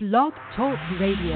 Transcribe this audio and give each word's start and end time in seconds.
Blog 0.00 0.32
Talk 0.54 0.78
Radio. 1.00 1.34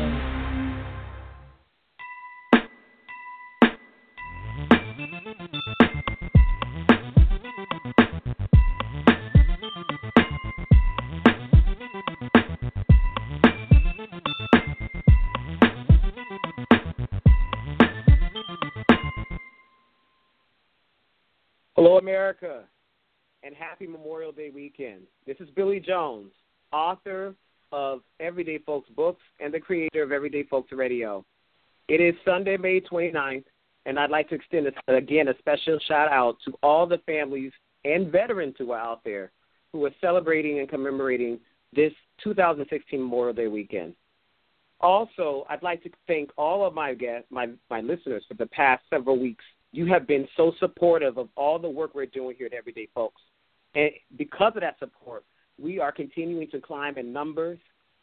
Hello, 21.74 21.98
America, 21.98 22.62
and 23.42 23.56
happy 23.56 23.88
Memorial 23.88 24.30
Day 24.30 24.50
weekend. 24.54 25.02
This 25.26 25.38
is 25.40 25.50
Billy 25.56 25.80
Jones, 25.80 26.30
author 26.72 27.34
of 27.72 28.02
Everyday 28.20 28.58
Folks 28.58 28.88
Books 28.90 29.22
and 29.40 29.52
the 29.52 29.60
creator 29.60 30.02
of 30.02 30.12
Everyday 30.12 30.44
Folks 30.44 30.72
Radio. 30.72 31.24
It 31.88 32.00
is 32.00 32.14
Sunday, 32.24 32.56
May 32.56 32.80
29th, 32.80 33.44
and 33.86 33.98
I'd 33.98 34.10
like 34.10 34.28
to 34.28 34.34
extend, 34.36 34.68
again, 34.88 35.28
a 35.28 35.38
special 35.38 35.78
shout 35.88 36.08
out 36.12 36.36
to 36.44 36.52
all 36.62 36.86
the 36.86 36.98
families 36.98 37.52
and 37.84 38.12
veterans 38.12 38.54
who 38.58 38.72
are 38.72 38.78
out 38.78 39.02
there 39.04 39.32
who 39.72 39.84
are 39.84 39.90
celebrating 40.00 40.60
and 40.60 40.68
commemorating 40.68 41.40
this 41.74 41.92
2016 42.22 43.00
Memorial 43.00 43.32
Day 43.32 43.48
weekend. 43.48 43.94
Also, 44.80 45.46
I'd 45.48 45.62
like 45.62 45.82
to 45.84 45.90
thank 46.06 46.30
all 46.36 46.66
of 46.66 46.74
my 46.74 46.94
guests, 46.94 47.28
my, 47.30 47.48
my 47.70 47.80
listeners 47.80 48.24
for 48.28 48.34
the 48.34 48.46
past 48.46 48.82
several 48.90 49.18
weeks. 49.18 49.44
You 49.72 49.86
have 49.86 50.06
been 50.06 50.28
so 50.36 50.52
supportive 50.60 51.16
of 51.16 51.28
all 51.36 51.58
the 51.58 51.70
work 51.70 51.94
we're 51.94 52.06
doing 52.06 52.36
here 52.36 52.46
at 52.46 52.52
Everyday 52.52 52.88
Folks. 52.94 53.22
And 53.74 53.90
because 54.18 54.52
of 54.54 54.60
that 54.60 54.78
support, 54.78 55.24
we 55.62 55.78
are 55.78 55.92
continuing 55.92 56.50
to 56.50 56.60
climb 56.60 56.98
in 56.98 57.12
numbers, 57.12 57.58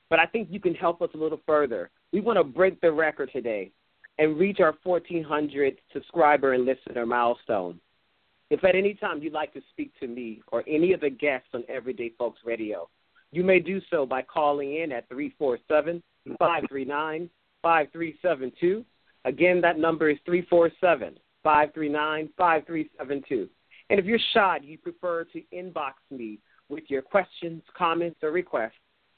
but 0.09 0.19
I 0.19 0.25
think 0.25 0.47
you 0.49 0.59
can 0.59 0.73
help 0.73 1.01
us 1.01 1.09
a 1.13 1.17
little 1.17 1.41
further. 1.45 1.89
We 2.13 2.21
want 2.21 2.37
to 2.37 2.43
break 2.43 2.79
the 2.81 2.91
record 2.91 3.29
today 3.31 3.71
and 4.17 4.39
reach 4.39 4.59
our 4.59 4.75
1,400 4.83 5.77
subscriber 5.93 6.53
and 6.53 6.65
listener 6.65 7.05
milestone. 7.05 7.79
If 8.49 8.63
at 8.63 8.75
any 8.75 8.95
time 8.95 9.21
you'd 9.21 9.33
like 9.33 9.53
to 9.53 9.61
speak 9.71 9.91
to 9.99 10.07
me 10.07 10.41
or 10.51 10.63
any 10.67 10.93
of 10.93 11.01
the 11.01 11.09
guests 11.09 11.49
on 11.53 11.63
Everyday 11.69 12.11
Folks 12.17 12.39
Radio, 12.43 12.89
you 13.31 13.43
may 13.43 13.59
do 13.59 13.79
so 13.91 14.05
by 14.05 14.23
calling 14.23 14.75
in 14.77 14.91
at 14.91 15.07
347 15.09 16.01
539 16.39 17.29
5372. 17.61 18.85
Again, 19.25 19.61
that 19.61 19.77
number 19.77 20.09
is 20.09 20.17
347 20.25 21.19
539 21.43 22.29
5372. 22.37 23.49
And 23.89 23.99
if 23.99 24.05
you're 24.05 24.19
shy, 24.33 24.59
you 24.63 24.77
prefer 24.77 25.25
to 25.25 25.41
inbox 25.53 25.93
me 26.09 26.39
with 26.69 26.83
your 26.87 27.01
questions, 27.01 27.61
comments, 27.77 28.19
or 28.23 28.31
requests, 28.31 28.73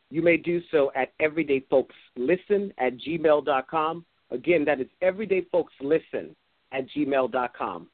you 0.10 0.22
may 0.22 0.38
do 0.38 0.62
so 0.72 0.92
at 0.96 1.14
everydayfolkslisten 1.20 2.72
at 2.78 2.98
gmail.com. 2.98 4.06
Again, 4.32 4.66
that 4.66 4.82
is 4.82 4.88
everydayfolkslisten 5.02 6.36
at 6.72 6.90
gmail.com. 6.90 7.88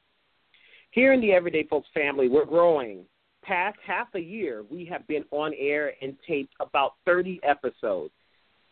Here 0.91 1.13
in 1.13 1.21
the 1.21 1.31
Everyday 1.31 1.63
Folks 1.67 1.89
family, 1.93 2.27
we're 2.27 2.45
growing. 2.45 3.05
Past 3.43 3.77
half 3.85 4.07
a 4.15 4.19
year, 4.19 4.65
we 4.69 4.83
have 4.85 5.05
been 5.07 5.23
on 5.31 5.53
air 5.57 5.93
and 6.01 6.15
taped 6.27 6.53
about 6.59 6.93
30 7.05 7.39
episodes. 7.43 8.13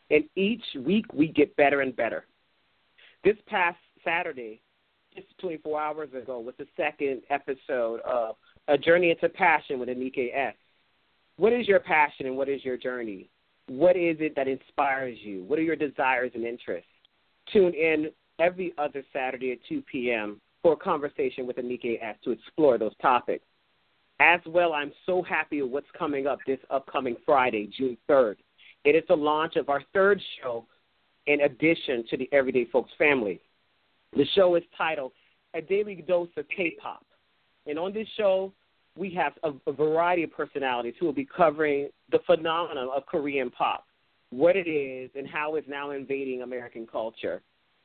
And 0.09 0.23
each 0.35 0.63
week, 0.79 1.05
we 1.13 1.27
get 1.27 1.55
better 1.55 1.81
and 1.81 1.95
better. 1.95 2.25
This 3.23 3.37
past 3.47 3.77
Saturday, 4.03 4.61
just 5.15 5.27
24 5.39 5.81
hours 5.81 6.09
ago, 6.13 6.39
was 6.39 6.55
the 6.57 6.67
second 6.77 7.21
episode 7.29 8.01
of 8.01 8.35
A 8.67 8.77
Journey 8.77 9.11
into 9.11 9.29
Passion 9.29 9.79
with 9.79 9.89
Anike 9.89 10.35
S. 10.35 10.55
What 11.37 11.53
is 11.53 11.67
your 11.67 11.79
passion 11.79 12.27
and 12.27 12.37
what 12.37 12.49
is 12.49 12.63
your 12.63 12.77
journey? 12.77 13.29
What 13.67 13.97
is 13.97 14.17
it 14.19 14.35
that 14.35 14.47
inspires 14.47 15.17
you? 15.21 15.43
What 15.43 15.59
are 15.59 15.63
your 15.63 15.75
desires 15.75 16.31
and 16.33 16.45
interests? 16.45 16.89
Tune 17.51 17.73
in 17.73 18.09
every 18.39 18.73
other 18.77 19.03
Saturday 19.11 19.51
at 19.51 19.59
2 19.67 19.83
p.m. 19.91 20.39
for 20.61 20.73
a 20.73 20.77
conversation 20.77 21.45
with 21.45 21.57
Anike 21.57 22.01
S 22.01 22.15
to 22.23 22.31
explore 22.31 22.77
those 22.77 22.95
topics. 23.01 23.43
As 24.19 24.39
well, 24.45 24.73
I'm 24.73 24.93
so 25.05 25.21
happy 25.21 25.61
with 25.61 25.71
what's 25.71 25.87
coming 25.97 26.25
up 26.25 26.39
this 26.47 26.59
upcoming 26.69 27.17
Friday, 27.25 27.69
June 27.77 27.97
3rd. 28.09 28.35
It 28.85 28.95
is 28.95 29.03
the 29.09 29.15
launch 29.15 29.57
of 29.57 29.69
our 29.69 29.83
third 29.93 30.21
show 30.41 30.65
in 31.27 31.41
addition 31.41 32.05
to 32.09 32.17
the 32.17 32.29
Everyday 32.31 32.65
Folks 32.65 32.91
family. 32.97 33.41
The 34.15 34.25
show 34.35 34.55
is 34.55 34.63
titled 34.77 35.11
A 35.53 35.61
Daily 35.61 35.95
Dose 36.07 36.29
of 36.37 36.45
K-Pop. 36.55 37.05
And 37.67 37.77
on 37.77 37.93
this 37.93 38.07
show, 38.15 38.53
we 38.97 39.13
have 39.13 39.33
a, 39.43 39.51
a 39.69 39.73
variety 39.73 40.23
of 40.23 40.31
personalities 40.31 40.93
who 40.99 41.05
will 41.05 41.13
be 41.13 41.25
covering 41.25 41.89
the 42.11 42.19
phenomenon 42.25 42.89
of 42.95 43.05
Korean 43.05 43.49
pop, 43.49 43.85
what 44.29 44.55
it 44.55 44.69
is, 44.69 45.09
and 45.15 45.27
how 45.27 45.55
it's 45.55 45.67
now 45.67 45.91
invading 45.91 46.41
American 46.41 46.87
culture. 46.87 47.41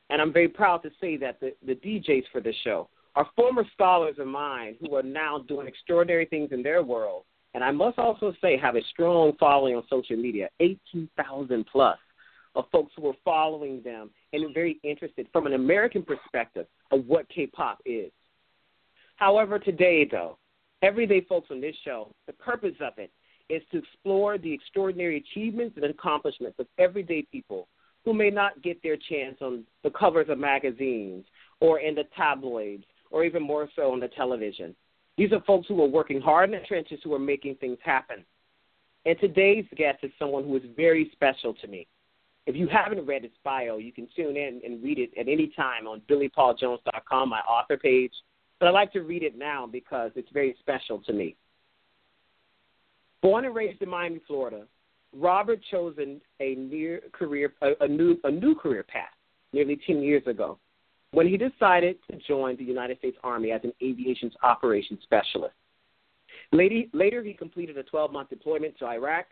And 0.09 0.21
I'm 0.21 0.33
very 0.33 0.47
proud 0.47 0.83
to 0.83 0.89
say 0.99 1.17
that 1.17 1.39
the, 1.39 1.53
the 1.65 1.75
DJs 1.75 2.23
for 2.31 2.41
this 2.41 2.55
show 2.63 2.89
are 3.15 3.27
former 3.35 3.65
scholars 3.73 4.15
of 4.19 4.27
mine 4.27 4.75
who 4.79 4.95
are 4.95 5.03
now 5.03 5.39
doing 5.47 5.67
extraordinary 5.67 6.25
things 6.25 6.49
in 6.51 6.63
their 6.63 6.83
world. 6.83 7.23
And 7.53 7.63
I 7.63 7.71
must 7.71 7.99
also 7.99 8.33
say, 8.41 8.57
have 8.57 8.75
a 8.75 8.83
strong 8.91 9.33
following 9.37 9.75
on 9.75 9.83
social 9.89 10.15
media 10.15 10.49
18,000 10.61 11.65
plus 11.69 11.97
of 12.55 12.65
folks 12.71 12.91
who 12.95 13.07
are 13.07 13.15
following 13.23 13.81
them 13.83 14.09
and 14.33 14.53
very 14.53 14.79
interested 14.83 15.27
from 15.31 15.47
an 15.47 15.53
American 15.53 16.03
perspective 16.03 16.65
of 16.91 17.05
what 17.05 17.27
K 17.29 17.47
pop 17.47 17.79
is. 17.85 18.11
However, 19.17 19.59
today, 19.59 20.07
though, 20.09 20.37
everyday 20.81 21.21
folks 21.21 21.47
on 21.51 21.61
this 21.61 21.75
show, 21.83 22.13
the 22.27 22.33
purpose 22.33 22.75
of 22.81 22.93
it 22.97 23.11
is 23.49 23.61
to 23.71 23.79
explore 23.79 24.37
the 24.37 24.51
extraordinary 24.51 25.17
achievements 25.17 25.75
and 25.75 25.85
accomplishments 25.85 26.57
of 26.59 26.67
everyday 26.77 27.23
people 27.23 27.67
who 28.05 28.13
may 28.13 28.29
not 28.29 28.61
get 28.63 28.81
their 28.81 28.97
chance 28.97 29.37
on 29.41 29.63
the 29.83 29.89
covers 29.91 30.27
of 30.29 30.37
magazines 30.37 31.25
or 31.59 31.79
in 31.79 31.93
the 31.93 32.05
tabloids 32.15 32.83
or 33.11 33.23
even 33.23 33.43
more 33.43 33.69
so 33.75 33.91
on 33.91 33.99
the 33.99 34.07
television. 34.09 34.75
These 35.17 35.33
are 35.33 35.41
folks 35.41 35.67
who 35.67 35.81
are 35.83 35.87
working 35.87 36.21
hard 36.21 36.51
in 36.51 36.59
the 36.59 36.65
trenches 36.65 36.99
who 37.03 37.13
are 37.13 37.19
making 37.19 37.55
things 37.55 37.77
happen. 37.83 38.23
And 39.05 39.19
today's 39.19 39.65
guest 39.75 39.99
is 40.03 40.11
someone 40.17 40.45
who 40.45 40.55
is 40.55 40.63
very 40.75 41.09
special 41.11 41.53
to 41.55 41.67
me. 41.67 41.87
If 42.47 42.55
you 42.55 42.67
haven't 42.67 43.05
read 43.05 43.23
his 43.23 43.31
bio, 43.43 43.77
you 43.77 43.91
can 43.91 44.07
tune 44.15 44.35
in 44.35 44.61
and 44.65 44.83
read 44.83 44.97
it 44.97 45.11
at 45.19 45.27
any 45.27 45.51
time 45.55 45.85
on 45.87 46.01
BillyPaulJones.com, 46.09 47.29
my 47.29 47.39
author 47.41 47.77
page, 47.77 48.13
but 48.61 48.67
I 48.67 48.69
like 48.69 48.93
to 48.93 49.01
read 49.01 49.23
it 49.23 49.35
now 49.35 49.65
because 49.65 50.11
it's 50.15 50.29
very 50.31 50.55
special 50.59 50.99
to 51.07 51.13
me. 51.13 51.35
Born 53.23 53.43
and 53.43 53.55
raised 53.55 53.81
in 53.81 53.89
Miami, 53.89 54.21
Florida, 54.27 54.65
Robert 55.13 55.59
chose 55.71 55.95
a, 55.97 56.55
near 56.55 57.01
career 57.11 57.53
a 57.81 57.87
new 57.87 58.17
a 58.23 58.31
new 58.31 58.53
career 58.53 58.83
path 58.83 59.09
nearly 59.51 59.79
10 59.85 60.01
years 60.01 60.25
ago 60.27 60.59
when 61.11 61.27
he 61.27 61.37
decided 61.37 61.97
to 62.09 62.17
join 62.27 62.55
the 62.55 62.63
United 62.63 62.99
States 62.99 63.17
Army 63.23 63.51
as 63.51 63.61
an 63.63 63.73
aviation 63.81 64.31
operations 64.43 64.99
specialist. 65.03 65.55
Later, 66.53 66.83
later 66.93 67.23
he 67.23 67.33
completed 67.33 67.77
a 67.77 67.83
12-month 67.83 68.29
deployment 68.29 68.77
to 68.77 68.85
Iraq, 68.85 69.25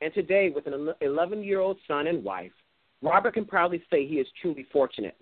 and 0.00 0.12
today, 0.12 0.50
with 0.54 0.66
an 0.66 0.92
11-year-old 1.00 1.78
son 1.86 2.08
and 2.08 2.24
wife, 2.24 2.52
Robert 3.02 3.34
can 3.34 3.44
proudly 3.44 3.82
say 3.90 4.06
he 4.06 4.16
is 4.16 4.26
truly 4.42 4.66
fortunate. 4.72 5.16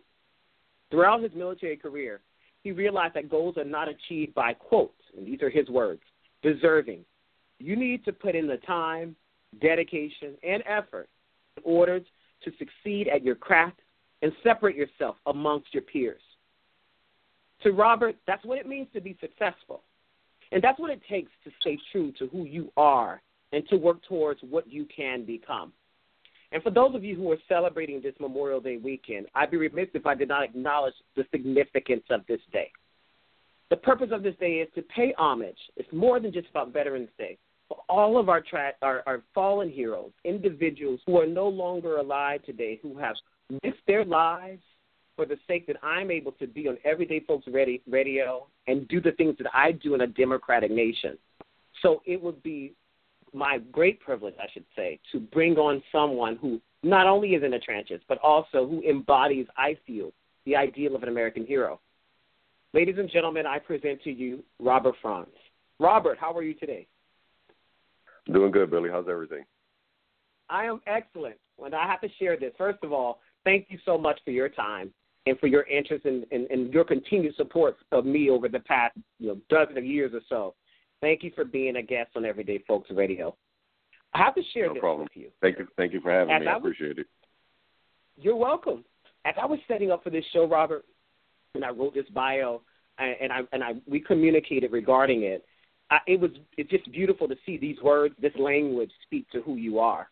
Throughout 0.90 1.22
his 1.22 1.32
military 1.34 1.76
career, 1.76 2.20
he 2.62 2.72
realized 2.72 3.14
that 3.14 3.30
goals 3.30 3.56
are 3.56 3.64
not 3.64 3.88
achieved 3.88 4.34
by 4.34 4.52
quotes, 4.52 5.02
and 5.16 5.26
these 5.26 5.42
are 5.42 5.50
his 5.50 5.68
words, 5.68 6.02
deserving. 6.42 7.04
You 7.58 7.76
need 7.76 8.04
to 8.04 8.12
put 8.12 8.34
in 8.34 8.46
the 8.46 8.58
time, 8.58 9.16
dedication, 9.60 10.34
and 10.42 10.62
effort 10.66 11.08
in 11.56 11.62
order 11.64 12.00
to 12.00 12.52
succeed 12.58 13.08
at 13.08 13.22
your 13.22 13.34
craft 13.34 13.80
and 14.22 14.32
separate 14.42 14.76
yourself 14.76 15.16
amongst 15.26 15.72
your 15.72 15.82
peers. 15.82 16.20
To 17.62 17.72
Robert, 17.72 18.16
that's 18.26 18.44
what 18.44 18.58
it 18.58 18.66
means 18.66 18.88
to 18.94 19.00
be 19.00 19.16
successful. 19.20 19.82
And 20.52 20.62
that's 20.62 20.78
what 20.78 20.90
it 20.90 21.00
takes 21.08 21.30
to 21.44 21.50
stay 21.60 21.78
true 21.92 22.12
to 22.18 22.26
who 22.28 22.44
you 22.44 22.72
are 22.76 23.20
and 23.52 23.66
to 23.68 23.76
work 23.76 24.02
towards 24.08 24.40
what 24.48 24.70
you 24.70 24.86
can 24.94 25.24
become. 25.24 25.72
And 26.52 26.62
for 26.62 26.70
those 26.70 26.94
of 26.94 27.04
you 27.04 27.14
who 27.14 27.30
are 27.30 27.38
celebrating 27.48 28.00
this 28.02 28.14
Memorial 28.18 28.60
Day 28.60 28.76
weekend, 28.76 29.26
I'd 29.34 29.50
be 29.50 29.56
remiss 29.56 29.88
if 29.94 30.06
I 30.06 30.14
did 30.14 30.28
not 30.28 30.42
acknowledge 30.42 30.94
the 31.16 31.24
significance 31.30 32.02
of 32.10 32.22
this 32.26 32.40
day. 32.52 32.70
The 33.70 33.76
purpose 33.76 34.08
of 34.12 34.24
this 34.24 34.34
day 34.40 34.54
is 34.54 34.68
to 34.74 34.82
pay 34.82 35.14
homage. 35.16 35.58
It's 35.76 35.92
more 35.92 36.18
than 36.18 36.32
just 36.32 36.48
about 36.50 36.72
Veterans 36.72 37.08
Day. 37.16 37.38
For 37.68 37.78
all 37.88 38.18
of 38.18 38.28
our, 38.28 38.40
tra- 38.40 38.72
our, 38.82 39.04
our 39.06 39.22
fallen 39.32 39.70
heroes, 39.70 40.10
individuals 40.24 40.98
who 41.06 41.20
are 41.20 41.26
no 41.26 41.46
longer 41.46 41.98
alive 41.98 42.42
today, 42.44 42.80
who 42.82 42.98
have 42.98 43.14
risked 43.62 43.86
their 43.86 44.04
lives 44.04 44.62
for 45.14 45.24
the 45.24 45.36
sake 45.46 45.68
that 45.68 45.76
I'm 45.84 46.10
able 46.10 46.32
to 46.32 46.48
be 46.48 46.66
on 46.66 46.78
Everyday 46.84 47.20
Folks 47.20 47.46
Radio 47.46 48.48
and 48.66 48.88
do 48.88 49.00
the 49.00 49.12
things 49.12 49.36
that 49.38 49.54
I 49.54 49.70
do 49.70 49.94
in 49.94 50.00
a 50.00 50.06
democratic 50.08 50.72
nation. 50.72 51.16
So 51.82 52.02
it 52.06 52.20
would 52.20 52.42
be 52.42 52.74
my 53.32 53.58
great 53.72 54.00
privilege, 54.00 54.34
I 54.40 54.46
should 54.52 54.64
say, 54.76 54.98
to 55.12 55.20
bring 55.20 55.56
on 55.56 55.82
someone 55.92 56.36
who 56.36 56.60
not 56.82 57.06
only 57.06 57.30
is 57.30 57.42
in 57.42 57.50
the 57.50 57.58
trenches, 57.58 58.00
but 58.08 58.18
also 58.18 58.66
who 58.66 58.82
embodies, 58.82 59.46
I 59.56 59.76
feel, 59.86 60.12
the 60.46 60.56
ideal 60.56 60.96
of 60.96 61.02
an 61.02 61.08
American 61.08 61.44
hero. 61.44 61.80
Ladies 62.72 62.96
and 62.98 63.10
gentlemen, 63.10 63.46
I 63.46 63.58
present 63.58 64.02
to 64.02 64.10
you 64.10 64.42
Robert 64.58 64.94
Franz. 65.02 65.28
Robert, 65.78 66.18
how 66.18 66.36
are 66.36 66.42
you 66.42 66.54
today? 66.54 66.86
Doing 68.32 68.52
good, 68.52 68.70
Billy. 68.70 68.90
How's 68.90 69.08
everything? 69.08 69.44
I 70.48 70.64
am 70.64 70.80
excellent. 70.86 71.36
And 71.64 71.74
I 71.74 71.86
have 71.86 72.00
to 72.00 72.08
share 72.18 72.38
this. 72.38 72.52
First 72.56 72.78
of 72.82 72.92
all, 72.92 73.20
thank 73.44 73.66
you 73.68 73.78
so 73.84 73.98
much 73.98 74.20
for 74.24 74.30
your 74.30 74.48
time 74.48 74.92
and 75.26 75.38
for 75.38 75.46
your 75.46 75.64
interest 75.64 76.04
and, 76.04 76.24
and, 76.32 76.46
and 76.50 76.72
your 76.72 76.84
continued 76.84 77.34
support 77.36 77.76
of 77.92 78.06
me 78.06 78.30
over 78.30 78.48
the 78.48 78.60
past 78.60 78.96
you 79.18 79.28
know, 79.28 79.38
dozen 79.48 79.76
of 79.76 79.84
years 79.84 80.12
or 80.14 80.20
so. 80.28 80.54
Thank 81.00 81.22
you 81.22 81.32
for 81.34 81.44
being 81.44 81.76
a 81.76 81.82
guest 81.82 82.10
on 82.16 82.24
Everyday 82.24 82.62
Folks 82.68 82.90
Radio. 82.90 83.34
I 84.12 84.18
have 84.18 84.34
to 84.34 84.42
share 84.52 84.66
no 84.66 84.74
this 84.74 84.80
problem. 84.80 85.04
with 85.04 85.22
you. 85.22 85.30
Thank 85.40 85.58
you, 85.58 85.68
thank 85.76 85.92
you 85.92 86.00
for 86.00 86.10
having 86.10 86.34
As 86.34 86.40
me. 86.40 86.46
I 86.46 86.54
I, 86.54 86.56
appreciate 86.58 86.98
it. 86.98 87.06
You're 88.16 88.36
welcome. 88.36 88.84
As 89.24 89.34
I 89.40 89.46
was 89.46 89.58
setting 89.68 89.90
up 89.90 90.02
for 90.02 90.10
this 90.10 90.24
show, 90.32 90.46
Robert, 90.46 90.84
and 91.54 91.64
I 91.64 91.70
wrote 91.70 91.94
this 91.94 92.08
bio, 92.14 92.62
and 92.98 93.16
and 93.20 93.32
I 93.32 93.40
and 93.52 93.64
I 93.64 93.74
we 93.86 94.00
communicated 94.00 94.72
regarding 94.72 95.22
it. 95.22 95.44
I, 95.90 95.98
it 96.06 96.20
was 96.20 96.30
it's 96.56 96.70
just 96.70 96.90
beautiful 96.92 97.28
to 97.28 97.36
see 97.46 97.56
these 97.56 97.78
words, 97.82 98.14
this 98.20 98.32
language, 98.38 98.90
speak 99.02 99.28
to 99.30 99.40
who 99.42 99.56
you 99.56 99.78
are. 99.78 100.08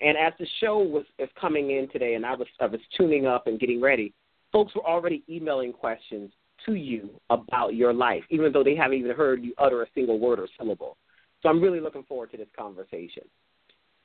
And 0.00 0.16
as 0.16 0.32
the 0.38 0.46
show 0.60 0.78
was 0.78 1.04
is 1.18 1.28
coming 1.40 1.70
in 1.70 1.88
today, 1.90 2.14
and 2.14 2.24
I 2.26 2.34
was 2.34 2.48
I 2.60 2.66
was 2.66 2.80
tuning 2.96 3.26
up 3.26 3.46
and 3.46 3.58
getting 3.58 3.80
ready, 3.80 4.14
folks 4.52 4.74
were 4.74 4.86
already 4.86 5.22
emailing 5.28 5.72
questions 5.72 6.32
to 6.68 6.78
you 6.78 7.20
about 7.30 7.74
your 7.74 7.92
life, 7.92 8.22
even 8.30 8.52
though 8.52 8.64
they 8.64 8.76
haven't 8.76 8.98
even 8.98 9.14
heard 9.14 9.42
you 9.42 9.52
utter 9.58 9.82
a 9.82 9.86
single 9.94 10.18
word 10.18 10.38
or 10.38 10.48
syllable. 10.58 10.96
So 11.42 11.48
I'm 11.48 11.60
really 11.60 11.80
looking 11.80 12.04
forward 12.04 12.30
to 12.32 12.36
this 12.36 12.48
conversation. 12.56 13.24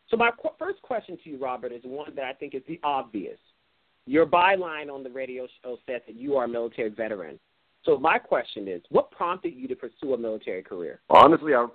So 0.09 0.17
my 0.17 0.31
qu- 0.31 0.49
first 0.59 0.81
question 0.81 1.17
to 1.23 1.29
you, 1.29 1.37
Robert, 1.37 1.71
is 1.71 1.81
one 1.83 2.13
that 2.15 2.25
I 2.25 2.33
think 2.33 2.53
is 2.53 2.61
the 2.67 2.79
obvious. 2.83 3.39
Your 4.05 4.25
byline 4.25 4.93
on 4.93 5.03
the 5.03 5.09
radio 5.09 5.47
show 5.63 5.77
says 5.87 6.01
that 6.07 6.15
you 6.15 6.35
are 6.35 6.45
a 6.45 6.47
military 6.47 6.89
veteran. 6.89 7.39
So 7.85 7.97
my 7.97 8.17
question 8.17 8.67
is, 8.67 8.81
what 8.89 9.11
prompted 9.11 9.53
you 9.53 9.67
to 9.67 9.75
pursue 9.75 10.13
a 10.13 10.17
military 10.17 10.63
career? 10.63 11.01
Honestly, 11.09 11.53
I 11.53 11.67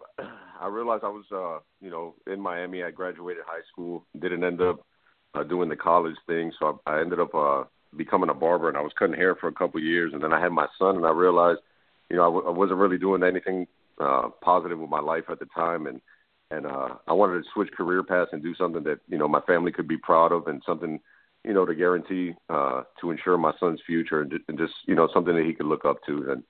I 0.61 0.67
realized 0.69 1.05
I 1.05 1.09
was 1.09 1.25
uh 1.33 1.61
you 1.81 1.91
know 1.91 2.15
in 2.27 2.41
Miami. 2.41 2.83
I 2.83 2.91
graduated 2.91 3.43
high 3.47 3.63
school, 3.71 4.07
didn't 4.19 4.45
end 4.45 4.61
up 4.61 4.87
uh, 5.35 5.43
doing 5.43 5.69
the 5.69 5.77
college 5.77 6.17
thing, 6.27 6.51
so 6.59 6.81
I, 6.87 6.95
I 6.95 7.01
ended 7.01 7.21
up 7.21 7.35
uh 7.35 7.65
becoming 7.97 8.31
a 8.31 8.35
barber, 8.35 8.69
and 8.69 8.77
I 8.77 8.83
was 8.83 8.93
cutting 8.99 9.17
hair 9.17 9.35
for 9.35 9.49
a 9.49 9.53
couple 9.53 9.79
of 9.79 9.85
years, 9.85 10.13
and 10.13 10.23
then 10.23 10.33
I 10.33 10.41
had 10.41 10.53
my 10.53 10.67
son, 10.79 10.97
and 10.97 11.07
I 11.07 11.11
realized 11.11 11.61
you 12.11 12.17
know 12.17 12.23
I, 12.23 12.27
w- 12.27 12.47
I 12.47 12.51
wasn't 12.51 12.79
really 12.79 12.99
doing 12.99 13.23
anything 13.23 13.67
uh 14.01 14.29
positive 14.43 14.79
with 14.79 14.91
my 14.91 15.01
life 15.01 15.25
at 15.31 15.39
the 15.39 15.47
time, 15.47 15.87
and 15.87 16.01
and 16.51 16.67
uh 16.67 16.97
I 17.07 17.13
wanted 17.13 17.43
to 17.43 17.51
switch 17.53 17.71
career 17.73 18.03
paths 18.03 18.31
and 18.33 18.43
do 18.43 18.55
something 18.55 18.85
that 18.85 19.01
you 19.09 19.19
know 19.19 19.29
my 19.29 19.41
family 19.43 19.73
could 19.73 19.89
be 19.89 19.97
proud 19.97 20.33
of, 20.33 20.47
and 20.47 20.63
something 20.67 21.01
you 21.45 21.55
know 21.55 21.65
to 21.65 21.75
guarantee 21.75 22.35
uh 22.49 22.83
to 23.01 23.11
ensure 23.11 23.39
my 23.39 23.53
son's 23.59 23.81
future, 23.87 24.23
and, 24.23 24.33
and 24.49 24.59
just 24.59 24.75
you 24.87 24.95
know 24.95 25.09
something 25.13 25.35
that 25.35 25.47
he 25.47 25.55
could 25.55 25.67
look 25.67 25.85
up 25.85 25.99
to, 26.07 26.31
and 26.31 26.43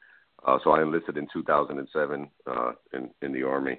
uh, 0.46 0.58
so 0.62 0.70
I 0.70 0.82
enlisted 0.82 1.16
in 1.16 1.26
2007 1.32 2.30
uh, 2.46 2.72
in 2.92 3.10
in 3.22 3.32
the 3.32 3.42
army. 3.42 3.78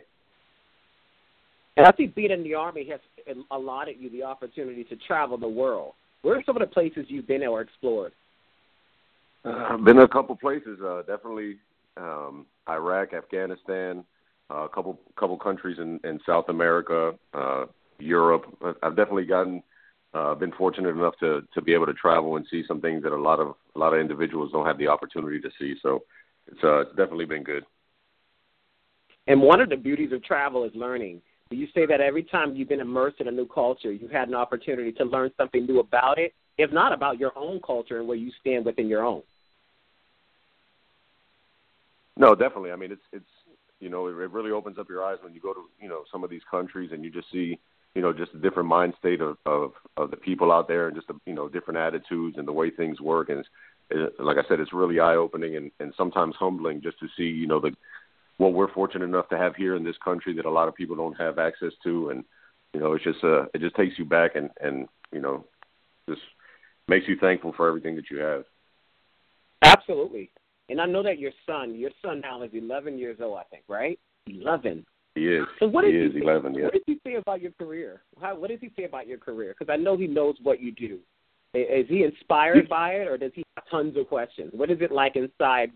And 1.77 1.87
I 1.87 1.91
think 1.91 2.13
being 2.13 2.31
in 2.31 2.43
the 2.43 2.55
Army 2.55 2.89
has 2.89 2.99
allotted 3.51 3.95
you 3.99 4.09
the 4.09 4.23
opportunity 4.23 4.83
to 4.83 4.97
travel 4.97 5.37
the 5.37 5.47
world. 5.47 5.93
Where 6.21 6.37
are 6.37 6.43
some 6.45 6.57
of 6.57 6.61
the 6.61 6.73
places 6.73 7.05
you've 7.07 7.27
been 7.27 7.43
or 7.43 7.61
explored? 7.61 8.11
Uh, 9.45 9.67
I've 9.71 9.83
been 9.83 9.95
to 9.97 10.03
a 10.03 10.07
couple 10.07 10.35
places. 10.35 10.79
Uh, 10.83 11.01
definitely 11.07 11.57
um, 11.97 12.45
Iraq, 12.67 13.13
Afghanistan, 13.13 14.03
uh, 14.51 14.65
a 14.65 14.69
couple 14.69 14.99
couple 15.17 15.37
countries 15.37 15.77
in, 15.79 15.99
in 16.03 16.19
South 16.25 16.49
America, 16.49 17.13
uh, 17.33 17.65
Europe. 17.99 18.45
I've 18.83 18.95
definitely 18.95 19.25
gotten 19.25 19.63
uh, 20.13 20.35
been 20.35 20.51
fortunate 20.53 20.89
enough 20.89 21.13
to 21.19 21.41
to 21.53 21.61
be 21.61 21.73
able 21.73 21.85
to 21.85 21.93
travel 21.93 22.35
and 22.35 22.45
see 22.51 22.63
some 22.67 22.81
things 22.81 23.03
that 23.03 23.13
a 23.13 23.15
lot 23.15 23.39
of 23.39 23.55
a 23.75 23.79
lot 23.79 23.93
of 23.93 23.99
individuals 24.01 24.51
don't 24.51 24.65
have 24.65 24.77
the 24.77 24.87
opportunity 24.87 25.39
to 25.39 25.49
see. 25.57 25.75
So 25.81 26.03
it's 26.47 26.63
uh, 26.63 26.81
it's 26.81 26.95
definitely 26.95 27.25
been 27.25 27.43
good. 27.43 27.63
And 29.27 29.41
one 29.41 29.61
of 29.61 29.69
the 29.69 29.77
beauties 29.77 30.11
of 30.11 30.23
travel 30.23 30.63
is 30.65 30.71
learning. 30.73 31.21
You 31.51 31.67
say 31.73 31.87
that 31.87 31.99
every 31.99 32.23
time 32.23 32.55
you've 32.55 32.69
been 32.69 32.79
immersed 32.79 33.19
in 33.21 33.27
a 33.27 33.31
new 33.31 33.47
culture, 33.47 33.91
you've 33.91 34.11
had 34.11 34.27
an 34.27 34.35
opportunity 34.35 34.91
to 34.93 35.03
learn 35.03 35.31
something 35.35 35.65
new 35.65 35.79
about 35.79 36.19
it, 36.19 36.33
if 36.59 36.71
not 36.71 36.93
about 36.93 37.19
your 37.19 37.31
own 37.35 37.59
culture 37.65 37.97
and 37.97 38.07
where 38.07 38.17
you 38.17 38.31
stand 38.39 38.65
within 38.65 38.87
your 38.87 39.03
own? 39.03 39.23
No, 42.15 42.35
definitely. 42.35 42.71
I 42.71 42.75
mean, 42.75 42.91
it's 42.91 43.01
it's 43.11 43.25
you 43.79 43.89
know 43.89 44.07
it, 44.07 44.11
it 44.11 44.29
really 44.29 44.51
opens 44.51 44.77
up 44.77 44.89
your 44.89 45.03
eyes 45.03 45.17
when 45.21 45.33
you 45.33 45.39
go 45.39 45.53
to 45.53 45.61
you 45.81 45.89
know 45.89 46.03
some 46.11 46.23
of 46.23 46.29
these 46.29 46.41
countries 46.51 46.91
and 46.91 47.03
you 47.03 47.09
just 47.09 47.31
see 47.31 47.57
you 47.95 48.01
know 48.01 48.13
just 48.13 48.33
a 48.33 48.37
different 48.37 48.69
mind 48.69 48.93
state 48.99 49.21
of 49.21 49.37
of, 49.45 49.71
of 49.97 50.11
the 50.11 50.17
people 50.17 50.51
out 50.51 50.67
there 50.67 50.87
and 50.87 50.95
just 50.95 51.07
the, 51.07 51.15
you 51.25 51.33
know 51.33 51.49
different 51.49 51.79
attitudes 51.79 52.37
and 52.37 52.47
the 52.47 52.51
way 52.51 52.69
things 52.69 52.99
work 52.99 53.29
and 53.29 53.39
it's, 53.39 53.49
it, 53.89 54.13
like 54.19 54.37
I 54.37 54.47
said, 54.47 54.59
it's 54.59 54.73
really 54.73 54.99
eye 54.99 55.15
opening 55.15 55.55
and 55.55 55.71
and 55.79 55.93
sometimes 55.97 56.35
humbling 56.37 56.81
just 56.81 56.99
to 56.99 57.07
see 57.17 57.23
you 57.23 57.47
know 57.47 57.59
the 57.59 57.71
what 58.39 58.53
we're 58.53 58.73
fortunate 58.73 59.05
enough 59.05 59.29
to 59.29 59.37
have 59.37 59.55
here 59.55 59.75
in 59.75 59.83
this 59.83 59.97
country 60.03 60.33
that 60.33 60.45
a 60.45 60.49
lot 60.49 60.67
of 60.67 60.73
people 60.73 60.95
don't 60.95 61.19
have 61.19 61.37
access 61.37 61.73
to 61.83 62.09
and 62.09 62.23
you 62.73 62.79
know 62.79 62.93
it's 62.93 63.03
just 63.03 63.23
uh 63.23 63.43
it 63.53 63.59
just 63.59 63.75
takes 63.75 63.99
you 63.99 64.05
back 64.05 64.35
and 64.35 64.49
and 64.61 64.87
you 65.11 65.21
know 65.21 65.45
just 66.09 66.21
makes 66.87 67.07
you 67.07 67.15
thankful 67.19 67.53
for 67.55 67.67
everything 67.67 67.95
that 67.95 68.09
you 68.09 68.17
have. 68.17 68.43
Absolutely. 69.61 70.31
And 70.69 70.81
I 70.81 70.85
know 70.85 71.03
that 71.03 71.19
your 71.19 71.31
son, 71.45 71.75
your 71.75 71.91
son 72.03 72.21
now 72.21 72.41
is 72.43 72.51
11 72.53 72.97
years 72.97 73.17
old, 73.21 73.37
I 73.37 73.43
think, 73.43 73.63
right? 73.67 73.99
11. 74.27 74.85
He 75.15 75.21
is. 75.21 75.45
So 75.59 75.67
what 75.67 75.85
he 75.85 75.91
is 75.91 76.13
he, 76.13 76.21
11. 76.21 76.53
Yeah. 76.53 76.65
What 76.65 76.73
does 76.73 76.81
he 76.85 76.99
say 77.05 77.15
about 77.15 77.41
your 77.41 77.51
career? 77.51 78.01
How, 78.21 78.35
what 78.35 78.49
does 78.49 78.59
he 78.61 78.71
say 78.77 78.83
about 78.83 79.07
your 79.07 79.17
career? 79.17 79.55
Because 79.57 79.71
I 79.71 79.77
know 79.77 79.97
he 79.97 80.07
knows 80.07 80.35
what 80.43 80.61
you 80.61 80.71
do. 80.71 80.99
Is 81.55 81.87
he 81.89 82.03
inspired 82.03 82.69
by 82.69 82.91
it, 82.91 83.07
or 83.07 83.17
does 83.17 83.31
he 83.33 83.43
have 83.55 83.67
tons 83.71 83.97
of 83.97 84.07
questions? 84.07 84.51
What 84.53 84.69
is 84.69 84.77
it 84.81 84.91
like 84.91 85.15
inside 85.15 85.71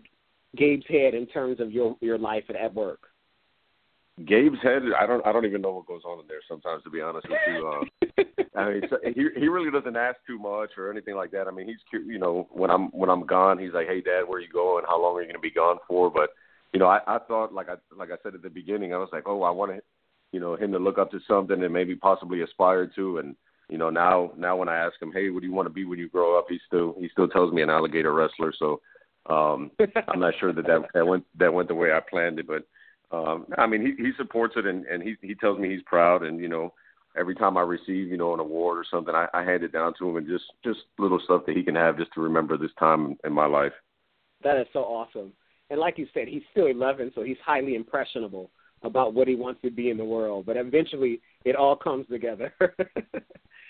Gabe's 0.56 0.86
head 0.88 1.14
in 1.14 1.26
terms 1.26 1.60
of 1.60 1.72
your 1.72 1.96
your 2.00 2.18
life 2.18 2.44
at, 2.48 2.56
at 2.56 2.74
work? 2.74 3.00
Gabe's 4.24 4.62
head, 4.62 4.82
I 4.98 5.06
don't, 5.06 5.26
I 5.26 5.32
don't 5.32 5.44
even 5.44 5.60
know 5.60 5.72
what 5.72 5.86
goes 5.86 6.02
on 6.04 6.20
in 6.20 6.28
there 6.28 6.38
sometimes. 6.48 6.84
To 6.84 6.90
be 6.90 7.00
honest 7.00 7.26
with 7.28 7.38
you, 7.48 7.66
uh, 7.66 8.22
I 8.56 8.70
mean, 8.70 8.82
so 8.88 8.98
he 9.02 9.26
he 9.36 9.48
really 9.48 9.72
doesn't 9.72 9.96
ask 9.96 10.18
too 10.24 10.38
much 10.38 10.70
or 10.78 10.90
anything 10.90 11.16
like 11.16 11.32
that. 11.32 11.48
I 11.48 11.50
mean, 11.50 11.66
he's 11.66 11.78
you 11.92 12.18
know 12.18 12.46
when 12.52 12.70
I'm 12.70 12.88
when 12.90 13.10
I'm 13.10 13.26
gone, 13.26 13.58
he's 13.58 13.72
like, 13.72 13.88
"Hey, 13.88 14.00
Dad, 14.00 14.22
where 14.26 14.38
are 14.38 14.40
you 14.40 14.52
going? 14.52 14.84
How 14.86 15.02
long 15.02 15.16
are 15.16 15.20
you 15.20 15.26
going 15.26 15.34
to 15.34 15.40
be 15.40 15.50
gone 15.50 15.78
for?" 15.88 16.10
But 16.10 16.30
you 16.72 16.78
know, 16.78 16.86
I 16.86 17.00
I 17.08 17.18
thought 17.26 17.52
like 17.52 17.68
I 17.68 17.74
like 17.96 18.10
I 18.12 18.16
said 18.22 18.34
at 18.34 18.42
the 18.42 18.50
beginning, 18.50 18.94
I 18.94 18.98
was 18.98 19.08
like, 19.12 19.24
"Oh, 19.26 19.42
I 19.42 19.50
want 19.50 19.72
to, 19.72 19.80
you 20.30 20.38
know, 20.38 20.54
him 20.54 20.70
to 20.72 20.78
look 20.78 20.98
up 20.98 21.10
to 21.10 21.18
something 21.26 21.60
and 21.60 21.72
maybe 21.72 21.96
possibly 21.96 22.42
aspire 22.42 22.86
to." 22.94 23.18
And 23.18 23.34
you 23.68 23.78
know, 23.78 23.90
now 23.90 24.30
now 24.36 24.56
when 24.56 24.68
I 24.68 24.76
ask 24.76 24.94
him, 25.02 25.10
"Hey, 25.12 25.30
what 25.30 25.40
do 25.40 25.48
you 25.48 25.52
want 25.52 25.66
to 25.66 25.74
be 25.74 25.84
when 25.84 25.98
you 25.98 26.08
grow 26.08 26.38
up?" 26.38 26.46
He 26.48 26.60
still 26.68 26.94
he 27.00 27.08
still 27.08 27.26
tells 27.26 27.52
me 27.52 27.62
an 27.62 27.70
alligator 27.70 28.12
wrestler. 28.12 28.52
So 28.56 28.80
um 29.26 29.70
I'm 30.08 30.20
not 30.20 30.34
sure 30.38 30.52
that 30.52 30.66
that 30.66 30.88
that 30.94 31.06
went 31.06 31.24
that 31.38 31.52
went 31.52 31.68
the 31.68 31.74
way 31.74 31.92
I 31.92 32.00
planned 32.00 32.38
it, 32.38 32.46
but 32.46 32.66
um 33.16 33.46
I 33.56 33.66
mean 33.66 33.82
he 33.82 34.02
he 34.02 34.10
supports 34.16 34.54
it 34.56 34.66
and 34.66 34.84
and 34.86 35.02
he 35.02 35.16
he 35.22 35.34
tells 35.34 35.58
me 35.58 35.70
he's 35.70 35.82
proud 35.86 36.22
and 36.22 36.40
you 36.40 36.48
know 36.48 36.72
every 37.16 37.34
time 37.34 37.56
I 37.56 37.62
receive 37.62 38.08
you 38.08 38.16
know 38.16 38.34
an 38.34 38.40
award 38.40 38.78
or 38.78 38.84
something 38.90 39.14
I, 39.14 39.26
I 39.32 39.42
hand 39.42 39.62
it 39.62 39.72
down 39.72 39.94
to 39.98 40.08
him 40.08 40.16
and 40.16 40.26
just 40.26 40.44
just 40.64 40.80
little 40.98 41.20
stuff 41.24 41.42
that 41.46 41.56
he 41.56 41.62
can 41.62 41.74
have 41.74 41.96
just 41.96 42.12
to 42.14 42.20
remember 42.20 42.56
this 42.56 42.72
time 42.78 43.16
in 43.24 43.32
my 43.32 43.46
life. 43.46 43.72
That 44.42 44.58
is 44.58 44.66
so 44.72 44.80
awesome. 44.80 45.32
And 45.70 45.80
like 45.80 45.96
you 45.96 46.06
said, 46.12 46.28
he's 46.28 46.42
still 46.50 46.66
11, 46.66 47.12
so 47.14 47.22
he's 47.22 47.38
highly 47.42 47.74
impressionable 47.74 48.50
about 48.82 49.14
what 49.14 49.26
he 49.26 49.34
wants 49.34 49.62
to 49.62 49.70
be 49.70 49.88
in 49.88 49.96
the 49.96 50.04
world. 50.04 50.44
But 50.44 50.58
eventually, 50.58 51.22
it 51.46 51.56
all 51.56 51.74
comes 51.74 52.06
together. 52.08 52.52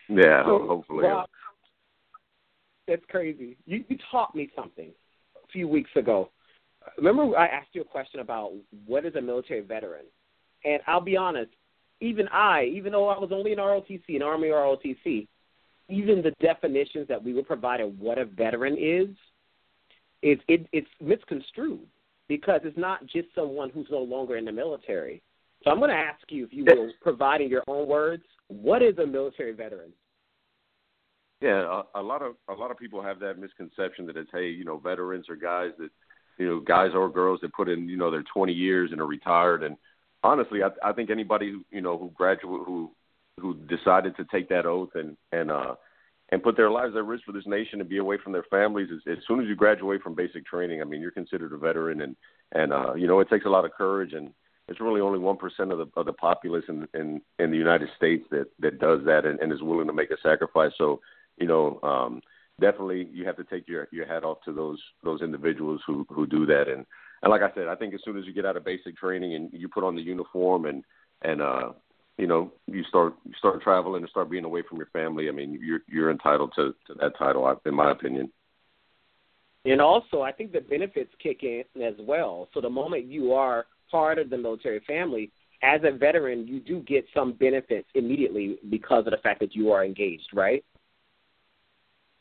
Yeah, 0.09 0.45
So, 0.45 0.67
hopefully. 0.67 1.05
Rob, 1.05 1.29
that's 2.87 3.05
crazy. 3.09 3.57
You, 3.65 3.85
you 3.89 3.97
taught 4.11 4.35
me 4.35 4.51
something 4.55 4.91
few 5.55 5.67
weeks 5.67 5.91
ago. 5.97 6.29
Remember, 6.99 7.39
I 7.39 7.47
asked 7.47 7.69
you 7.73 7.81
a 7.81 7.87
question 7.87 8.21
about 8.21 8.53
what 8.87 9.07
is 9.07 9.15
a 9.15 9.21
military 9.23 9.63
veteran, 9.63 10.05
and 10.67 10.83
I'll 10.87 11.01
be 11.01 11.17
honest. 11.17 11.51
Even 12.01 12.29
I, 12.29 12.65
even 12.75 12.93
though 12.93 13.09
I 13.09 13.19
was 13.19 13.31
only 13.33 13.53
in 13.53 13.59
ROTC, 13.59 14.03
an 14.09 14.23
Army 14.23 14.49
ROTC, 14.49 15.27
even 15.89 16.23
the 16.23 16.35
definitions 16.43 17.09
that 17.09 17.23
we 17.23 17.33
were 17.33 17.43
provided 17.43 17.99
what 17.99 18.19
a 18.19 18.27
veteran 18.27 18.77
is, 18.79 19.09
is 20.23 20.39
it, 20.49 20.67
it's 20.73 20.89
misconstrued 21.01 21.87
because 22.29 22.61
it's 22.65 22.77
not 22.77 23.07
just 23.07 23.29
someone 23.35 23.71
who's 23.71 23.87
no 23.91 24.01
longer 24.01 24.37
in 24.37 24.45
the 24.45 24.53
military. 24.53 25.23
So 25.63 25.71
I'm 25.71 25.79
going 25.79 25.91
to 25.91 25.97
ask 25.97 26.21
you, 26.29 26.45
if 26.45 26.53
you 26.53 26.65
will, 26.65 26.91
provide 27.01 27.41
in 27.41 27.49
your 27.49 27.63
own 27.69 27.87
words, 27.87 28.25
what 28.49 28.83
is 28.83 28.99
a 28.99 29.07
military 29.07 29.53
veteran? 29.53 29.93
Yeah, 31.45 31.83
a, 31.95 32.01
a 32.01 32.03
lot 32.03 32.23
of 32.23 32.37
a 32.49 32.55
lot 32.55 32.71
of 32.71 32.79
people 32.79 33.03
have 33.03 33.21
that 33.21 33.39
misconception 33.39 34.07
that 34.07 34.17
it's 34.17 34.31
hey, 34.33 34.49
you 34.49 34.65
know, 34.65 34.79
veterans 34.79 35.29
are 35.29 35.37
guys 35.37 35.73
that 35.79 35.91
you 36.39 36.47
know, 36.49 36.61
guys 36.61 36.93
or 36.95 37.11
girls 37.11 37.41
that 37.43 37.53
put 37.53 37.69
in, 37.69 37.87
you 37.87 37.99
know, 37.99 38.11
their 38.11 38.25
20 38.33 38.51
years 38.51 38.93
and 38.93 39.01
are 39.01 39.07
retired. 39.07 39.63
And 39.63 39.77
honestly, 40.23 40.61
I 40.63 40.71
I 40.83 40.95
think 40.95 41.11
anybody 41.11 41.51
who, 41.53 41.63
you 41.71 41.83
know, 41.83 41.99
who 41.99 42.11
graduate 42.17 42.63
who 42.67 42.91
who 43.39 43.57
decided 43.69 44.17
to 44.17 44.25
take 44.33 44.49
that 44.49 44.65
oath 44.65 44.93
and 44.95 45.19
and 45.33 45.51
uh 45.51 45.75
and 46.31 46.43
put 46.43 46.57
their 46.57 46.71
lives 46.71 46.95
at 46.97 47.05
risk 47.05 47.25
for 47.25 47.33
this 47.33 47.47
nation 47.47 47.79
and 47.79 47.91
be 47.91 47.99
away 47.99 48.17
from 48.25 48.33
their 48.33 48.47
families 48.51 48.89
as, 48.91 49.01
as 49.13 49.23
soon 49.29 49.43
as 49.43 49.47
you 49.47 49.55
graduate 49.55 50.01
from 50.01 50.15
basic 50.15 50.47
training, 50.47 50.81
I 50.81 50.85
mean, 50.85 51.03
you're 51.03 51.11
considered 51.11 51.53
a 51.53 51.59
veteran. 51.59 52.01
And 52.01 52.17
and 52.53 52.73
uh 52.73 52.95
you 52.95 53.07
know, 53.07 53.21
it 53.21 53.29
takes 53.29 53.45
a 53.45 53.51
lot 53.51 53.67
of 53.67 53.73
courage. 53.73 54.15
And 54.15 54.33
it's 54.69 54.81
really 54.81 55.03
only 55.03 55.19
one 55.19 55.37
percent 55.37 55.73
of 55.73 55.79
the 55.79 55.89
of 55.95 56.07
the 56.07 56.15
populace 56.15 56.65
in 56.69 56.89
in 56.95 57.21
in 57.39 57.51
the 57.51 57.59
United 57.59 57.91
States 57.99 58.25
that 58.31 58.47
that 58.61 58.79
does 58.79 59.01
that 59.05 59.27
and, 59.27 59.39
and 59.41 59.53
is 59.53 59.63
willing 59.63 59.89
to 59.89 59.93
make 59.93 60.11
a 60.11 60.17
sacrifice. 60.23 60.73
So, 60.79 61.01
you 61.39 61.47
know, 61.47 61.81
um, 61.83 62.21
definitely 62.61 63.09
you 63.13 63.27
have 63.27 63.37
to 63.37 63.45
take 63.45 63.69
your 63.69 63.89
your 63.91 64.07
hat 64.07 64.25
off 64.25 64.39
to 64.45 64.53
those 64.53 64.81
those 65.03 65.23
individuals 65.23 65.81
who 65.87 66.07
who 66.11 66.27
do 66.27 66.47
that. 66.47 66.69
And 66.69 66.87
and 67.23 67.31
like 67.31 67.43
I 67.43 67.55
said, 67.55 67.69
I 67.69 67.75
think 67.75 67.95
as 67.95 68.01
soon 68.05 68.19
as 68.19 68.25
you 68.27 68.33
get 68.33 68.47
out 68.47 68.57
of 68.57 68.65
basic 68.65 68.97
training 68.97 69.35
and 69.35 69.51
you 69.53 69.69
put 69.69 69.85
on 69.85 69.97
the 69.97 70.03
uniform 70.03 70.67
and 70.67 70.85
and 71.23 71.43
uh 71.43 71.73
you 72.19 72.27
know 72.27 72.53
you 72.67 72.85
start 72.85 73.15
you 73.25 73.33
start 73.39 73.63
traveling 73.63 74.03
and 74.03 74.11
start 74.11 74.31
being 74.31 74.45
away 74.45 74.63
from 74.69 74.79
your 74.79 74.89
family, 74.93 75.29
I 75.29 75.33
mean 75.33 75.59
you're 75.61 75.81
you're 75.89 76.11
entitled 76.11 76.53
to 76.57 76.75
to 76.87 76.95
that 77.01 77.19
title, 77.19 77.61
in 77.67 77.75
my 77.75 77.91
opinion. 77.91 78.31
And 79.67 79.81
also, 79.81 80.21
I 80.21 80.31
think 80.31 80.53
the 80.53 80.61
benefits 80.61 81.11
kick 81.23 81.43
in 81.43 81.65
as 81.83 81.95
well. 81.99 82.49
So 82.53 82.61
the 82.61 82.69
moment 82.69 83.07
you 83.07 83.33
are 83.33 83.65
part 83.91 84.19
of 84.19 84.29
the 84.29 84.37
military 84.37 84.81
family, 84.81 85.33
as 85.63 85.81
a 85.85 85.97
veteran, 85.97 86.47
you 86.47 86.61
do 86.61 86.81
get 86.81 87.07
some 87.15 87.33
benefits 87.33 87.89
immediately 87.95 88.59
because 88.69 89.07
of 89.07 89.13
the 89.13 89.21
fact 89.23 89.41
that 89.41 89.55
you 89.55 89.73
are 89.73 89.83
engaged, 89.83 90.29
right? 90.35 90.63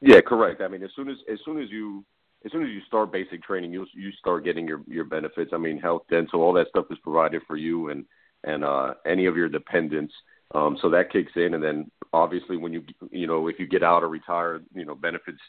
Yeah, 0.05 0.19
correct. 0.19 0.61
I 0.61 0.67
mean, 0.67 0.83
as 0.83 0.89
soon 0.97 1.09
as 1.09 1.15
as 1.31 1.39
soon 1.45 1.61
as 1.61 1.69
you 1.71 2.03
as 2.45 2.51
soon 2.51 2.63
as 2.63 2.69
you 2.69 2.81
start 2.87 3.09
basic 3.09 3.41
training, 3.41 3.71
you 3.71 3.87
you 3.93 4.11
start 4.19 4.43
getting 4.43 4.67
your 4.67 4.81
your 4.85 5.05
benefits. 5.05 5.51
I 5.53 5.57
mean, 5.57 5.79
health, 5.79 6.03
dental, 6.09 6.41
all 6.41 6.51
that 6.53 6.67
stuff 6.67 6.87
is 6.91 6.97
provided 7.01 7.41
for 7.47 7.55
you 7.55 7.89
and 7.89 8.03
and 8.43 8.65
uh, 8.65 8.95
any 9.05 9.27
of 9.27 9.37
your 9.37 9.47
dependents. 9.47 10.13
Um, 10.53 10.77
so 10.81 10.89
that 10.89 11.09
kicks 11.09 11.31
in, 11.37 11.53
and 11.53 11.63
then 11.63 11.89
obviously 12.11 12.57
when 12.57 12.73
you 12.73 12.83
you 13.11 13.27
know 13.27 13.47
if 13.47 13.57
you 13.59 13.65
get 13.65 13.81
out 13.81 14.03
or 14.03 14.09
retire, 14.09 14.59
you 14.75 14.83
know 14.83 14.93
benefits 14.93 15.39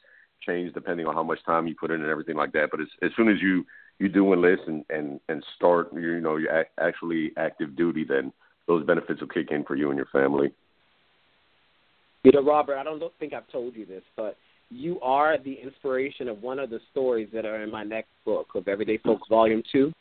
change 0.46 0.72
depending 0.72 1.06
on 1.06 1.14
how 1.14 1.24
much 1.24 1.44
time 1.44 1.66
you 1.66 1.74
put 1.74 1.90
in 1.90 2.00
and 2.00 2.10
everything 2.10 2.36
like 2.36 2.52
that. 2.52 2.68
But 2.70 2.80
as 2.80 2.88
as 3.02 3.10
soon 3.16 3.28
as 3.28 3.42
you 3.42 3.66
you 3.98 4.08
do 4.08 4.32
enlist 4.32 4.62
and 4.68 4.84
and 4.88 5.18
and 5.28 5.44
start 5.56 5.88
you 5.92 6.20
know 6.20 6.36
you 6.36 6.48
actually 6.78 7.32
active 7.36 7.74
duty, 7.74 8.04
then 8.08 8.32
those 8.68 8.86
benefits 8.86 9.20
will 9.20 9.26
kick 9.26 9.50
in 9.50 9.64
for 9.64 9.74
you 9.74 9.90
and 9.90 9.96
your 9.96 10.06
family. 10.12 10.52
You 12.22 12.32
know, 12.32 12.42
Robert, 12.42 12.78
I 12.78 12.84
don't 12.84 13.02
think 13.18 13.34
I've 13.34 13.48
told 13.48 13.74
you 13.76 13.84
this, 13.84 14.02
but 14.16 14.38
you 14.70 15.00
are 15.00 15.38
the 15.38 15.54
inspiration 15.54 16.28
of 16.28 16.42
one 16.42 16.58
of 16.58 16.70
the 16.70 16.80
stories 16.90 17.28
that 17.32 17.44
are 17.44 17.62
in 17.62 17.70
my 17.70 17.84
next 17.84 18.10
book 18.24 18.48
of 18.54 18.68
Everyday 18.68 18.98
Folks 18.98 19.28
Volume 19.28 19.62
Two, 19.70 19.92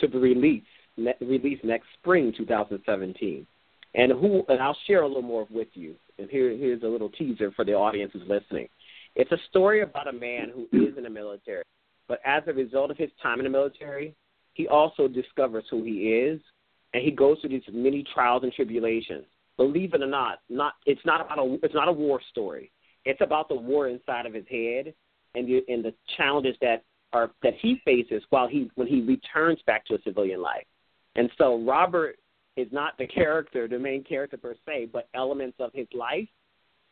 to 0.00 0.08
be 0.08 0.18
released 0.18 0.66
ne- 0.96 1.14
released 1.20 1.64
next 1.64 1.86
spring, 2.00 2.32
2017. 2.36 3.46
And 3.94 4.12
who? 4.12 4.44
And 4.48 4.60
I'll 4.60 4.76
share 4.86 5.02
a 5.02 5.06
little 5.06 5.22
more 5.22 5.46
with 5.50 5.68
you. 5.74 5.94
And 6.18 6.28
here, 6.28 6.50
here's 6.50 6.82
a 6.82 6.86
little 6.86 7.10
teaser 7.10 7.52
for 7.52 7.64
the 7.64 7.72
audience 7.72 8.12
who's 8.12 8.28
listening. 8.28 8.68
It's 9.14 9.32
a 9.32 9.38
story 9.48 9.82
about 9.82 10.08
a 10.08 10.12
man 10.12 10.52
who 10.54 10.86
is 10.86 10.96
in 10.96 11.04
the 11.04 11.10
military, 11.10 11.64
but 12.06 12.20
as 12.24 12.42
a 12.46 12.52
result 12.52 12.90
of 12.90 12.96
his 12.96 13.10
time 13.22 13.40
in 13.40 13.44
the 13.44 13.50
military, 13.50 14.14
he 14.54 14.68
also 14.68 15.08
discovers 15.08 15.64
who 15.70 15.82
he 15.82 16.10
is, 16.10 16.40
and 16.92 17.02
he 17.02 17.10
goes 17.10 17.38
through 17.40 17.50
these 17.50 17.62
many 17.72 18.04
trials 18.14 18.42
and 18.42 18.52
tribulations. 18.52 19.24
Believe 19.56 19.94
it 19.94 20.02
or 20.02 20.06
not, 20.06 20.40
not 20.48 20.74
it's 20.86 21.00
not 21.04 21.20
about 21.20 21.38
a 21.38 21.58
it's 21.62 21.74
not 21.74 21.88
a 21.88 21.92
war 21.92 22.20
story. 22.30 22.70
It's 23.08 23.22
about 23.22 23.48
the 23.48 23.54
war 23.54 23.88
inside 23.88 24.26
of 24.26 24.34
his 24.34 24.44
head 24.50 24.92
and 25.34 25.48
the 25.48 25.64
and 25.66 25.82
the 25.82 25.94
challenges 26.18 26.54
that 26.60 26.84
are 27.14 27.30
that 27.42 27.54
he 27.60 27.80
faces 27.82 28.22
while 28.28 28.46
he 28.46 28.70
when 28.74 28.86
he 28.86 29.00
returns 29.00 29.58
back 29.66 29.86
to 29.86 29.94
a 29.94 30.02
civilian 30.02 30.42
life. 30.42 30.66
And 31.16 31.30
so 31.38 31.64
Robert 31.64 32.18
is 32.56 32.68
not 32.70 32.98
the 32.98 33.06
character, 33.20 33.66
the 33.66 33.78
main 33.78 34.04
character 34.04 34.36
per 34.36 34.54
se, 34.66 34.90
but 34.92 35.08
elements 35.14 35.56
of 35.58 35.70
his 35.72 35.88
life 35.94 36.28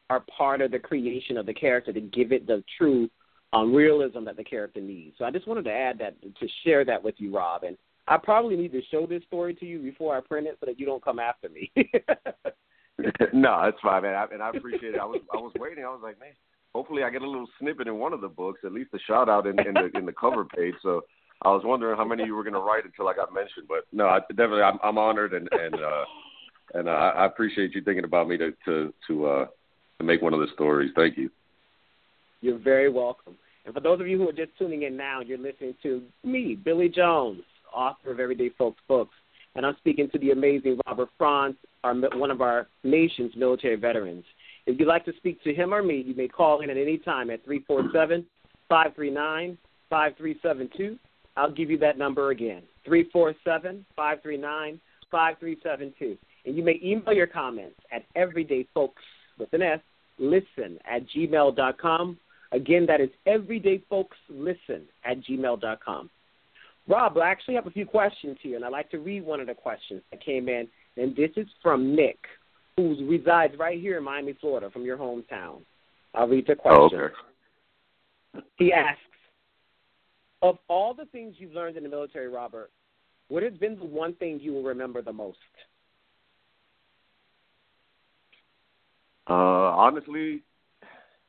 are 0.08 0.24
part 0.36 0.62
of 0.62 0.70
the 0.70 0.78
creation 0.78 1.36
of 1.36 1.44
the 1.44 1.52
character 1.52 1.92
to 1.92 2.00
give 2.00 2.32
it 2.32 2.46
the 2.46 2.64
true 2.78 3.10
um, 3.52 3.74
realism 3.74 4.24
that 4.24 4.38
the 4.38 4.44
character 4.44 4.80
needs. 4.80 5.16
So 5.18 5.26
I 5.26 5.30
just 5.30 5.46
wanted 5.46 5.66
to 5.66 5.72
add 5.72 5.98
that 5.98 6.18
to 6.22 6.48
share 6.64 6.82
that 6.86 7.02
with 7.02 7.16
you, 7.18 7.34
Rob. 7.36 7.62
And 7.64 7.76
I 8.08 8.16
probably 8.16 8.56
need 8.56 8.72
to 8.72 8.82
show 8.90 9.06
this 9.06 9.22
story 9.24 9.52
to 9.54 9.66
you 9.66 9.80
before 9.80 10.16
I 10.16 10.20
print 10.20 10.46
it 10.46 10.56
so 10.60 10.66
that 10.66 10.80
you 10.80 10.86
don't 10.86 11.04
come 11.04 11.18
after 11.18 11.50
me. 11.50 11.70
no, 13.32 13.60
that's 13.62 13.80
fine, 13.82 14.02
man. 14.02 14.14
I, 14.14 14.26
and 14.32 14.42
I 14.42 14.50
appreciate 14.50 14.94
it. 14.94 15.00
I 15.00 15.04
was 15.04 15.20
I 15.32 15.36
was 15.36 15.52
waiting. 15.58 15.84
I 15.84 15.88
was 15.88 16.00
like, 16.02 16.18
man, 16.18 16.32
hopefully 16.74 17.02
I 17.02 17.10
get 17.10 17.22
a 17.22 17.28
little 17.28 17.48
snippet 17.58 17.88
in 17.88 17.98
one 17.98 18.12
of 18.12 18.20
the 18.20 18.28
books, 18.28 18.60
at 18.64 18.72
least 18.72 18.90
a 18.94 18.98
shout 19.06 19.28
out 19.28 19.46
in, 19.46 19.58
in 19.60 19.74
the 19.74 19.90
in 19.98 20.06
the 20.06 20.12
cover 20.12 20.44
page. 20.44 20.74
So 20.82 21.02
I 21.42 21.48
was 21.48 21.62
wondering 21.64 21.96
how 21.96 22.04
many 22.04 22.24
you 22.24 22.34
were 22.34 22.42
going 22.42 22.54
to 22.54 22.60
write 22.60 22.84
until 22.84 23.08
I 23.08 23.14
got 23.14 23.34
mentioned. 23.34 23.66
But 23.68 23.84
no, 23.92 24.06
I, 24.06 24.20
definitely, 24.28 24.62
I'm, 24.62 24.78
I'm 24.82 24.98
honored 24.98 25.34
and 25.34 25.48
and 25.52 25.74
uh, 25.74 26.04
and 26.74 26.88
uh, 26.88 26.92
I 26.92 27.26
appreciate 27.26 27.74
you 27.74 27.82
thinking 27.82 28.04
about 28.04 28.28
me 28.28 28.38
to 28.38 28.52
to 28.64 28.94
to 29.08 29.26
uh, 29.26 29.46
to 29.98 30.04
make 30.04 30.22
one 30.22 30.34
of 30.34 30.40
the 30.40 30.48
stories. 30.54 30.90
Thank 30.96 31.18
you. 31.18 31.30
You're 32.40 32.58
very 32.58 32.90
welcome. 32.90 33.36
And 33.64 33.74
for 33.74 33.80
those 33.80 34.00
of 34.00 34.06
you 34.06 34.18
who 34.18 34.28
are 34.28 34.32
just 34.32 34.56
tuning 34.58 34.82
in 34.82 34.96
now, 34.96 35.20
you're 35.20 35.38
listening 35.38 35.74
to 35.82 36.02
me, 36.22 36.54
Billy 36.54 36.88
Jones, 36.88 37.42
author 37.74 38.12
of 38.12 38.20
Everyday 38.20 38.50
Folks 38.50 38.80
Books, 38.86 39.14
and 39.56 39.64
I'm 39.64 39.76
speaking 39.78 40.08
to 40.12 40.18
the 40.18 40.30
amazing 40.30 40.78
Robert 40.86 41.08
Franz, 41.18 41.56
our, 41.82 41.94
one 41.94 42.30
of 42.30 42.40
our 42.40 42.66
nation's 42.84 43.34
military 43.36 43.76
veterans. 43.76 44.24
If 44.66 44.78
you'd 44.78 44.88
like 44.88 45.04
to 45.06 45.12
speak 45.16 45.42
to 45.44 45.54
him 45.54 45.72
or 45.72 45.82
me, 45.82 46.02
you 46.06 46.14
may 46.14 46.28
call 46.28 46.60
in 46.60 46.70
at 46.70 46.76
any 46.76 46.98
time 46.98 47.30
at 47.30 47.44
347 47.44 48.26
539 48.68 49.58
5372. 49.88 50.98
I'll 51.36 51.50
give 51.50 51.70
you 51.70 51.78
that 51.78 51.98
number 51.98 52.30
again 52.30 52.62
347 52.84 53.84
539 53.94 54.80
5372. 55.10 56.18
And 56.44 56.56
you 56.56 56.62
may 56.62 56.80
email 56.82 57.14
your 57.14 57.26
comments 57.26 57.78
at 57.92 58.04
everydayfolks 58.16 58.90
with 59.38 59.52
an 59.52 59.62
S, 59.62 59.80
listen 60.18 60.78
at 60.90 61.02
gmail.com. 61.14 62.18
Again, 62.52 62.86
that 62.86 63.00
is 63.00 63.10
everydayfolkslisten 63.26 64.82
at 65.04 65.20
gmail.com. 65.22 66.10
Rob, 66.88 67.18
I 67.18 67.28
actually 67.28 67.54
have 67.54 67.66
a 67.66 67.70
few 67.70 67.86
questions 67.86 68.38
here, 68.40 68.56
and 68.56 68.64
I'd 68.64 68.72
like 68.72 68.90
to 68.90 68.98
read 68.98 69.24
one 69.24 69.40
of 69.40 69.48
the 69.48 69.54
questions 69.54 70.02
that 70.10 70.24
came 70.24 70.48
in. 70.48 70.68
And 70.96 71.14
this 71.16 71.30
is 71.36 71.46
from 71.62 71.96
Nick, 71.96 72.18
who 72.76 72.96
resides 73.08 73.54
right 73.58 73.80
here 73.80 73.98
in 73.98 74.04
Miami, 74.04 74.34
Florida, 74.40 74.70
from 74.70 74.84
your 74.84 74.96
hometown. 74.96 75.62
I'll 76.14 76.28
read 76.28 76.46
the 76.46 76.54
question. 76.54 77.00
Oh, 77.00 78.36
okay. 78.36 78.44
He 78.56 78.72
asks, 78.72 79.00
of 80.42 80.58
all 80.68 80.94
the 80.94 81.06
things 81.06 81.34
you've 81.38 81.52
learned 81.52 81.76
in 81.76 81.82
the 81.82 81.88
military, 81.88 82.28
Robert, 82.28 82.70
what 83.28 83.42
has 83.42 83.54
been 83.54 83.76
the 83.76 83.84
one 83.84 84.14
thing 84.14 84.38
you 84.40 84.52
will 84.52 84.62
remember 84.62 85.02
the 85.02 85.12
most? 85.12 85.38
Uh, 89.28 89.32
honestly, 89.32 90.42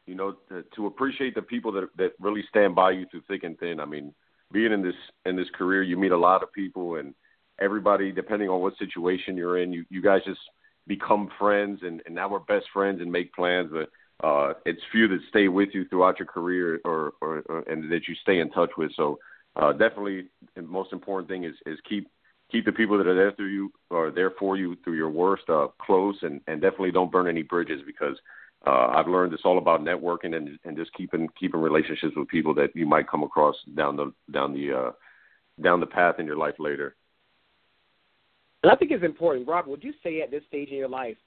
you 0.06 0.16
know, 0.16 0.36
to, 0.50 0.64
to 0.76 0.86
appreciate 0.86 1.34
the 1.34 1.42
people 1.42 1.72
that 1.72 1.90
that 1.98 2.12
really 2.20 2.44
stand 2.50 2.76
by 2.76 2.92
you 2.92 3.08
through 3.10 3.22
thick 3.28 3.44
and 3.44 3.58
thin. 3.58 3.80
I 3.80 3.86
mean, 3.86 4.14
being 4.52 4.72
in 4.72 4.82
this 4.82 4.96
in 5.26 5.36
this 5.36 5.50
career, 5.54 5.84
you 5.84 5.98
meet 5.98 6.12
a 6.12 6.18
lot 6.18 6.44
of 6.44 6.52
people, 6.54 6.96
and 6.96 7.14
everybody, 7.60 8.12
depending 8.12 8.50
on 8.50 8.62
what 8.62 8.78
situation 8.78 9.38
you're 9.38 9.58
in, 9.58 9.74
you 9.74 9.86
you 9.90 10.02
guys 10.02 10.22
just 10.26 10.40
become 10.88 11.30
friends, 11.38 11.80
and 11.84 12.02
and 12.06 12.16
now 12.16 12.30
we're 12.30 12.40
best 12.40 12.66
friends 12.74 13.02
and 13.02 13.12
make 13.12 13.34
plans. 13.34 13.70
But 13.72 13.90
uh, 14.26 14.54
it's 14.66 14.82
few 14.92 15.08
that 15.10 15.20
stay 15.30 15.48
with 15.48 15.70
you 15.74 15.86
throughout 15.86 16.20
your 16.20 16.28
career, 16.28 16.80
or, 16.86 17.14
or, 17.22 17.44
or 17.48 17.60
and 17.68 17.92
that 17.92 18.08
you 18.08 18.16
stay 18.22 18.40
in 18.40 18.50
touch 18.52 18.72
with. 18.78 18.92
So 18.96 19.20
uh, 19.56 19.74
definitely, 19.74 20.28
the 20.56 20.62
most 20.62 20.94
important 20.94 21.30
thing 21.30 21.44
is 21.44 21.56
is 21.66 21.80
keep 21.88 22.08
keep 22.52 22.66
the 22.66 22.72
people 22.72 22.98
that 22.98 23.08
are 23.08 23.16
there 23.16 23.34
through 23.34 23.48
you 23.50 23.72
or 23.90 24.12
there 24.12 24.32
for 24.40 24.56
you 24.56 24.78
through 24.84 24.96
your 24.96 25.10
worst 25.10 25.44
uh, 25.50 25.68
close, 25.82 26.16
and 26.22 26.42
and 26.48 26.62
definitely 26.62 26.92
don't 26.92 27.12
burn 27.12 27.28
any 27.28 27.44
bridges 27.44 27.82
because 27.86 28.18
uh, 28.68 28.88
I've 28.96 29.08
learned 29.08 29.34
it's 29.34 29.46
all 29.46 29.58
about 29.58 29.82
networking 29.82 30.36
and 30.36 30.60
and 30.66 30.76
just 30.76 30.94
keeping 30.94 31.30
keeping 31.40 31.62
relationships 31.62 32.14
with 32.16 32.28
people 32.28 32.54
that 32.56 32.76
you 32.76 32.86
might 32.86 33.10
come 33.10 33.24
across 33.24 33.56
down 33.76 33.96
the 33.96 34.12
down 34.32 34.54
the 34.54 34.74
uh, 34.74 34.92
down 35.64 35.80
the 35.80 35.86
path 35.86 36.16
in 36.20 36.26
your 36.26 36.36
life 36.36 36.56
later. 36.60 36.96
And 38.64 38.72
I 38.72 38.76
think 38.76 38.92
it's 38.92 39.04
important, 39.06 39.48
Robert. 39.48 39.70
Would 39.70 39.84
you 39.84 39.94
say 40.04 40.22
at 40.22 40.32
this 40.32 40.44
stage 40.48 40.70
in 40.70 40.78
your 40.78 40.90
life, 40.90 41.18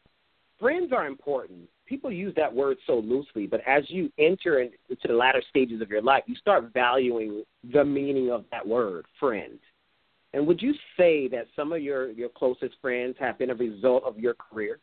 friends 0.58 0.92
are 0.92 1.06
important? 1.06 1.68
People 1.86 2.12
use 2.12 2.34
that 2.36 2.52
word 2.54 2.76
so 2.86 2.98
loosely, 2.98 3.46
but 3.46 3.60
as 3.66 3.84
you 3.88 4.12
enter 4.18 4.60
into 4.60 5.08
the 5.08 5.14
latter 5.14 5.42
stages 5.48 5.80
of 5.80 5.88
your 5.88 6.02
life, 6.02 6.24
you 6.26 6.34
start 6.36 6.72
valuing 6.74 7.42
the 7.72 7.84
meaning 7.84 8.30
of 8.30 8.44
that 8.50 8.66
word, 8.66 9.06
friend. 9.18 9.58
And 10.34 10.46
would 10.46 10.60
you 10.60 10.74
say 10.96 11.26
that 11.28 11.46
some 11.56 11.72
of 11.72 11.80
your 11.80 12.10
your 12.10 12.28
closest 12.28 12.74
friends 12.82 13.16
have 13.18 13.38
been 13.38 13.50
a 13.50 13.54
result 13.54 14.04
of 14.04 14.18
your 14.18 14.34
career? 14.34 14.78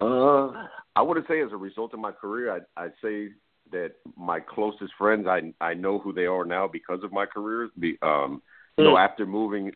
Uh, 0.00 0.66
I 0.96 1.02
wouldn't 1.02 1.28
say 1.28 1.40
as 1.42 1.52
a 1.52 1.56
result 1.56 1.94
of 1.94 2.00
my 2.00 2.12
career. 2.12 2.52
I'd, 2.52 2.64
I'd 2.76 2.92
say 3.02 3.28
that 3.72 3.92
my 4.16 4.40
closest 4.40 4.92
friends, 4.98 5.26
I 5.26 5.52
I 5.60 5.74
know 5.74 5.98
who 5.98 6.12
they 6.12 6.26
are 6.26 6.44
now 6.44 6.68
because 6.68 7.02
of 7.02 7.12
my 7.12 7.26
career. 7.26 7.68
Be, 7.78 7.98
um, 8.02 8.08
mm. 8.08 8.40
you 8.78 8.84
know, 8.84 8.90
hmm. 8.92 8.96
after 8.98 9.26
moving, 9.26 9.72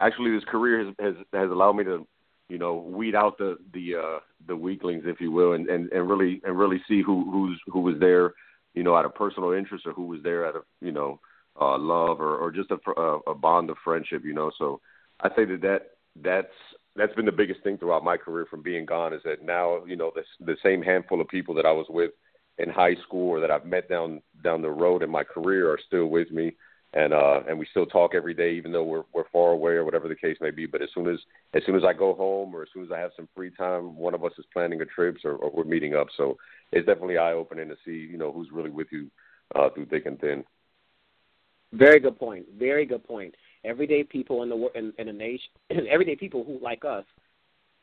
actually, 0.00 0.32
this 0.32 0.44
career 0.44 0.84
has, 0.84 0.94
has 1.00 1.14
has 1.32 1.50
allowed 1.50 1.72
me 1.72 1.84
to, 1.84 2.06
you 2.48 2.58
know, 2.58 2.74
weed 2.74 3.14
out 3.14 3.38
the 3.38 3.56
the 3.72 3.96
uh, 3.96 4.18
the 4.46 4.56
weaklings, 4.56 5.04
if 5.06 5.20
you 5.20 5.30
will, 5.30 5.52
and, 5.52 5.68
and 5.68 5.90
and 5.92 6.08
really 6.08 6.40
and 6.44 6.58
really 6.58 6.80
see 6.88 7.02
who 7.02 7.30
who's 7.30 7.60
who 7.68 7.80
was 7.80 7.96
there, 7.98 8.34
you 8.74 8.82
know, 8.82 8.94
out 8.94 9.04
of 9.04 9.14
personal 9.14 9.52
interest 9.52 9.86
or 9.86 9.92
who 9.92 10.06
was 10.06 10.20
there 10.22 10.46
out 10.46 10.56
of 10.56 10.62
you 10.80 10.92
know 10.92 11.20
uh, 11.60 11.78
love 11.78 12.20
or 12.20 12.36
or 12.36 12.50
just 12.50 12.70
a, 12.70 13.00
a 13.26 13.34
bond 13.34 13.70
of 13.70 13.76
friendship, 13.82 14.24
you 14.24 14.34
know. 14.34 14.50
So 14.58 14.80
I 15.20 15.28
say 15.30 15.44
that 15.44 15.60
that 15.62 15.80
that's 16.22 16.48
that's 17.00 17.14
been 17.14 17.24
the 17.24 17.32
biggest 17.32 17.62
thing 17.62 17.78
throughout 17.78 18.04
my 18.04 18.18
career 18.18 18.46
from 18.50 18.62
being 18.62 18.84
gone 18.84 19.14
is 19.14 19.22
that 19.24 19.42
now 19.42 19.82
you 19.86 19.96
know 19.96 20.12
the 20.14 20.22
the 20.44 20.56
same 20.62 20.82
handful 20.82 21.20
of 21.20 21.28
people 21.28 21.54
that 21.54 21.64
I 21.64 21.72
was 21.72 21.86
with 21.88 22.10
in 22.58 22.68
high 22.68 22.94
school 23.06 23.30
or 23.30 23.40
that 23.40 23.50
I've 23.50 23.64
met 23.64 23.88
down 23.88 24.20
down 24.44 24.60
the 24.60 24.68
road 24.68 25.02
in 25.02 25.10
my 25.10 25.24
career 25.24 25.70
are 25.70 25.78
still 25.86 26.06
with 26.06 26.30
me. 26.30 26.52
And 26.92 27.14
uh 27.14 27.40
and 27.48 27.58
we 27.58 27.66
still 27.70 27.86
talk 27.86 28.14
every 28.14 28.34
day 28.34 28.52
even 28.52 28.70
though 28.70 28.84
we're 28.84 29.04
we're 29.14 29.28
far 29.32 29.52
away 29.52 29.72
or 29.72 29.84
whatever 29.84 30.08
the 30.08 30.14
case 30.14 30.36
may 30.40 30.50
be. 30.50 30.66
But 30.66 30.82
as 30.82 30.90
soon 30.94 31.08
as 31.08 31.18
as 31.54 31.62
soon 31.64 31.76
as 31.76 31.84
I 31.84 31.94
go 31.94 32.14
home 32.14 32.54
or 32.54 32.62
as 32.62 32.68
soon 32.74 32.84
as 32.84 32.90
I 32.92 32.98
have 32.98 33.12
some 33.16 33.28
free 33.34 33.50
time 33.56 33.96
one 33.96 34.14
of 34.14 34.24
us 34.24 34.32
is 34.38 34.44
planning 34.52 34.82
a 34.82 34.86
trip 34.86 35.16
or, 35.24 35.36
or 35.36 35.50
we're 35.50 35.64
meeting 35.64 35.94
up. 35.94 36.08
So 36.16 36.36
it's 36.70 36.86
definitely 36.86 37.16
eye 37.16 37.32
opening 37.32 37.68
to 37.68 37.76
see 37.84 38.08
you 38.10 38.18
know 38.18 38.30
who's 38.30 38.50
really 38.52 38.70
with 38.70 38.88
you 38.90 39.10
uh 39.54 39.70
through 39.70 39.86
thick 39.86 40.04
and 40.04 40.20
thin. 40.20 40.44
Very 41.72 42.00
good 42.00 42.18
point. 42.18 42.46
Very 42.58 42.84
good 42.84 43.04
point 43.04 43.34
everyday 43.64 44.04
people 44.04 44.42
in 44.42 44.48
the 44.48 44.68
in, 44.74 44.92
in 44.98 45.06
the 45.06 45.12
nation, 45.12 45.48
everyday 45.90 46.16
people 46.16 46.44
who 46.44 46.58
like 46.62 46.84
us. 46.84 47.04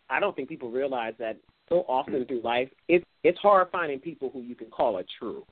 I 0.09 0.19
don't 0.19 0.35
think 0.35 0.47
people 0.47 0.71
realize 0.71 1.13
that 1.19 1.37
so 1.69 1.83
often 1.87 2.25
through 2.25 2.41
life, 2.41 2.69
it's 2.87 3.05
it's 3.23 3.37
hard 3.39 3.67
finding 3.71 3.99
people 3.99 4.29
who 4.31 4.41
you 4.41 4.55
can 4.55 4.67
call 4.67 4.97
a 4.97 5.03
true, 5.19 5.45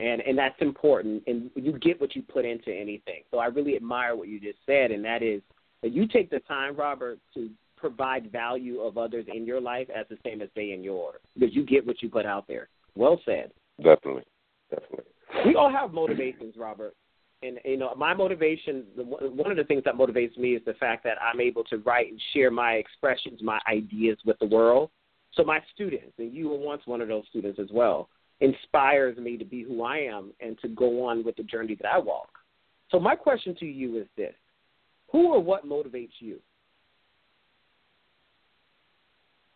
and 0.00 0.20
and 0.22 0.36
that's 0.36 0.60
important. 0.60 1.22
And 1.26 1.50
you 1.54 1.72
get 1.78 2.00
what 2.00 2.16
you 2.16 2.22
put 2.22 2.44
into 2.44 2.72
anything. 2.72 3.22
So 3.30 3.38
I 3.38 3.46
really 3.46 3.76
admire 3.76 4.16
what 4.16 4.28
you 4.28 4.40
just 4.40 4.58
said, 4.66 4.90
and 4.90 5.04
that 5.04 5.22
is 5.22 5.40
that 5.82 5.92
you 5.92 6.06
take 6.06 6.30
the 6.30 6.40
time, 6.40 6.76
Robert, 6.76 7.18
to 7.34 7.50
provide 7.76 8.30
value 8.30 8.80
of 8.80 8.96
others 8.96 9.26
in 9.32 9.44
your 9.44 9.60
life 9.60 9.88
as 9.94 10.06
the 10.08 10.18
same 10.24 10.40
as 10.40 10.48
they 10.54 10.70
in 10.70 10.84
yours, 10.84 11.20
because 11.34 11.54
you 11.54 11.64
get 11.64 11.86
what 11.86 12.02
you 12.02 12.08
put 12.08 12.26
out 12.26 12.46
there. 12.46 12.68
Well 12.94 13.20
said. 13.24 13.52
Definitely, 13.78 14.24
definitely. 14.70 15.04
We 15.46 15.54
all 15.54 15.70
have 15.70 15.92
motivations, 15.92 16.54
Robert 16.56 16.94
and 17.42 17.58
you 17.64 17.76
know 17.76 17.94
my 17.96 18.14
motivation 18.14 18.84
one 18.96 19.50
of 19.50 19.56
the 19.56 19.64
things 19.64 19.82
that 19.84 19.94
motivates 19.94 20.36
me 20.38 20.54
is 20.54 20.62
the 20.64 20.74
fact 20.74 21.04
that 21.04 21.20
i'm 21.20 21.40
able 21.40 21.64
to 21.64 21.78
write 21.78 22.10
and 22.10 22.20
share 22.32 22.50
my 22.50 22.74
expressions 22.74 23.40
my 23.42 23.60
ideas 23.68 24.18
with 24.24 24.38
the 24.38 24.46
world. 24.46 24.90
So 25.34 25.42
my 25.42 25.60
students 25.74 26.12
and 26.18 26.32
you 26.32 26.48
were 26.48 26.58
once 26.58 26.82
one 26.84 27.00
of 27.00 27.08
those 27.08 27.24
students 27.30 27.58
as 27.58 27.68
well 27.72 28.08
inspires 28.40 29.16
me 29.18 29.36
to 29.36 29.44
be 29.44 29.62
who 29.62 29.82
i 29.82 29.98
am 29.98 30.32
and 30.40 30.58
to 30.60 30.68
go 30.68 31.04
on 31.06 31.24
with 31.24 31.36
the 31.36 31.42
journey 31.42 31.76
that 31.80 31.88
i 31.88 31.98
walk. 31.98 32.30
So 32.90 33.00
my 33.00 33.14
question 33.14 33.54
to 33.56 33.66
you 33.66 33.98
is 33.98 34.06
this. 34.16 34.34
Who 35.10 35.32
or 35.32 35.40
what 35.40 35.66
motivates 35.66 36.12
you? 36.18 36.38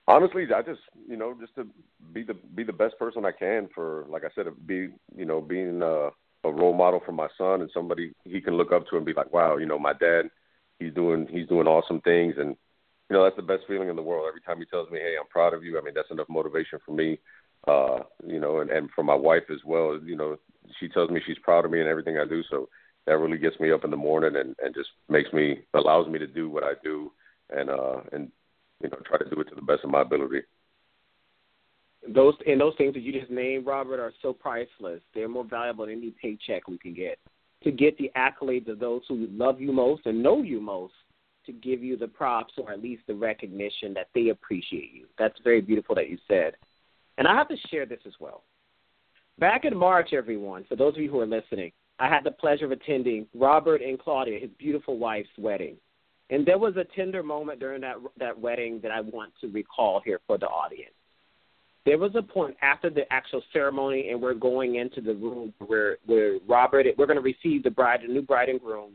Honestly 0.08 0.46
i 0.54 0.62
just 0.62 0.80
you 1.08 1.16
know 1.16 1.34
just 1.40 1.54
to 1.56 1.66
be 2.12 2.22
the 2.22 2.34
be 2.54 2.62
the 2.62 2.72
best 2.72 2.98
person 2.98 3.24
i 3.24 3.32
can 3.32 3.68
for 3.74 4.06
like 4.08 4.24
i 4.24 4.28
said 4.34 4.46
be 4.66 4.88
you 5.16 5.24
know 5.24 5.40
being 5.40 5.82
uh 5.82 6.10
a 6.46 6.52
role 6.52 6.74
model 6.74 7.00
for 7.04 7.12
my 7.12 7.28
son 7.38 7.60
and 7.60 7.70
somebody 7.72 8.12
he 8.24 8.40
can 8.40 8.56
look 8.56 8.72
up 8.72 8.86
to 8.88 8.96
and 8.96 9.06
be 9.06 9.12
like, 9.12 9.32
wow, 9.32 9.56
you 9.56 9.66
know, 9.66 9.78
my 9.78 9.92
dad, 9.92 10.30
he's 10.78 10.94
doing 10.94 11.26
he's 11.30 11.48
doing 11.48 11.66
awesome 11.66 12.00
things, 12.02 12.34
and 12.38 12.56
you 13.08 13.16
know 13.16 13.24
that's 13.24 13.36
the 13.36 13.42
best 13.42 13.64
feeling 13.68 13.88
in 13.88 13.96
the 13.96 14.02
world. 14.02 14.26
Every 14.28 14.40
time 14.40 14.58
he 14.58 14.66
tells 14.66 14.90
me, 14.90 14.98
hey, 14.98 15.14
I'm 15.18 15.28
proud 15.28 15.54
of 15.54 15.64
you. 15.64 15.78
I 15.78 15.82
mean, 15.82 15.94
that's 15.94 16.10
enough 16.10 16.28
motivation 16.28 16.78
for 16.84 16.92
me, 16.92 17.18
uh, 17.66 18.00
you 18.26 18.40
know, 18.40 18.60
and 18.60 18.70
and 18.70 18.90
for 18.94 19.04
my 19.04 19.14
wife 19.14 19.44
as 19.50 19.60
well. 19.64 19.98
You 20.04 20.16
know, 20.16 20.36
she 20.80 20.88
tells 20.88 21.10
me 21.10 21.20
she's 21.26 21.38
proud 21.42 21.64
of 21.64 21.70
me 21.70 21.80
and 21.80 21.88
everything 21.88 22.18
I 22.18 22.24
do, 22.24 22.42
so 22.50 22.68
that 23.06 23.18
really 23.18 23.38
gets 23.38 23.58
me 23.60 23.72
up 23.72 23.84
in 23.84 23.90
the 23.90 23.96
morning 23.96 24.36
and 24.36 24.54
and 24.62 24.74
just 24.74 24.90
makes 25.08 25.32
me 25.32 25.60
allows 25.74 26.08
me 26.08 26.18
to 26.18 26.26
do 26.26 26.50
what 26.50 26.64
I 26.64 26.72
do 26.82 27.12
and 27.50 27.70
uh 27.70 28.00
and 28.12 28.30
you 28.82 28.88
know 28.88 28.98
try 29.06 29.18
to 29.18 29.30
do 29.30 29.40
it 29.40 29.48
to 29.48 29.54
the 29.54 29.62
best 29.62 29.84
of 29.84 29.90
my 29.90 30.02
ability 30.02 30.40
those 32.14 32.34
and 32.46 32.60
those 32.60 32.74
things 32.76 32.94
that 32.94 33.00
you 33.00 33.12
just 33.12 33.30
named, 33.30 33.66
Robert, 33.66 34.00
are 34.00 34.12
so 34.22 34.32
priceless. 34.32 35.00
They're 35.14 35.28
more 35.28 35.44
valuable 35.44 35.86
than 35.86 35.96
any 35.96 36.10
paycheck 36.10 36.68
we 36.68 36.78
can 36.78 36.94
get. 36.94 37.18
To 37.64 37.70
get 37.70 37.96
the 37.98 38.10
accolades 38.16 38.68
of 38.68 38.78
those 38.78 39.02
who 39.08 39.26
love 39.30 39.60
you 39.60 39.72
most 39.72 40.06
and 40.06 40.22
know 40.22 40.42
you 40.42 40.60
most, 40.60 40.94
to 41.46 41.52
give 41.52 41.82
you 41.82 41.96
the 41.96 42.08
props 42.08 42.54
or 42.58 42.72
at 42.72 42.82
least 42.82 43.02
the 43.06 43.14
recognition 43.14 43.94
that 43.94 44.08
they 44.14 44.28
appreciate 44.28 44.92
you. 44.92 45.06
That's 45.18 45.38
very 45.42 45.60
beautiful 45.60 45.94
that 45.94 46.10
you 46.10 46.18
said. 46.28 46.54
And 47.18 47.26
I 47.26 47.34
have 47.34 47.48
to 47.48 47.56
share 47.70 47.86
this 47.86 48.00
as 48.06 48.12
well. 48.20 48.42
Back 49.38 49.64
in 49.64 49.76
March, 49.76 50.12
everyone, 50.12 50.64
for 50.68 50.76
those 50.76 50.94
of 50.94 51.00
you 51.00 51.10
who 51.10 51.20
are 51.20 51.26
listening, 51.26 51.72
I 51.98 52.08
had 52.08 52.24
the 52.24 52.30
pleasure 52.30 52.66
of 52.66 52.72
attending 52.72 53.26
Robert 53.34 53.80
and 53.80 53.98
Claudia, 53.98 54.38
his 54.38 54.50
beautiful 54.58 54.98
wife's 54.98 55.28
wedding. 55.38 55.76
And 56.30 56.44
there 56.44 56.58
was 56.58 56.76
a 56.76 56.84
tender 56.96 57.22
moment 57.22 57.60
during 57.60 57.80
that 57.82 57.96
that 58.18 58.38
wedding 58.38 58.80
that 58.82 58.90
I 58.90 59.00
want 59.00 59.32
to 59.40 59.48
recall 59.48 60.02
here 60.04 60.20
for 60.26 60.36
the 60.36 60.46
audience 60.46 60.92
there 61.86 61.98
was 61.98 62.10
a 62.16 62.22
point 62.22 62.56
after 62.60 62.90
the 62.90 63.10
actual 63.12 63.40
ceremony, 63.52 64.10
and 64.10 64.20
we're 64.20 64.34
going 64.34 64.74
into 64.74 65.00
the 65.00 65.14
room 65.14 65.54
where 65.64 65.96
where 66.04 66.38
Robert 66.46 66.86
we're 66.98 67.06
going 67.06 67.16
to 67.16 67.22
receive 67.22 67.62
the 67.62 67.70
bride, 67.70 68.00
the 68.02 68.12
new 68.12 68.22
bride 68.22 68.48
and 68.48 68.60
groom, 68.60 68.92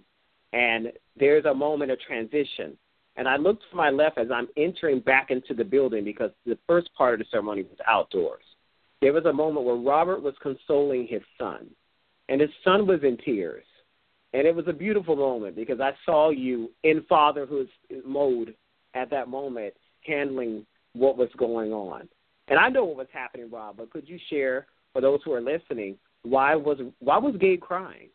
and 0.54 0.92
there's 1.18 1.46
a 1.46 1.54
moment 1.54 1.90
of 1.90 2.00
transition. 2.02 2.78
And 3.16 3.28
I 3.28 3.38
looked 3.38 3.64
to 3.70 3.76
my 3.76 3.90
left 3.90 4.18
as 4.18 4.28
I'm 4.34 4.48
entering 4.58 5.00
back 5.00 5.32
into 5.32 5.54
the 5.54 5.64
building 5.64 6.04
because 6.04 6.32
the 6.46 6.58
first 6.68 6.94
part 6.94 7.14
of 7.14 7.20
the 7.20 7.26
ceremony 7.32 7.64
was 7.64 7.78
outdoors. 7.88 8.44
There 9.02 9.14
was 9.14 9.26
a 9.26 9.34
moment 9.34 9.66
where 9.66 9.76
Robert 9.76 10.22
was 10.22 10.34
consoling 10.42 11.08
his 11.08 11.22
son, 11.40 11.70
and 12.30 12.42
his 12.42 12.52
son 12.64 12.86
was 12.88 13.00
in 13.04 13.18
tears. 13.18 13.66
And 14.34 14.48
it 14.48 14.56
was 14.56 14.68
a 14.68 14.74
beautiful 14.74 15.18
moment 15.18 15.58
because 15.58 15.82
I 15.82 15.92
saw 16.06 16.30
you 16.30 16.72
in 16.84 17.04
fatherhood 17.10 17.68
mode 18.06 18.56
at 18.94 19.10
that 19.10 19.28
moment 19.28 19.74
handling 20.06 20.66
what 20.94 21.18
was 21.18 21.30
going 21.38 21.74
on. 21.74 22.08
And 22.52 22.60
I 22.60 22.68
know 22.68 22.84
what 22.84 22.98
was 22.98 23.08
happening, 23.14 23.50
Rob, 23.50 23.78
but 23.78 23.90
could 23.92 24.10
you 24.10 24.20
share 24.30 24.68
for 24.92 25.02
those 25.02 25.22
who 25.24 25.32
are 25.32 25.42
listening 25.42 25.98
why 26.24 26.54
was 26.54 26.80
why 27.00 27.18
was 27.18 27.34
Gabe 27.40 27.62
crying? 27.62 28.10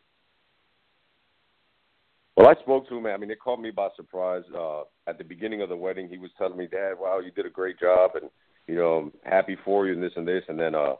Well, 2.37 2.47
I 2.47 2.53
spoke 2.61 2.87
to 2.87 2.97
him. 2.97 3.07
I 3.07 3.17
mean, 3.17 3.31
it 3.31 3.39
caught 3.39 3.59
me 3.59 3.71
by 3.71 3.89
surprise. 3.95 4.43
Uh, 4.55 4.81
at 5.07 5.17
the 5.17 5.23
beginning 5.23 5.63
of 5.63 5.69
the 5.69 5.75
wedding, 5.75 6.07
he 6.07 6.19
was 6.19 6.29
telling 6.37 6.55
me, 6.55 6.67
"Dad, 6.67 6.93
wow, 6.99 7.17
you 7.19 7.31
did 7.31 7.47
a 7.47 7.49
great 7.49 7.79
job, 7.79 8.11
and 8.13 8.29
you 8.67 8.75
know, 8.75 8.93
I'm 8.93 9.11
happy 9.23 9.57
for 9.65 9.87
you, 9.87 9.93
and 9.93 10.03
this 10.03 10.13
and 10.15 10.27
this." 10.27 10.43
And 10.47 10.59
then 10.59 10.75
uh, 10.75 10.93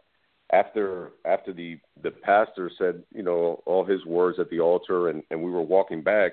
after 0.52 1.12
after 1.24 1.54
the 1.54 1.80
the 2.02 2.10
pastor 2.10 2.72
said, 2.76 3.04
you 3.14 3.22
know, 3.22 3.62
all 3.68 3.86
his 3.86 4.04
words 4.04 4.40
at 4.40 4.50
the 4.50 4.62
altar, 4.62 5.10
and 5.10 5.22
and 5.30 5.44
we 5.44 5.52
were 5.52 5.62
walking 5.62 6.02
back, 6.02 6.32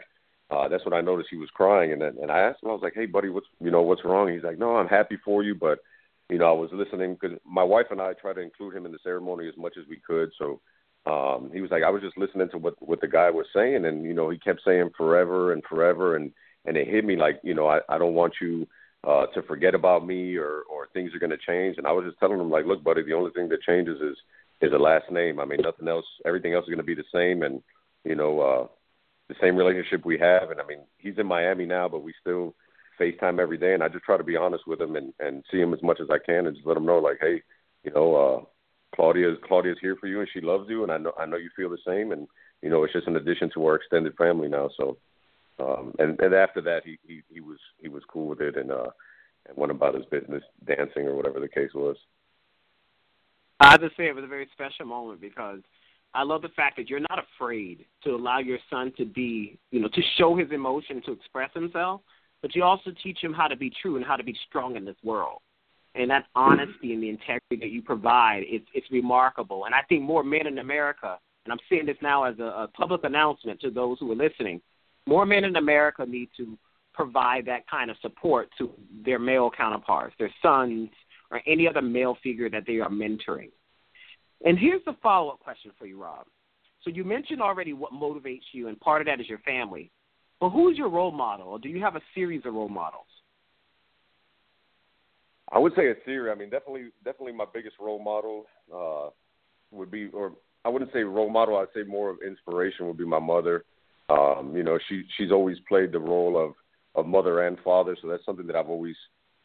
uh, 0.51 0.69
that's 0.69 0.87
when 0.87 0.95
I 0.95 1.03
noticed 1.03 1.29
he 1.31 1.37
was 1.37 1.51
crying. 1.51 1.93
And 1.93 2.01
then 2.01 2.17
and 2.23 2.31
I 2.31 2.41
asked 2.41 2.63
him, 2.63 2.71
I 2.71 2.73
was 2.73 2.83
like, 2.83 2.95
"Hey, 2.95 3.05
buddy, 3.05 3.29
what's 3.29 3.47
you 3.61 3.71
know 3.71 3.83
what's 3.83 4.07
wrong?" 4.07 4.33
He's 4.33 4.43
like, 4.43 4.59
"No, 4.59 4.77
I'm 4.77 4.89
happy 4.89 5.19
for 5.23 5.43
you, 5.43 5.55
but." 5.55 5.81
You 6.31 6.39
know, 6.39 6.47
I 6.47 6.53
was 6.53 6.71
listening 6.73 7.17
because 7.21 7.39
my 7.45 7.63
wife 7.63 7.87
and 7.91 8.01
I 8.01 8.15
tried 8.15 8.35
to 8.35 8.41
include 8.41 8.75
him 8.75 8.87
in 8.87 8.93
the 8.93 8.99
ceremony 9.03 9.49
as 9.49 9.57
much 9.57 9.75
as 9.79 9.87
we 9.89 10.01
could. 10.07 10.31
So 10.39 10.61
um, 11.07 11.51
he 11.53 11.61
was 11.61 11.71
like, 11.71 11.83
I 11.83 11.91
was 11.91 12.03
just 12.03 12.17
listening 12.17 12.49
to 12.51 12.59
what 12.59 12.75
what 12.81 13.01
the 13.01 13.09
guy 13.09 13.31
was 13.31 13.47
saying, 13.55 13.85
and 13.85 14.05
you 14.05 14.15
know, 14.15 14.31
he 14.31 14.39
kept 14.39 14.63
saying 14.65 14.91
forever 14.97 15.53
and 15.53 15.63
forever, 15.69 16.17
and 16.17 16.33
and 16.65 16.77
it 16.77 16.89
hit 16.89 17.05
me 17.05 17.17
like, 17.17 17.41
you 17.43 17.55
know, 17.55 17.67
I 17.67 17.81
I 17.89 17.99
don't 17.99 18.15
want 18.15 18.35
you 18.41 18.67
uh, 19.07 19.27
to 19.35 19.43
forget 19.43 19.75
about 19.75 20.07
me 20.07 20.37
or 20.37 20.63
or 20.71 20.89
things 20.93 21.15
are 21.15 21.19
going 21.19 21.31
to 21.31 21.47
change. 21.47 21.77
And 21.77 21.87
I 21.87 21.93
was 21.93 22.07
just 22.07 22.19
telling 22.19 22.41
him 22.41 22.51
like, 22.51 22.65
look, 22.65 22.83
buddy, 22.83 23.03
the 23.03 23.13
only 23.13 23.33
thing 23.33 23.49
that 23.51 23.63
changes 23.63 24.01
is 24.01 24.17
is 24.63 24.73
a 24.73 24.79
last 24.79 25.11
name. 25.11 25.39
I 25.39 25.45
mean, 25.45 25.61
nothing 25.63 25.89
else. 25.89 26.07
Everything 26.25 26.55
else 26.55 26.65
is 26.65 26.71
going 26.71 26.79
to 26.79 26.85
be 26.85 26.95
the 26.95 27.05
same, 27.13 27.43
and 27.43 27.63
you 28.05 28.15
know, 28.15 28.41
uh, 28.41 28.67
the 29.29 29.35
same 29.43 29.57
relationship 29.57 30.07
we 30.07 30.19
have. 30.19 30.51
And 30.51 30.61
I 30.61 30.67
mean, 30.67 30.81
he's 30.97 31.19
in 31.19 31.27
Miami 31.27 31.67
now, 31.67 31.87
but 31.87 32.03
we 32.03 32.15
still 32.21 32.55
FaceTime 33.01 33.41
every 33.41 33.59
day, 33.59 33.75
and 33.75 33.83
I 33.83 33.89
just 33.89 34.05
try 34.05 34.17
to 34.17 34.25
be 34.25 34.37
honest 34.37 34.67
with 34.67 34.81
him 34.81 34.97
and 34.97 35.13
and 35.21 35.45
see 35.51 35.59
him 35.59 35.75
as 35.75 35.83
much 35.83 36.01
as 36.01 36.09
I 36.11 36.19
can, 36.19 36.47
and 36.47 36.55
just 36.55 36.67
let 36.67 36.77
him 36.77 36.87
know 36.87 36.99
like, 36.99 37.19
hey, 37.21 37.43
you 37.83 37.93
know, 37.93 38.15
uh, 38.15 38.45
Claudia 38.95 39.37
Claudia's 39.45 39.79
here 39.81 39.97
for 39.97 40.07
you, 40.07 40.21
and 40.21 40.29
she 40.33 40.41
loves 40.41 40.69
you, 40.69 40.83
and 40.83 40.93
I 40.93 40.99
know 40.99 41.13
I 41.19 41.27
know 41.27 41.37
you 41.37 41.51
feel 41.57 41.71
the 41.71 41.79
same, 41.87 42.13
and 42.13 42.27
you 42.63 42.71
know, 42.71 42.85
it's 42.85 42.93
just 42.93 43.09
an 43.09 43.17
addition 43.17 43.51
to 43.55 43.67
our 43.67 43.77
extended 43.77 44.15
family 44.17 44.49
now. 44.49 44.71
So, 44.77 44.97
um, 45.59 45.93
and 45.99 46.19
and 46.21 46.35
after 46.35 46.61
that, 46.63 46.83
he 46.85 46.99
he 47.07 47.23
he 47.33 47.41
was 47.41 47.59
he 47.79 47.89
was 47.89 48.03
cool 48.09 48.29
with 48.29 48.41
it, 48.41 48.57
and 48.57 48.71
uh, 48.71 48.91
and 49.49 49.57
went 49.57 49.73
about 49.73 49.95
his 49.95 50.07
business, 50.07 50.43
dancing 50.67 51.07
or 51.07 51.15
whatever 51.15 51.41
the 51.41 51.49
case 51.49 51.71
was. 51.75 51.97
I 53.61 53.77
to 53.77 53.89
say 53.97 54.09
it 54.09 54.15
was 54.15 54.25
a 54.25 54.29
very 54.29 54.49
special 54.53 54.87
moment 54.87 55.21
because 55.21 55.61
I 56.15 56.23
love 56.23 56.43
the 56.43 56.49
fact 56.51 56.77
that 56.77 56.89
you're 56.89 57.01
not 57.01 57.25
afraid 57.37 57.85
to 58.05 58.11
allow 58.11 58.39
your 58.39 58.59
son 58.71 58.93
to 58.99 59.05
be, 59.05 59.59
you 59.71 59.81
know, 59.81 59.89
to 59.89 60.03
show 60.17 60.37
his 60.37 60.51
emotion, 60.53 61.03
to 61.07 61.13
express 61.13 61.51
himself, 61.55 62.01
but 62.45 62.55
you 62.55 62.63
also 62.63 62.93
teach 63.03 63.21
him 63.23 63.33
how 63.33 63.49
to 63.49 63.57
be 63.57 63.73
true 63.81 63.97
and 63.97 64.05
how 64.05 64.17
to 64.17 64.23
be 64.23 64.37
strong 64.47 64.77
in 64.77 64.85
this 64.85 64.99
world. 65.03 65.41
And 65.95 66.11
that 66.11 66.27
honesty 66.35 66.93
and 66.93 67.03
the 67.03 67.09
integrity 67.09 67.57
that 67.59 67.71
you 67.71 67.81
provide, 67.81 68.43
it's, 68.45 68.67
it's 68.75 68.87
remarkable. 68.91 69.65
And 69.65 69.75
I 69.75 69.81
think 69.89 70.03
more 70.03 70.23
men 70.23 70.47
in 70.47 70.59
America, 70.59 71.19
and 71.47 71.53
I'm 71.53 71.59
saying 71.71 71.87
this 71.87 71.97
now 72.03 72.25
as 72.25 72.39
a, 72.41 72.43
a 72.43 72.69
public 72.69 73.03
announcement 73.05 73.63
to 73.63 73.71
those 73.71 73.97
who 73.99 74.13
are 74.13 74.15
listening, 74.15 74.61
more 75.07 75.25
men 75.25 75.45
in 75.45 75.57
America 75.57 76.05
need 76.05 76.29
to 76.37 76.59
provide 76.93 77.47
that 77.47 77.67
kind 77.67 77.91
of 77.91 77.97
support 78.03 78.51
to 78.59 78.71
their 79.07 79.19
male 79.19 79.51
counterparts, 79.51 80.15
their 80.19 80.35
sons, 80.43 80.91
or 81.31 81.41
any 81.47 81.67
other 81.67 81.81
male 81.81 82.19
figure 82.23 82.51
that 82.51 82.65
they 82.67 82.79
are 82.79 82.91
mentoring. 82.91 83.53
And 84.45 84.59
here's 84.59 84.85
the 84.85 84.97
follow 85.03 85.31
up 85.31 85.41
question 85.41 85.71
for 85.79 85.87
you, 85.87 85.99
Rob. 85.99 86.27
So 86.83 86.91
you 86.91 87.05
mentioned 87.05 87.41
already 87.41 87.73
what 87.73 87.95
motivates 87.95 88.53
you, 88.53 88.69
and 88.69 88.79
part 88.81 89.01
of 89.01 89.07
that 89.07 89.19
is 89.19 89.31
your 89.31 89.39
family. 89.39 89.91
But 90.41 90.51
who's 90.51 90.77
your 90.77 90.89
role 90.89 91.13
model, 91.13 91.59
do 91.59 91.69
you 91.69 91.83
have 91.83 91.97
a 91.97 92.03
series 92.15 92.43
of 92.45 92.55
role 92.55 92.69
models? 92.69 93.07
I 95.53 95.59
would 95.59 95.73
say 95.77 95.89
a 95.89 95.95
series. 96.05 96.33
I 96.35 96.39
mean, 96.39 96.51
definitely, 96.51 96.89
definitely, 97.05 97.33
my 97.33 97.45
biggest 97.53 97.77
role 97.79 98.03
model 98.03 98.47
uh, 98.75 99.11
would 99.71 99.91
be, 99.91 100.09
or 100.09 100.33
I 100.65 100.69
wouldn't 100.69 100.93
say 100.93 101.03
role 101.03 101.31
model. 101.31 101.57
I'd 101.57 101.67
say 101.75 101.83
more 101.87 102.11
of 102.11 102.19
inspiration 102.27 102.87
would 102.87 102.97
be 102.97 103.07
my 103.07 103.19
mother. 103.19 103.65
Um, 104.09 104.53
you 104.57 104.63
know, 104.63 104.79
she 104.89 105.05
she's 105.17 105.31
always 105.31 105.59
played 105.69 105.93
the 105.93 106.01
role 106.01 106.37
of 106.43 106.55
of 106.95 107.07
mother 107.07 107.47
and 107.47 107.59
father, 107.65 107.97
so 108.01 108.09
that's 108.09 108.25
something 108.25 108.47
that 108.47 108.57
I've 108.57 108.69
always 108.69 108.97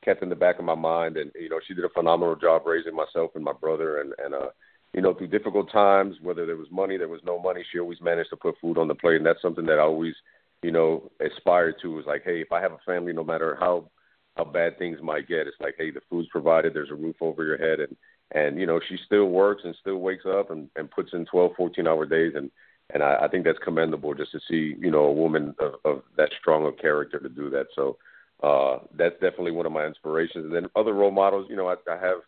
kept 0.04 0.24
in 0.24 0.30
the 0.30 0.36
back 0.36 0.60
of 0.60 0.66
my 0.66 0.76
mind. 0.76 1.18
And 1.18 1.32
you 1.36 1.50
know, 1.50 1.60
she 1.68 1.74
did 1.74 1.86
a 1.86 1.90
phenomenal 1.90 2.36
job 2.36 2.66
raising 2.66 2.96
myself 2.96 3.32
and 3.36 3.44
my 3.44 3.54
brother, 3.54 4.02
and 4.02 4.14
and 4.24 4.34
uh, 4.34 4.50
you 4.94 5.02
know, 5.02 5.14
through 5.14 5.28
difficult 5.28 5.72
times, 5.72 6.16
whether 6.22 6.46
there 6.46 6.58
was 6.58 6.72
money, 6.72 6.98
there 6.98 7.08
was 7.08 7.22
no 7.24 7.40
money, 7.40 7.64
she 7.72 7.80
always 7.80 8.02
managed 8.02 8.32
to 8.32 8.38
put 8.38 8.56
food 8.60 8.78
on 8.78 8.88
the 8.88 8.96
plate, 8.96 9.18
and 9.18 9.26
that's 9.26 9.42
something 9.42 9.66
that 9.66 9.80
I 9.80 9.84
always 9.84 10.16
you 10.62 10.72
know, 10.72 11.12
aspire 11.20 11.74
to 11.82 12.00
is 12.00 12.06
like, 12.06 12.24
hey, 12.24 12.42
if 12.42 12.52
I 12.52 12.62
have 12.62 12.74
a 12.74 12.80
family, 12.86 13.14
no 13.14 13.24
matter 13.24 13.58
how 13.60 13.90
how 14.38 14.44
bad 14.46 14.78
things 14.78 15.00
might 15.02 15.28
get, 15.28 15.48
it's 15.48 15.60
like, 15.60 15.76
hey, 15.78 15.92
the 15.92 16.02
food's 16.10 16.30
provided, 16.30 16.74
there's 16.74 16.92
a 16.92 16.96
roof 16.96 17.16
over 17.22 17.44
your 17.44 17.58
head, 17.58 17.80
and 17.80 17.96
and 18.32 18.60
you 18.60 18.66
know, 18.66 18.80
she 18.88 18.98
still 19.06 19.26
works 19.26 19.64
and 19.66 19.76
still 19.80 19.98
wakes 19.98 20.26
up 20.26 20.52
and 20.52 20.70
and 20.76 20.92
puts 20.92 21.14
in 21.14 21.26
12, 21.26 21.52
14 21.58 21.88
hour 21.88 22.06
days, 22.06 22.34
and 22.36 22.52
and 22.92 23.04
I, 23.04 23.20
I 23.24 23.28
think 23.28 23.46
that's 23.46 23.60
commendable 23.64 24.14
just 24.14 24.32
to 24.32 24.40
see 24.50 24.76
you 24.80 24.92
know 24.92 25.06
a 25.06 25.14
woman 25.14 25.56
of, 25.60 25.74
of 25.86 26.04
that 26.18 26.30
strong 26.40 26.66
of 26.66 26.78
character 26.78 27.20
to 27.20 27.30
do 27.30 27.50
that. 27.50 27.68
So 27.76 27.98
uh, 28.44 28.80
that's 28.98 29.16
definitely 29.16 29.52
one 29.52 29.66
of 29.66 29.72
my 29.72 29.86
inspirations. 29.86 30.46
And 30.46 30.54
then 30.54 30.70
other 30.76 30.94
role 30.94 31.12
models, 31.12 31.48
you 31.50 31.56
know, 31.56 31.68
I, 31.68 31.76
I 31.92 31.98
have 31.98 32.20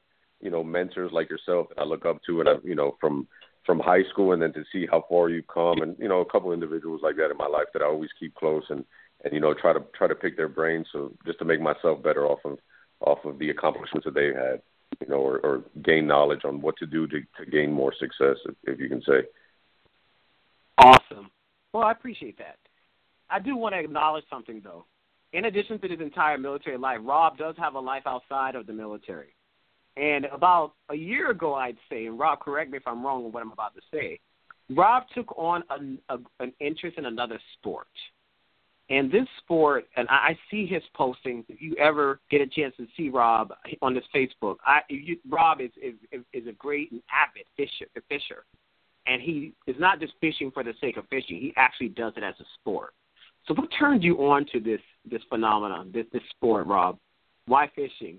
you 0.41 0.49
know 0.49 0.63
mentors 0.63 1.11
like 1.11 1.29
yourself 1.29 1.67
that 1.69 1.81
I 1.81 1.85
look 1.85 2.05
up 2.05 2.19
to, 2.27 2.39
and 2.39 2.49
I 2.49 2.53
you 2.63 2.75
know 2.75 2.97
from 2.99 3.27
from 3.65 3.79
high 3.79 4.03
school 4.11 4.33
and 4.33 4.41
then 4.41 4.53
to 4.53 4.63
see 4.71 4.87
how 4.89 5.05
far 5.07 5.29
you've 5.29 5.47
come, 5.47 5.81
and 5.81 5.95
you 5.99 6.07
know 6.07 6.21
a 6.21 6.25
couple 6.25 6.51
individuals 6.51 7.01
like 7.03 7.15
that 7.17 7.31
in 7.31 7.37
my 7.37 7.47
life 7.47 7.67
that 7.73 7.81
I 7.81 7.85
always 7.85 8.09
keep 8.19 8.35
close 8.35 8.63
and 8.69 8.83
and 9.23 9.33
you 9.33 9.39
know 9.39 9.53
try 9.53 9.73
to 9.73 9.83
try 9.95 10.07
to 10.07 10.15
pick 10.15 10.37
their 10.37 10.47
brains 10.47 10.87
so 10.91 11.11
just 11.25 11.39
to 11.39 11.45
make 11.45 11.61
myself 11.61 12.01
better 12.01 12.25
off 12.25 12.39
of 12.45 12.57
off 13.01 13.19
of 13.25 13.39
the 13.39 13.49
accomplishments 13.49 14.05
that 14.05 14.13
they've 14.13 14.35
had, 14.35 14.61
you 14.99 15.07
know, 15.07 15.17
or, 15.17 15.39
or 15.39 15.63
gain 15.83 16.07
knowledge 16.07 16.41
on 16.45 16.61
what 16.61 16.77
to 16.77 16.85
do 16.85 17.07
to, 17.07 17.19
to 17.37 17.49
gain 17.49 17.71
more 17.71 17.93
success, 17.97 18.37
if, 18.45 18.55
if 18.63 18.79
you 18.79 18.87
can 18.89 19.01
say. 19.01 19.21
Awesome. 20.77 21.29
Well, 21.73 21.83
I 21.83 21.91
appreciate 21.91 22.37
that. 22.37 22.57
I 23.29 23.39
do 23.39 23.55
want 23.55 23.73
to 23.73 23.79
acknowledge 23.79 24.25
something 24.29 24.61
though. 24.63 24.85
In 25.33 25.45
addition 25.45 25.79
to 25.79 25.87
his 25.87 26.01
entire 26.01 26.37
military 26.37 26.77
life, 26.77 26.99
Rob 27.03 27.37
does 27.37 27.55
have 27.57 27.75
a 27.75 27.79
life 27.79 28.03
outside 28.05 28.55
of 28.55 28.67
the 28.67 28.73
military. 28.73 29.33
And 29.97 30.25
about 30.25 30.73
a 30.89 30.95
year 30.95 31.31
ago, 31.31 31.53
I'd 31.53 31.77
say, 31.89 32.05
and 32.05 32.17
Rob, 32.17 32.39
correct 32.39 32.71
me 32.71 32.77
if 32.77 32.87
I'm 32.87 33.05
wrong 33.05 33.25
with 33.25 33.33
what 33.33 33.43
I'm 33.43 33.51
about 33.51 33.75
to 33.75 33.81
say, 33.91 34.19
Rob 34.69 35.03
took 35.13 35.37
on 35.37 35.63
a, 35.69 36.13
a, 36.13 36.19
an 36.39 36.53
interest 36.59 36.97
in 36.97 37.05
another 37.05 37.39
sport. 37.57 37.87
And 38.89 39.09
this 39.11 39.27
sport, 39.39 39.85
and 39.95 40.07
I, 40.09 40.31
I 40.31 40.39
see 40.49 40.65
his 40.65 40.83
postings. 40.97 41.45
If 41.47 41.61
you 41.61 41.75
ever 41.75 42.19
get 42.29 42.41
a 42.41 42.47
chance 42.47 42.73
to 42.77 42.87
see 42.97 43.09
Rob 43.09 43.53
on 43.81 43.95
his 43.95 44.03
Facebook, 44.13 44.57
I, 44.65 44.81
you, 44.89 45.17
Rob 45.29 45.61
is, 45.61 45.71
is 45.81 45.95
is 46.33 46.47
a 46.47 46.51
great 46.53 46.91
and 46.91 47.01
avid 47.09 47.45
fisher, 47.55 47.89
fisher, 48.09 48.43
and 49.07 49.21
he 49.21 49.53
is 49.65 49.77
not 49.79 50.01
just 50.01 50.13
fishing 50.19 50.51
for 50.51 50.63
the 50.63 50.73
sake 50.81 50.97
of 50.97 51.07
fishing. 51.07 51.37
He 51.37 51.53
actually 51.55 51.89
does 51.89 52.13
it 52.17 52.23
as 52.23 52.35
a 52.41 52.45
sport. 52.59 52.93
So, 53.47 53.53
what 53.53 53.69
turned 53.79 54.03
you 54.03 54.17
on 54.25 54.45
to 54.51 54.59
this 54.59 54.81
this 55.09 55.21
phenomenon, 55.29 55.91
this 55.93 56.05
this 56.11 56.23
sport, 56.35 56.67
Rob? 56.67 56.97
Why 57.47 57.69
fishing? 57.73 58.17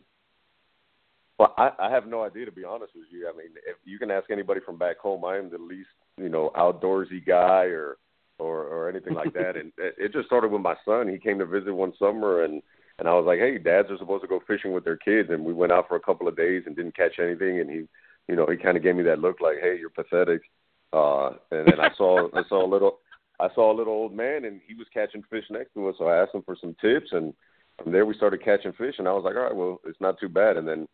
Well, 1.38 1.54
I, 1.56 1.70
I 1.78 1.90
have 1.90 2.06
no 2.06 2.22
idea 2.22 2.44
to 2.44 2.52
be 2.52 2.64
honest 2.64 2.92
with 2.94 3.06
you. 3.10 3.28
I 3.28 3.36
mean, 3.36 3.48
if 3.66 3.76
you 3.84 3.98
can 3.98 4.10
ask 4.10 4.30
anybody 4.30 4.60
from 4.64 4.78
back 4.78 4.98
home, 4.98 5.24
I 5.24 5.38
am 5.38 5.50
the 5.50 5.58
least 5.58 5.88
you 6.16 6.28
know 6.28 6.50
outdoorsy 6.56 7.24
guy 7.24 7.64
or 7.64 7.96
or 8.38 8.64
or 8.64 8.88
anything 8.88 9.14
like 9.14 9.32
that. 9.34 9.56
and 9.56 9.72
it, 9.78 10.12
just 10.12 10.26
started 10.26 10.50
with 10.50 10.62
my 10.62 10.74
son. 10.84 11.08
He 11.08 11.18
came 11.18 11.38
to 11.38 11.46
visit 11.46 11.72
one 11.72 11.92
summer, 11.98 12.44
and 12.44 12.62
and 12.98 13.08
I 13.08 13.14
was 13.14 13.24
like, 13.26 13.38
hey, 13.38 13.58
dads 13.58 13.90
are 13.90 13.98
supposed 13.98 14.22
to 14.22 14.28
go 14.28 14.40
fishing 14.46 14.72
with 14.72 14.84
their 14.84 14.96
kids, 14.96 15.30
and 15.30 15.44
we 15.44 15.52
went 15.52 15.72
out 15.72 15.88
for 15.88 15.96
a 15.96 16.00
couple 16.00 16.28
of 16.28 16.36
days 16.36 16.64
and 16.66 16.76
didn't 16.76 16.96
catch 16.96 17.18
anything. 17.18 17.60
And 17.60 17.70
he, 17.70 17.88
you 18.28 18.36
know, 18.36 18.46
he 18.46 18.56
kind 18.56 18.76
of 18.76 18.82
gave 18.82 18.96
me 18.96 19.02
that 19.04 19.18
look 19.20 19.40
like, 19.40 19.56
hey, 19.60 19.76
you're 19.78 19.90
pathetic. 19.90 20.42
Uh, 20.92 21.30
and 21.50 21.66
then 21.66 21.80
I 21.80 21.88
saw 21.96 22.28
I 22.34 22.42
saw 22.48 22.64
a 22.64 22.68
little 22.68 22.98
I 23.40 23.48
saw 23.54 23.72
a 23.72 23.76
little 23.76 23.94
old 23.94 24.14
man, 24.14 24.44
and 24.44 24.60
he 24.66 24.74
was 24.74 24.86
catching 24.92 25.22
fish 25.30 25.44
next 25.50 25.72
to 25.74 25.88
us. 25.88 25.96
So 25.98 26.06
I 26.06 26.22
asked 26.22 26.34
him 26.34 26.42
for 26.42 26.56
some 26.60 26.76
tips, 26.80 27.08
and 27.12 27.32
from 27.82 27.92
there 27.92 28.06
we 28.06 28.14
started 28.14 28.44
catching 28.44 28.72
fish. 28.72 28.96
And 28.98 29.08
I 29.08 29.12
was 29.12 29.24
like, 29.24 29.34
all 29.34 29.42
right, 29.42 29.56
well, 29.56 29.80
it's 29.86 30.00
not 30.00 30.20
too 30.20 30.28
bad. 30.28 30.56
And 30.56 30.68
then 30.68 30.86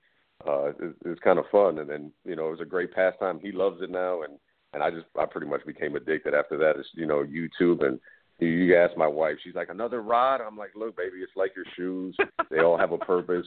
uh, 0.47 0.69
it, 0.69 0.95
it 1.05 1.21
kind 1.23 1.39
of 1.39 1.45
fun. 1.51 1.79
And 1.79 1.89
then 1.89 2.13
you 2.25 2.37
know, 2.37 2.49
it 2.49 2.53
was 2.53 2.61
a 2.61 2.67
great 2.67 2.93
pastime. 2.93 3.41
He 3.41 3.53
loves 3.53 3.83
it 3.83 3.91
now, 3.91 4.23
and 4.23 4.39
and 4.73 4.83
I 4.83 4.91
just 4.91 5.07
I 5.19 5.27
pretty 5.27 5.47
much 5.47 5.65
became 5.67 5.97
addicted 5.97 6.35
after 6.35 6.57
that. 6.59 6.77
It's 6.79 6.89
you 6.95 7.07
know 7.07 7.25
YouTube 7.25 7.85
and 7.85 7.99
you 8.41 8.77
ask 8.77 8.97
my 8.97 9.07
wife, 9.07 9.37
she's 9.43 9.55
like 9.55 9.69
another 9.69 10.01
rod. 10.01 10.41
I'm 10.41 10.57
like, 10.57 10.71
look, 10.77 10.97
baby, 10.97 11.19
it's 11.19 11.33
like 11.35 11.57
your 11.57 11.65
shoes. 11.77 12.17
They 12.51 12.61
all 12.61 12.79
have 12.79 12.93
a 12.93 12.99
purpose. 12.99 13.47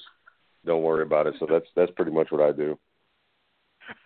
Don't 0.66 0.84
worry 0.84 1.04
about 1.04 1.28
it. 1.28 1.36
So 1.40 1.48
that's 1.50 1.66
that's 1.76 1.92
pretty 1.96 2.12
much 2.12 2.28
what 2.30 2.42
I 2.42 2.52
do. 2.52 2.78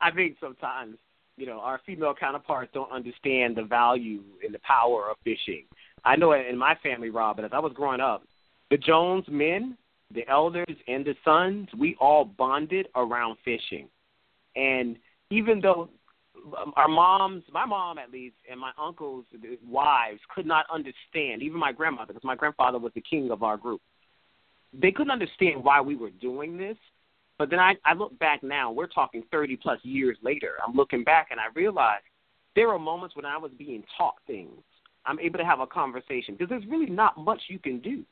I 0.00 0.10
think 0.10 0.36
sometimes 0.40 0.96
you 1.36 1.46
know 1.46 1.58
our 1.60 1.80
female 1.86 2.14
counterparts 2.18 2.70
don't 2.74 2.92
understand 2.92 3.56
the 3.56 3.64
value 3.64 4.22
and 4.44 4.54
the 4.54 4.60
power 4.60 5.10
of 5.10 5.16
fishing. 5.24 5.64
I 6.04 6.16
know 6.16 6.32
in 6.32 6.56
my 6.56 6.76
family, 6.82 7.10
Rob, 7.10 7.36
but 7.36 7.44
as 7.44 7.50
I 7.52 7.58
was 7.58 7.72
growing 7.74 8.00
up, 8.00 8.22
the 8.70 8.78
Jones 8.78 9.24
men, 9.28 9.76
the 10.12 10.28
elders, 10.28 10.76
and 10.88 11.04
the 11.04 11.14
sons, 11.24 11.68
we 11.78 11.96
all 12.00 12.24
bonded 12.24 12.88
around 12.94 13.36
fishing. 13.44 13.88
And 14.56 14.96
even 15.30 15.60
though 15.60 15.88
um, 16.60 16.72
our 16.76 16.88
moms, 16.88 17.44
my 17.52 17.64
mom 17.64 17.98
at 17.98 18.10
least, 18.10 18.36
and 18.50 18.58
my 18.58 18.72
uncles' 18.82 19.24
wives 19.66 20.20
could 20.34 20.46
not 20.46 20.66
understand, 20.72 21.42
even 21.42 21.58
my 21.58 21.72
grandmother, 21.72 22.12
because 22.12 22.24
my 22.24 22.34
grandfather 22.34 22.78
was 22.78 22.92
the 22.94 23.02
king 23.02 23.30
of 23.30 23.42
our 23.42 23.56
group. 23.56 23.80
They 24.72 24.92
couldn't 24.92 25.10
understand 25.10 25.62
why 25.62 25.80
we 25.80 25.96
were 25.96 26.10
doing 26.10 26.56
this. 26.56 26.76
But 27.38 27.48
then 27.48 27.58
I, 27.58 27.74
I 27.86 27.94
look 27.94 28.18
back 28.18 28.42
now, 28.42 28.70
we're 28.70 28.86
talking 28.86 29.22
30 29.30 29.56
plus 29.56 29.78
years 29.82 30.18
later. 30.22 30.56
I'm 30.66 30.74
looking 30.74 31.04
back 31.04 31.28
and 31.30 31.40
I 31.40 31.44
realize 31.54 32.02
there 32.54 32.68
were 32.68 32.78
moments 32.78 33.16
when 33.16 33.24
I 33.24 33.38
was 33.38 33.50
being 33.56 33.82
taught 33.96 34.16
things. 34.26 34.60
I'm 35.06 35.18
able 35.18 35.38
to 35.38 35.44
have 35.44 35.60
a 35.60 35.66
conversation 35.66 36.34
because 36.34 36.50
there's 36.50 36.66
really 36.66 36.90
not 36.90 37.16
much 37.16 37.40
you 37.48 37.58
can 37.58 37.80
do. 37.80 38.04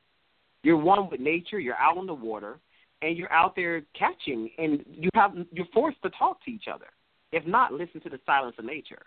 You're 0.62 0.76
one 0.76 1.08
with 1.10 1.20
nature, 1.20 1.58
you're 1.58 1.76
out 1.76 1.96
on 1.96 2.06
the 2.06 2.14
water, 2.14 2.58
and 3.02 3.16
you're 3.16 3.32
out 3.32 3.54
there 3.54 3.82
catching, 3.96 4.50
and 4.58 4.84
you 4.90 5.08
have 5.14 5.32
you're 5.52 5.66
forced 5.72 6.02
to 6.02 6.10
talk 6.10 6.44
to 6.44 6.50
each 6.50 6.64
other. 6.72 6.86
If 7.30 7.46
not, 7.46 7.72
listen 7.72 8.00
to 8.00 8.08
the 8.08 8.18
silence 8.26 8.56
of 8.58 8.64
nature. 8.64 9.02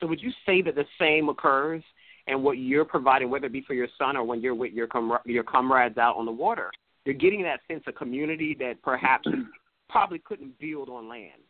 So 0.00 0.06
would 0.06 0.20
you 0.20 0.30
say 0.46 0.62
that 0.62 0.74
the 0.74 0.84
same 0.98 1.28
occurs 1.28 1.82
in 2.26 2.42
what 2.42 2.58
you're 2.58 2.84
providing, 2.84 3.30
whether 3.30 3.46
it 3.46 3.52
be 3.52 3.62
for 3.66 3.74
your 3.74 3.88
son 3.98 4.16
or 4.16 4.24
when 4.24 4.40
you're 4.40 4.54
with 4.54 4.72
your 4.72 4.86
com- 4.86 5.18
your 5.24 5.44
comrades 5.44 5.98
out 5.98 6.16
on 6.16 6.24
the 6.24 6.32
water? 6.32 6.70
You're 7.04 7.14
getting 7.14 7.42
that 7.42 7.60
sense 7.68 7.84
of 7.86 7.94
community 7.94 8.56
that 8.58 8.82
perhaps 8.82 9.26
you 9.26 9.46
probably 9.88 10.18
couldn't 10.18 10.58
build 10.58 10.88
on 10.88 11.08
land. 11.08 11.40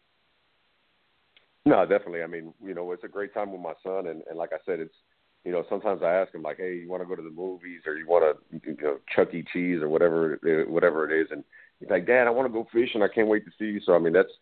No, 1.65 1.85
definitely. 1.85 2.23
I 2.23 2.27
mean, 2.27 2.55
you 2.65 2.75
know, 2.75 2.93
it's 2.93 3.05
a 3.05 3.09
great 3.09 3.35
time 3.35 3.53
with 3.53 3.61
my 3.61 3.75
son, 3.83 4.07
and, 4.07 4.23
and 4.29 4.39
like 4.39 4.53
I 4.53 4.59
said, 4.65 4.81
it's 4.81 4.95
you 5.45 5.53
know, 5.53 5.65
sometimes 5.69 6.03
I 6.03 6.13
ask 6.13 6.35
him 6.35 6.43
like, 6.43 6.59
"Hey, 6.59 6.77
you 6.77 6.89
want 6.89 7.03
to 7.03 7.09
go 7.09 7.15
to 7.15 7.23
the 7.23 7.31
movies 7.31 7.83
or 7.87 7.97
you 7.97 8.07
want 8.07 8.25
to, 8.25 8.61
you 8.69 8.77
know, 8.81 8.99
Chuck 9.15 9.33
E. 9.35 9.45
Cheese 9.53 9.81
or 9.83 9.89
whatever, 9.89 10.39
whatever 10.69 11.11
it 11.11 11.21
is?" 11.21 11.29
And 11.31 11.45
he's 11.81 11.91
like, 11.91 12.07
"Dad, 12.07 12.27
I 12.27 12.31
want 12.31 12.47
to 12.49 12.53
go 12.53 12.67
fishing. 12.73 13.03
I 13.03 13.09
can't 13.09 13.29
wait 13.29 13.45
to 13.45 13.53
see 13.59 13.67
you." 13.67 13.81
So 13.81 13.95
I 13.95 13.99
mean, 13.99 14.13
that's 14.13 14.33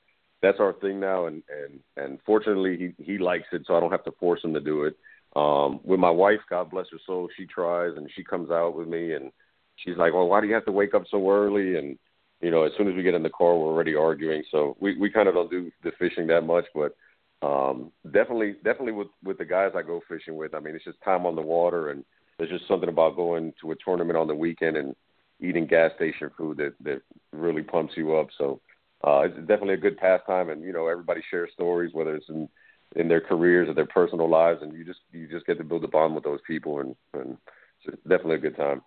that's 0.42 0.60
our 0.60 0.72
thing 0.74 1.00
now, 1.00 1.26
and 1.26 1.42
and 1.48 1.80
and 1.96 2.18
fortunately 2.24 2.94
he 2.98 3.04
he 3.04 3.18
likes 3.18 3.46
it, 3.52 3.62
so 3.66 3.76
I 3.76 3.80
don't 3.80 3.92
have 3.92 4.04
to 4.04 4.12
force 4.12 4.42
him 4.42 4.54
to 4.54 4.60
do 4.60 4.84
it. 4.84 4.96
Um, 5.34 5.80
with 5.84 6.00
my 6.00 6.10
wife, 6.10 6.40
God 6.48 6.70
bless 6.70 6.86
her 6.90 6.98
soul, 7.06 7.28
she 7.36 7.46
tries 7.46 7.96
and 7.96 8.10
she 8.14 8.24
comes 8.24 8.50
out 8.50 8.76
with 8.76 8.88
me, 8.88 9.14
and 9.14 9.30
she's 9.76 9.96
like, 9.96 10.14
"Well, 10.14 10.28
why 10.28 10.40
do 10.40 10.46
you 10.46 10.54
have 10.54 10.64
to 10.66 10.72
wake 10.72 10.94
up 10.94 11.04
so 11.10 11.30
early?" 11.30 11.76
And 11.76 11.98
you 12.40 12.50
know, 12.50 12.64
as 12.64 12.72
soon 12.76 12.88
as 12.88 12.94
we 12.94 13.02
get 13.02 13.14
in 13.14 13.22
the 13.22 13.30
car, 13.30 13.56
we're 13.56 13.72
already 13.72 13.94
arguing. 13.94 14.42
So 14.50 14.76
we 14.80 14.96
we 14.98 15.10
kind 15.10 15.28
of 15.28 15.34
don't 15.34 15.50
do 15.50 15.70
the 15.82 15.92
fishing 15.98 16.26
that 16.28 16.42
much, 16.42 16.64
but 16.74 16.96
um, 17.42 17.92
definitely 18.04 18.54
definitely 18.64 18.92
with 18.92 19.08
with 19.22 19.38
the 19.38 19.44
guys 19.44 19.72
I 19.76 19.82
go 19.82 20.00
fishing 20.08 20.36
with, 20.36 20.54
I 20.54 20.60
mean, 20.60 20.74
it's 20.74 20.84
just 20.84 21.02
time 21.02 21.26
on 21.26 21.36
the 21.36 21.42
water, 21.42 21.90
and 21.90 22.04
there's 22.38 22.50
just 22.50 22.68
something 22.68 22.88
about 22.88 23.16
going 23.16 23.52
to 23.60 23.72
a 23.72 23.76
tournament 23.84 24.18
on 24.18 24.26
the 24.26 24.34
weekend 24.34 24.76
and 24.76 24.94
eating 25.40 25.66
gas 25.66 25.92
station 25.96 26.30
food 26.36 26.56
that 26.58 26.74
that 26.82 27.02
really 27.32 27.62
pumps 27.62 27.94
you 27.96 28.16
up. 28.16 28.28
So 28.38 28.60
uh, 29.06 29.20
it's 29.20 29.38
definitely 29.40 29.74
a 29.74 29.78
good 29.78 29.98
pastime, 29.98 30.48
and 30.48 30.62
you 30.62 30.72
know 30.72 30.86
everybody 30.86 31.20
shares 31.30 31.50
stories, 31.52 31.92
whether 31.92 32.14
it's 32.14 32.28
in 32.28 32.48
in 32.94 33.08
their 33.08 33.20
careers 33.20 33.68
or 33.68 33.74
their 33.74 33.86
personal 33.86 34.30
lives, 34.30 34.60
and 34.62 34.72
you 34.72 34.84
just 34.84 35.00
you 35.12 35.28
just 35.28 35.46
get 35.46 35.58
to 35.58 35.64
build 35.64 35.84
a 35.84 35.88
bond 35.88 36.14
with 36.14 36.24
those 36.24 36.40
people, 36.46 36.80
and 36.80 36.96
and 37.12 37.36
it's 37.84 38.02
definitely 38.02 38.36
a 38.36 38.38
good 38.38 38.56
time. 38.56 38.82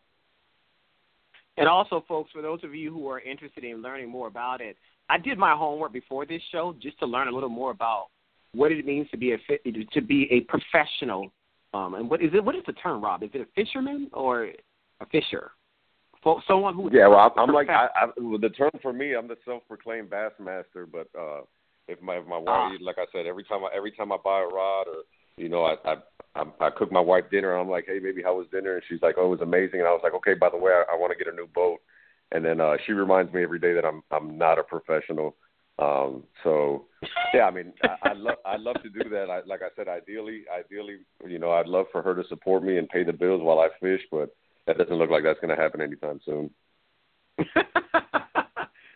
And 1.58 1.68
also, 1.68 2.04
folks, 2.08 2.32
for 2.32 2.42
those 2.42 2.64
of 2.64 2.74
you 2.74 2.92
who 2.92 3.10
are 3.10 3.20
interested 3.20 3.64
in 3.64 3.82
learning 3.82 4.10
more 4.10 4.28
about 4.28 4.62
it, 4.62 4.78
I 5.10 5.18
did 5.18 5.38
my 5.38 5.54
homework 5.54 5.92
before 5.92 6.26
this 6.26 6.42
show 6.52 6.74
just 6.82 6.98
to 7.00 7.06
learn 7.06 7.28
a 7.28 7.32
little 7.32 7.50
more 7.50 7.72
about 7.72 8.08
what 8.54 8.72
it 8.72 8.86
means 8.86 9.10
to 9.12 9.18
be 9.18 9.34
a 9.34 9.38
to 9.94 10.02
be 10.02 10.28
a 10.32 10.42
professional. 10.42 11.32
Um, 11.74 11.94
and 11.94 12.10
what 12.10 12.22
is 12.22 12.32
it? 12.34 12.44
What 12.44 12.56
is 12.56 12.64
the 12.66 12.74
term, 12.74 13.04
Rob? 13.04 13.24
Is 13.24 13.30
it 13.34 13.42
a 13.42 13.48
fisherman 13.56 14.10
or 14.14 14.46
a 15.02 15.06
fisher? 15.12 15.52
for 16.24 16.42
someone 16.48 16.74
who 16.74 16.90
yeah 16.92 17.08
well 17.08 17.34
i'm 17.38 17.54
like 17.54 17.70
I, 17.70 17.88
I 17.96 18.08
the 18.42 18.50
term 18.50 18.72
for 18.82 18.92
me 18.92 19.16
i'm 19.16 19.28
the 19.28 19.38
self-proclaimed 19.46 20.10
bass 20.10 20.32
master 20.40 20.86
but 20.86 21.08
uh 21.18 21.42
if 21.88 22.02
my 22.02 22.16
if 22.18 22.28
my 22.28 22.38
wife 22.38 22.46
ah. 22.48 22.72
like 22.82 22.98
i 22.98 23.06
said 23.12 23.26
every 23.26 23.44
time 23.44 23.64
i 23.64 23.70
every 23.76 23.92
time 23.92 24.12
i 24.12 24.18
buy 24.24 24.42
a 24.42 24.54
rod 24.54 24.88
or 24.88 25.04
you 25.38 25.50
know 25.50 25.64
i 25.64 25.76
i 25.86 25.96
I, 26.36 26.44
I 26.60 26.70
cook 26.70 26.92
my 26.92 27.00
wife 27.00 27.26
dinner. 27.32 27.54
and 27.54 27.62
I'm 27.62 27.70
like, 27.70 27.86
hey, 27.88 27.98
baby, 27.98 28.22
how 28.24 28.38
was 28.38 28.46
dinner? 28.52 28.76
And 28.76 28.84
she's 28.88 29.02
like, 29.02 29.16
oh, 29.18 29.26
it 29.26 29.30
was 29.30 29.42
amazing. 29.42 29.80
And 29.80 29.88
I 29.88 29.92
was 29.92 30.02
like, 30.04 30.14
okay, 30.14 30.36
by 30.36 30.50
the 30.52 30.58
way, 30.58 30.72
I, 30.72 30.94
I 30.94 30.96
want 30.96 31.12
to 31.12 31.18
get 31.18 31.34
a 31.34 31.36
new 31.36 31.48
boat. 31.48 31.80
And 32.32 32.46
then 32.46 32.62
uh, 32.62 32.78
she 32.86 32.92
reminds 32.92 33.34
me 33.34 33.42
every 33.42 33.58
day 33.58 33.74
that 33.74 33.84
I'm 33.84 34.04
I'm 34.12 34.38
not 34.38 34.60
a 34.60 34.64
professional. 34.64 35.36
Um, 35.80 36.24
so 36.44 36.86
yeah, 37.34 37.44
I 37.44 37.52
mean, 37.52 37.74
I, 37.84 38.10
I 38.10 38.14
love 38.14 38.38
I 38.46 38.58
love 38.58 38.76
to 38.84 38.90
do 38.90 39.10
that. 39.10 39.30
I, 39.30 39.42
like 39.46 39.62
I 39.62 39.70
said, 39.76 39.88
ideally, 39.88 40.44
ideally, 40.54 40.98
you 41.26 41.40
know, 41.40 41.52
I'd 41.52 41.68
love 41.68 41.86
for 41.92 42.02
her 42.02 42.14
to 42.16 42.28
support 42.28 42.64
me 42.64 42.78
and 42.78 42.90
pay 42.90 43.04
the 43.04 43.14
bills 43.14 43.42
while 43.42 43.60
I 43.60 43.70
fish, 43.80 44.02
but 44.12 44.36
that 44.68 44.78
doesn't 44.78 44.96
look 44.96 45.10
like 45.10 45.24
that's 45.24 45.40
going 45.40 45.56
to 45.56 45.62
happen 45.62 45.82
anytime 45.82 46.20
soon. 46.26 46.50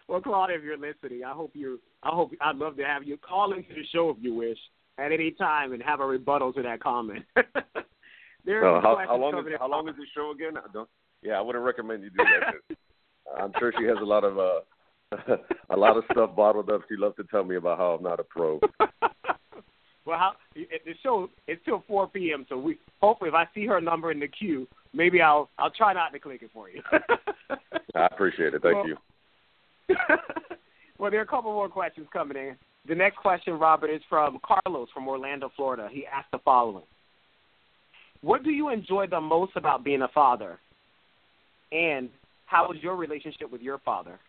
well, 0.10 0.22
Claudia, 0.22 0.58
if 0.58 0.64
you're 0.64 0.78
listening, 0.78 1.24
I 1.26 1.32
hope 1.32 1.52
you. 1.54 1.80
I 2.04 2.10
hope 2.10 2.32
I'd 2.42 2.58
love 2.58 2.76
to 2.78 2.84
have 2.84 3.04
you 3.04 3.18
call 3.18 3.54
into 3.54 3.74
the 3.74 3.86
show 3.94 4.10
if 4.10 4.18
you 4.20 4.34
wish 4.34 4.58
at 4.98 5.12
any 5.12 5.32
time 5.32 5.72
and 5.72 5.82
have 5.82 6.02
a 6.02 6.06
rebuttal 6.06 6.52
to 6.54 6.62
that 6.64 6.82
comment. 6.82 7.24
there 8.46 8.68
uh, 8.68 8.82
how, 8.82 9.02
how 9.08 9.16
long 9.16 9.38
is 9.40 9.46
how 9.58 9.70
long 9.70 9.88
is 9.88 9.96
the 9.96 10.06
show 10.14 10.32
again? 10.32 10.58
I 10.58 10.72
don't, 10.74 10.90
yeah, 11.22 11.34
I 11.34 11.42
wouldn't 11.42 11.64
recommend 11.64 12.04
you 12.04 12.10
do 12.10 12.18
that. 12.18 12.78
I'm 13.42 13.54
sure 13.58 13.74
she 13.80 13.86
has 13.86 13.98
a 14.02 14.06
lot 14.06 14.26
of 14.26 14.38
uh, 14.38 14.60
a 15.70 15.78
lot 15.78 15.98
of 15.98 16.04
stuff 16.12 16.36
bottled 16.36 16.70
up. 16.70 16.82
She 16.90 16.96
loves 16.96 17.16
to 17.18 17.24
tell 17.26 17.44
me 17.44 17.56
about 17.56 17.78
how 17.78 17.94
I'm 17.94 18.04
not 18.04 18.20
a 18.20 18.24
pro. 18.24 18.60
well, 20.06 20.18
how 20.18 20.34
the 20.56 20.66
show 21.02 21.30
it's 21.48 21.64
till 21.66 21.84
4 21.88 22.08
p.m. 22.08 22.46
So 22.50 22.58
we 22.58 22.78
hopefully, 23.02 23.30
if 23.30 23.34
I 23.34 23.48
see 23.54 23.66
her 23.68 23.82
number 23.82 24.12
in 24.12 24.20
the 24.20 24.28
queue, 24.28 24.68
maybe 24.94 25.22
I'll 25.22 25.50
I'll 25.58 25.72
try 25.72 25.94
not 25.94 26.14
to 26.14 26.20
click 26.20 26.42
it 26.42 26.52
for 26.54 26.70
you. 26.70 26.82
I 27.96 28.08
appreciate 28.08 28.54
it. 28.54 28.62
Thank 28.62 28.76
well, 28.76 28.88
you. 28.88 28.98
well, 30.98 31.12
there 31.12 31.20
are 31.20 31.24
a 31.24 31.28
couple 31.28 31.52
more 31.52 31.70
questions 31.70 32.08
coming 32.12 32.38
in. 32.38 32.56
The 32.88 32.96
next 32.96 33.18
question, 33.18 33.54
Robert, 33.54 33.90
is 33.90 34.02
from 34.10 34.40
Carlos 34.44 34.90
from 34.94 35.08
Orlando, 35.08 35.52
Florida. 35.56 35.88
He 35.92 36.06
asked 36.06 36.32
the 36.32 36.40
following: 36.40 36.86
What 38.22 38.44
do 38.44 38.52
you 38.52 38.70
enjoy 38.70 39.08
the 39.08 39.22
most 39.22 39.54
about 39.56 39.84
being 39.84 40.02
a 40.02 40.10
father? 40.10 40.60
And 41.72 42.10
how 42.46 42.68
was 42.68 42.78
your 42.82 42.96
relationship 42.96 43.52
with 43.52 43.62
your 43.62 43.80
father? 43.80 44.20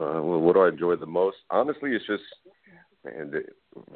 Uh, 0.00 0.20
what 0.22 0.54
do 0.54 0.62
I 0.62 0.68
enjoy 0.68 0.96
the 0.96 1.06
most? 1.06 1.36
Honestly, 1.50 1.92
it's 1.92 2.06
just, 2.06 2.22
and 3.04 3.34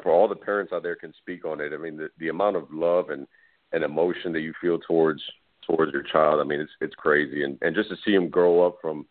for 0.02 0.12
all 0.12 0.28
the 0.28 0.36
parents 0.36 0.72
out 0.72 0.82
there 0.82 0.96
can 0.96 1.14
speak 1.18 1.44
on 1.44 1.60
it. 1.60 1.72
I 1.72 1.78
mean, 1.78 1.96
the, 1.96 2.08
the 2.18 2.28
amount 2.28 2.56
of 2.56 2.64
love 2.70 3.10
and 3.10 3.26
and 3.72 3.82
emotion 3.82 4.32
that 4.32 4.40
you 4.40 4.52
feel 4.60 4.78
towards 4.78 5.20
towards 5.66 5.92
your 5.92 6.02
child. 6.02 6.40
I 6.40 6.44
mean, 6.44 6.60
it's 6.60 6.72
it's 6.80 6.94
crazy, 6.94 7.42
and 7.42 7.58
and 7.62 7.74
just 7.74 7.88
to 7.90 7.96
see 8.04 8.14
him 8.14 8.28
grow 8.28 8.66
up 8.66 8.76
from, 8.80 9.06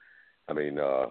I 0.47 0.53
mean, 0.53 0.79
uh, 0.79 1.07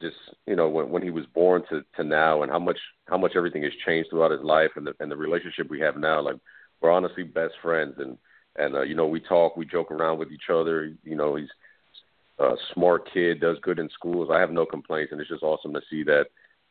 just 0.00 0.16
you 0.46 0.56
know 0.56 0.68
when 0.68 0.90
when 0.90 1.02
he 1.02 1.10
was 1.10 1.26
born 1.26 1.62
to 1.70 1.82
to 1.96 2.04
now, 2.04 2.42
and 2.42 2.50
how 2.50 2.58
much 2.58 2.78
how 3.06 3.18
much 3.18 3.32
everything 3.36 3.62
has 3.62 3.72
changed 3.86 4.10
throughout 4.10 4.30
his 4.30 4.42
life, 4.42 4.70
and 4.76 4.86
the 4.86 4.94
and 5.00 5.10
the 5.10 5.16
relationship 5.16 5.68
we 5.70 5.80
have 5.80 5.96
now. 5.96 6.20
Like 6.20 6.36
we're 6.80 6.90
honestly 6.90 7.22
best 7.22 7.54
friends, 7.62 7.94
and 7.98 8.18
and 8.56 8.76
uh, 8.76 8.82
you 8.82 8.94
know 8.94 9.06
we 9.06 9.20
talk, 9.20 9.56
we 9.56 9.66
joke 9.66 9.90
around 9.90 10.18
with 10.18 10.32
each 10.32 10.50
other. 10.52 10.92
You 11.04 11.16
know 11.16 11.36
he's 11.36 11.48
a 12.38 12.54
smart 12.74 13.08
kid, 13.12 13.40
does 13.40 13.58
good 13.62 13.78
in 13.78 13.88
schools. 13.90 14.28
I 14.32 14.40
have 14.40 14.50
no 14.50 14.64
complaints, 14.64 15.12
and 15.12 15.20
it's 15.20 15.30
just 15.30 15.42
awesome 15.42 15.72
to 15.74 15.80
see 15.90 16.04
that. 16.04 16.26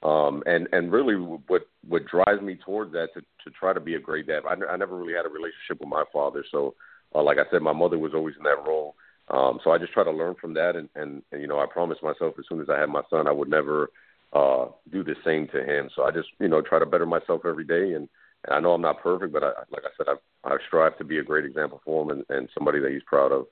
Um, 0.07 0.43
and 0.45 0.67
and 0.71 0.91
really, 0.91 1.15
what 1.15 1.63
what 1.87 2.05
drives 2.05 2.41
me 2.41 2.55
towards 2.63 2.93
that 2.93 3.09
to 3.15 3.21
to 3.21 3.51
try 3.57 3.73
to 3.73 3.79
be 3.79 3.95
a 3.95 3.99
great 3.99 4.27
dad. 4.27 4.43
I, 4.47 4.53
I 4.71 4.77
never 4.77 4.95
really 4.95 5.13
had 5.13 5.25
a 5.25 5.29
relationship 5.29 5.79
with 5.79 5.89
my 5.89 6.03
father, 6.13 6.45
so 6.51 6.75
uh, 7.15 7.23
like 7.23 7.37
I 7.37 7.49
said, 7.51 7.61
my 7.61 7.73
mother 7.73 7.97
was 7.97 8.13
always 8.13 8.35
in 8.37 8.43
that 8.43 8.63
role. 8.65 8.95
Um, 9.29 9.59
so 9.63 9.71
I 9.71 9.77
just 9.77 9.93
try 9.93 10.03
to 10.03 10.11
learn 10.11 10.35
from 10.39 10.53
that, 10.53 10.75
and, 10.75 10.87
and 10.95 11.23
and 11.31 11.41
you 11.41 11.47
know 11.47 11.59
I 11.59 11.65
promised 11.65 12.03
myself 12.03 12.35
as 12.37 12.45
soon 12.47 12.61
as 12.61 12.69
I 12.69 12.79
had 12.79 12.89
my 12.89 13.01
son, 13.09 13.27
I 13.27 13.31
would 13.31 13.49
never 13.49 13.89
uh, 14.33 14.67
do 14.91 15.03
the 15.03 15.15
same 15.25 15.47
to 15.47 15.63
him. 15.63 15.89
So 15.95 16.03
I 16.03 16.11
just 16.11 16.29
you 16.39 16.47
know 16.47 16.61
try 16.61 16.79
to 16.79 16.85
better 16.85 17.05
myself 17.05 17.41
every 17.45 17.65
day, 17.65 17.93
and, 17.93 18.07
and 18.45 18.51
I 18.53 18.59
know 18.59 18.73
I'm 18.73 18.81
not 18.81 19.01
perfect, 19.01 19.33
but 19.33 19.43
I, 19.43 19.51
like 19.71 19.83
I 19.83 19.91
said, 19.97 20.07
I 20.07 20.49
I 20.49 20.57
strive 20.67 20.97
to 20.99 21.03
be 21.03 21.17
a 21.17 21.23
great 21.23 21.45
example 21.45 21.81
for 21.83 22.03
him 22.03 22.09
and, 22.11 22.25
and 22.29 22.49
somebody 22.53 22.79
that 22.79 22.91
he's 22.91 23.03
proud 23.05 23.31
of. 23.31 23.47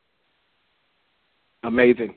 Amazing. 1.65 2.15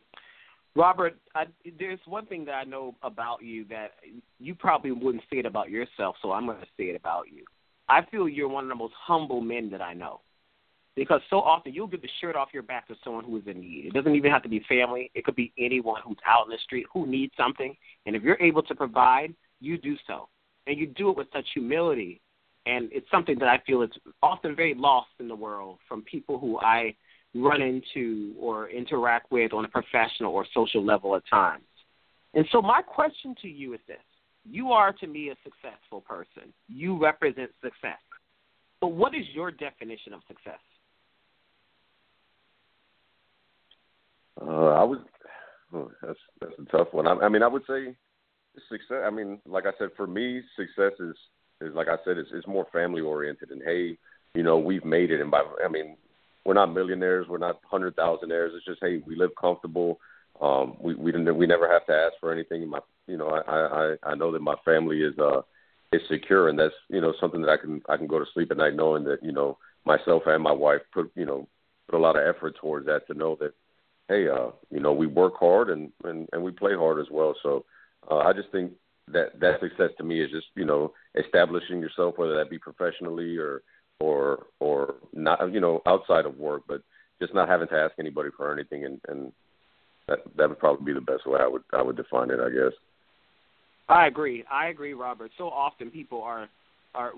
Robert, 0.77 1.19
I, 1.35 1.47
there's 1.79 1.99
one 2.07 2.27
thing 2.27 2.45
that 2.45 2.53
I 2.53 2.65
know 2.65 2.95
about 3.03 3.43
you 3.43 3.65
that 3.65 3.93
you 4.39 4.55
probably 4.55 4.93
wouldn't 4.93 5.25
say 5.31 5.39
it 5.39 5.47
about 5.47 5.71
yourself, 5.71 6.17
so 6.23 6.31
I'm 6.33 6.47
going 6.47 6.61
to 6.61 6.67
say 6.77 6.85
it 6.85 6.97
about 6.97 7.25
you. 7.33 7.45
I 7.89 8.05
feel 8.11 8.29
you're 8.29 8.49
one 8.49 8.65
of 8.65 8.69
the 8.69 8.75
most 8.75 8.95
humble 8.97 9.41
men 9.41 9.71
that 9.71 9.81
I 9.81 9.95
know. 9.95 10.21
Because 10.95 11.21
so 11.31 11.41
often 11.41 11.73
you'll 11.73 11.87
give 11.87 12.03
the 12.03 12.09
shirt 12.21 12.35
off 12.35 12.49
your 12.53 12.65
back 12.65 12.89
to 12.89 12.97
someone 13.05 13.25
who 13.25 13.37
is 13.37 13.45
in 13.47 13.61
need. 13.61 13.87
It 13.87 13.95
doesn't 13.95 14.15
even 14.15 14.31
have 14.31 14.43
to 14.43 14.49
be 14.49 14.65
family. 14.69 15.11
It 15.15 15.25
could 15.25 15.37
be 15.37 15.53
anyone 15.57 16.03
who's 16.05 16.17
out 16.27 16.47
in 16.47 16.51
the 16.51 16.59
street 16.65 16.87
who 16.93 17.07
needs 17.07 17.33
something. 17.37 17.77
And 18.05 18.17
if 18.17 18.23
you're 18.23 18.41
able 18.41 18.63
to 18.65 18.75
provide, 18.75 19.33
you 19.61 19.79
do 19.79 19.97
so. 20.07 20.29
And 20.67 20.77
you 20.77 20.89
do 20.89 21.11
it 21.11 21.17
with 21.17 21.29
such 21.33 21.47
humility. 21.55 22.21
And 22.67 22.89
it's 22.93 23.09
something 23.11 23.39
that 23.39 23.49
I 23.49 23.63
feel 23.65 23.83
is 23.83 23.91
often 24.23 24.57
very 24.57 24.75
lost 24.75 25.11
in 25.21 25.29
the 25.29 25.37
world 25.37 25.79
from 25.89 26.03
people 26.03 26.39
who 26.39 26.59
I 26.59 26.95
run 27.35 27.63
into 27.63 28.35
or 28.39 28.69
interact 28.71 29.31
with 29.31 29.53
on 29.53 29.65
a 29.65 29.69
professional 29.69 30.33
or 30.33 30.47
social 30.55 30.85
level 30.85 31.15
at 31.17 31.23
times. 31.29 31.65
And 32.35 32.47
so 32.53 32.61
my 32.61 32.83
question 32.83 33.35
to 33.43 33.49
you 33.49 33.75
is 33.75 33.81
this. 33.87 33.97
You 34.51 34.73
are 34.73 34.93
to 34.93 35.07
me 35.07 35.31
a 35.31 35.37
successful 35.45 36.01
person. 36.01 36.53
You 36.69 37.01
represent 37.01 37.51
success. 37.63 37.99
But 38.81 38.89
what 38.89 39.15
is 39.15 39.25
your 39.33 39.51
definition 39.51 40.15
of 40.15 40.21
success? 40.29 40.61
Uh, 44.41 44.69
I 44.69 44.85
would. 44.85 45.01
Oh, 45.75 45.91
that's 46.01 46.19
that's 46.41 46.55
a 46.59 46.77
tough 46.77 46.89
one. 46.93 47.07
I, 47.07 47.13
I 47.15 47.29
mean, 47.29 47.43
I 47.43 47.49
would 47.49 47.63
say 47.69 47.95
success. 48.69 49.03
I 49.05 49.11
mean, 49.11 49.41
like 49.47 49.67
I 49.67 49.73
said, 49.79 49.89
for 49.97 50.07
me, 50.07 50.41
success 50.57 50.93
is 51.01 51.17
is 51.61 51.75
like 51.75 51.89
I 51.89 51.97
said, 52.05 52.19
it's, 52.19 52.31
it's 52.33 52.47
more 52.47 52.67
family 52.73 53.03
oriented. 53.03 53.51
And 53.51 53.61
hey, 53.63 53.99
you 54.35 54.43
know, 54.43 54.59
we've 54.59 54.85
made 54.85 55.11
it. 55.11 55.21
And 55.21 55.31
by 55.31 55.43
I 55.65 55.69
mean, 55.69 55.97
we're 56.49 56.55
not 56.55 56.73
millionaires. 56.73 57.27
We're 57.29 57.37
not 57.37 57.61
hundred 57.71 57.95
thousandaires. 57.95 58.57
It's 58.57 58.65
just 58.65 58.79
hey, 58.81 59.03
we 59.07 59.17
live 59.17 59.33
comfortable. 59.39 60.01
Um, 60.41 60.77
we 60.81 60.95
we 60.95 61.13
didn't 61.13 61.37
we 61.37 61.47
never 61.47 61.71
have 61.71 61.85
to 61.87 61.93
ask 61.93 62.15
for 62.21 62.33
anything. 62.33 62.67
My 62.67 62.81
you 63.07 63.19
know, 63.19 63.29
I 63.29 63.41
I 63.53 64.13
I 64.13 64.15
know 64.15 64.33
that 64.33 64.41
my 64.41 64.55
family 64.65 65.03
is 65.03 65.13
uh 65.19 65.43
is 65.93 66.01
secure, 66.09 66.49
and 66.49 66.59
that's 66.59 66.75
you 66.89 67.03
know 67.03 67.13
something 67.21 67.43
that 67.43 67.51
I 67.51 67.59
can 67.59 67.83
I 67.87 67.99
can 67.99 68.07
go 68.07 68.19
to 68.19 68.25
sleep 68.33 68.51
at 68.51 68.57
night 68.57 68.75
knowing 68.75 69.05
that 69.05 69.23
you 69.23 69.33
know 69.33 69.59
myself 69.85 70.23
and 70.25 70.43
my 70.43 70.53
wife 70.53 70.81
put 70.95 71.13
you 71.15 71.27
know 71.27 71.47
put 71.87 71.99
a 71.99 72.03
lot 72.03 72.17
of 72.17 72.27
effort 72.27 72.57
towards 72.59 72.87
that 72.87 73.07
to 73.09 73.15
know 73.15 73.37
that 73.41 73.53
hey, 74.09 74.27
uh, 74.27 74.49
you 74.71 74.81
know, 74.81 74.93
we 74.93 75.07
work 75.07 75.35
hard 75.39 75.69
and, 75.69 75.93
and, 76.05 76.29
and 76.33 76.43
we 76.43 76.51
play 76.51 76.75
hard 76.75 76.99
as 76.99 77.11
well. 77.11 77.35
So 77.43 77.67
uh, 78.11 78.19
I 78.19 78.33
just 78.33 78.51
think 78.51 78.73
that 79.09 79.39
that 79.41 79.61
success 79.61 79.91
to 79.99 80.03
me 80.03 80.23
is 80.23 80.31
just, 80.31 80.47
you 80.55 80.65
know, 80.65 80.95
establishing 81.15 81.79
yourself, 81.81 82.15
whether 82.17 82.35
that 82.37 82.49
be 82.49 82.59
professionally 82.59 83.37
or, 83.37 83.63
or, 84.01 84.47
or 84.61 84.95
not, 85.13 85.53
you 85.53 85.61
know, 85.61 85.83
outside 85.87 86.27
of 86.27 86.39
work, 86.39 86.63
but 86.69 86.83
just 87.21 87.35
not 87.35 87.49
having 87.49 87.69
to 87.69 87.75
ask 87.75 87.95
anybody 87.99 88.31
for 88.37 88.53
anything. 88.53 88.85
And, 88.85 89.01
and 89.09 89.33
that, 90.07 90.19
that 90.37 90.49
would 90.49 90.59
probably 90.59 90.93
be 90.93 90.93
the 90.93 91.01
best 91.05 91.27
way 91.27 91.41
I 91.41 91.49
would, 91.49 91.63
I 91.73 91.83
would 91.83 91.97
define 91.97 92.31
it, 92.31 92.39
I 92.41 92.51
guess. 92.51 92.73
I 93.89 94.07
agree. 94.07 94.45
I 94.51 94.69
agree, 94.69 94.95
Robert. 94.95 95.31
So 95.39 95.49
often 95.49 95.91
people 95.91 96.23
are, 96.23 96.49
are, 96.95 97.13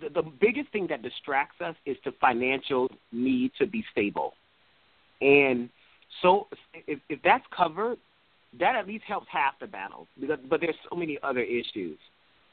the, 0.00 0.08
the 0.08 0.22
biggest 0.40 0.70
thing 0.72 0.86
that 0.88 1.02
distracts 1.02 1.60
us 1.60 1.74
is 1.84 1.96
the 2.04 2.12
financial 2.20 2.88
need 3.12 3.52
to 3.58 3.66
be 3.66 3.84
stable. 3.92 4.32
And 5.20 5.68
so 6.20 6.48
if 6.86 6.98
if 7.08 7.20
that's 7.22 7.44
covered, 7.56 7.98
that 8.58 8.74
at 8.74 8.86
least 8.86 9.04
helps 9.06 9.26
half 9.30 9.58
the 9.60 9.66
battle. 9.66 10.06
Because 10.20 10.38
but 10.48 10.60
there's 10.60 10.74
so 10.90 10.96
many 10.96 11.18
other 11.22 11.40
issues, 11.40 11.98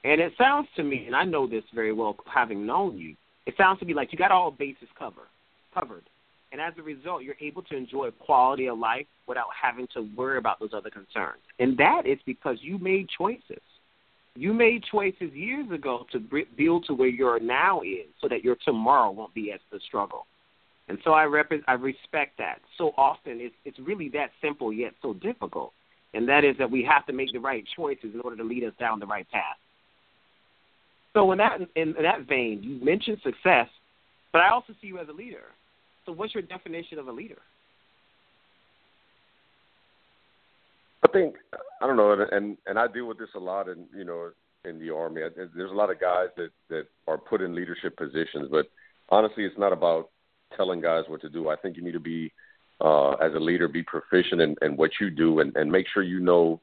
and 0.03 0.21
it 0.21 0.33
sounds 0.37 0.67
to 0.75 0.83
me, 0.83 1.05
and 1.05 1.15
I 1.15 1.23
know 1.23 1.47
this 1.47 1.63
very 1.73 1.93
well, 1.93 2.15
having 2.31 2.65
known 2.65 2.97
you, 2.97 3.15
it 3.45 3.55
sounds 3.57 3.79
to 3.79 3.85
me 3.85 3.93
like 3.93 4.11
you 4.11 4.17
got 4.17 4.31
all 4.31 4.51
bases 4.51 4.87
covered, 4.97 5.29
covered, 5.73 6.03
and 6.51 6.59
as 6.59 6.73
a 6.77 6.81
result, 6.81 7.23
you're 7.23 7.35
able 7.39 7.61
to 7.63 7.75
enjoy 7.75 8.09
quality 8.11 8.67
of 8.67 8.79
life 8.79 9.05
without 9.27 9.47
having 9.61 9.87
to 9.93 10.09
worry 10.15 10.37
about 10.37 10.59
those 10.59 10.71
other 10.73 10.89
concerns. 10.89 11.41
And 11.59 11.77
that 11.77 12.03
is 12.05 12.17
because 12.25 12.57
you 12.61 12.79
made 12.79 13.07
choices. 13.15 13.61
You 14.35 14.53
made 14.53 14.83
choices 14.91 15.31
years 15.33 15.69
ago 15.71 16.05
to 16.11 16.19
build 16.57 16.85
to 16.85 16.93
where 16.93 17.09
your 17.09 17.39
now 17.39 17.81
is, 17.81 18.07
so 18.21 18.27
that 18.29 18.43
your 18.43 18.55
tomorrow 18.65 19.11
won't 19.11 19.33
be 19.33 19.51
as 19.51 19.59
the 19.71 19.79
struggle. 19.87 20.25
And 20.87 20.97
so 21.03 21.11
I 21.11 21.25
rep- 21.25 21.51
I 21.67 21.73
respect 21.73 22.37
that. 22.39 22.59
So 22.77 22.93
often 22.97 23.39
it's 23.39 23.55
it's 23.65 23.77
really 23.79 24.09
that 24.09 24.31
simple 24.41 24.73
yet 24.73 24.93
so 25.01 25.13
difficult. 25.13 25.73
And 26.15 26.27
that 26.27 26.43
is 26.43 26.55
that 26.57 26.71
we 26.71 26.83
have 26.83 27.05
to 27.05 27.13
make 27.13 27.31
the 27.31 27.39
right 27.39 27.63
choices 27.75 28.15
in 28.15 28.21
order 28.21 28.35
to 28.37 28.43
lead 28.43 28.63
us 28.63 28.73
down 28.79 28.99
the 28.99 29.05
right 29.05 29.29
path. 29.29 29.57
So 31.13 31.31
in 31.31 31.37
that 31.39 31.59
in 31.75 31.95
that 32.01 32.27
vein, 32.27 32.61
you 32.61 32.83
mentioned 32.83 33.17
success, 33.23 33.67
but 34.31 34.41
I 34.41 34.49
also 34.49 34.73
see 34.79 34.87
you 34.87 34.99
as 34.99 35.07
a 35.09 35.13
leader. 35.13 35.43
So 36.05 36.11
what's 36.11 36.33
your 36.33 36.43
definition 36.43 36.99
of 36.99 37.07
a 37.07 37.11
leader? 37.11 37.39
I 41.03 41.07
think 41.11 41.35
I 41.81 41.87
don't 41.87 41.97
know, 41.97 42.25
and 42.31 42.57
and 42.65 42.79
I 42.79 42.87
deal 42.87 43.07
with 43.07 43.17
this 43.17 43.29
a 43.35 43.39
lot, 43.39 43.67
in 43.67 43.85
you 43.95 44.03
know, 44.03 44.31
in 44.65 44.79
the 44.79 44.93
army. 44.93 45.21
There's 45.35 45.71
a 45.71 45.75
lot 45.75 45.89
of 45.89 45.99
guys 45.99 46.27
that 46.37 46.49
that 46.69 46.87
are 47.07 47.17
put 47.17 47.41
in 47.41 47.55
leadership 47.55 47.97
positions, 47.97 48.47
but 48.51 48.67
honestly, 49.09 49.45
it's 49.45 49.57
not 49.57 49.73
about 49.73 50.09
telling 50.55 50.81
guys 50.81 51.05
what 51.07 51.21
to 51.21 51.29
do. 51.29 51.49
I 51.49 51.55
think 51.55 51.77
you 51.77 51.83
need 51.83 51.93
to 51.93 51.99
be, 51.99 52.31
uh, 52.81 53.11
as 53.13 53.33
a 53.33 53.39
leader, 53.39 53.67
be 53.67 53.83
proficient 53.83 54.41
in, 54.41 54.55
in 54.61 54.77
what 54.77 54.91
you 54.99 55.09
do 55.09 55.39
and, 55.39 55.55
and 55.55 55.71
make 55.71 55.85
sure 55.93 56.03
you 56.03 56.19
know 56.19 56.59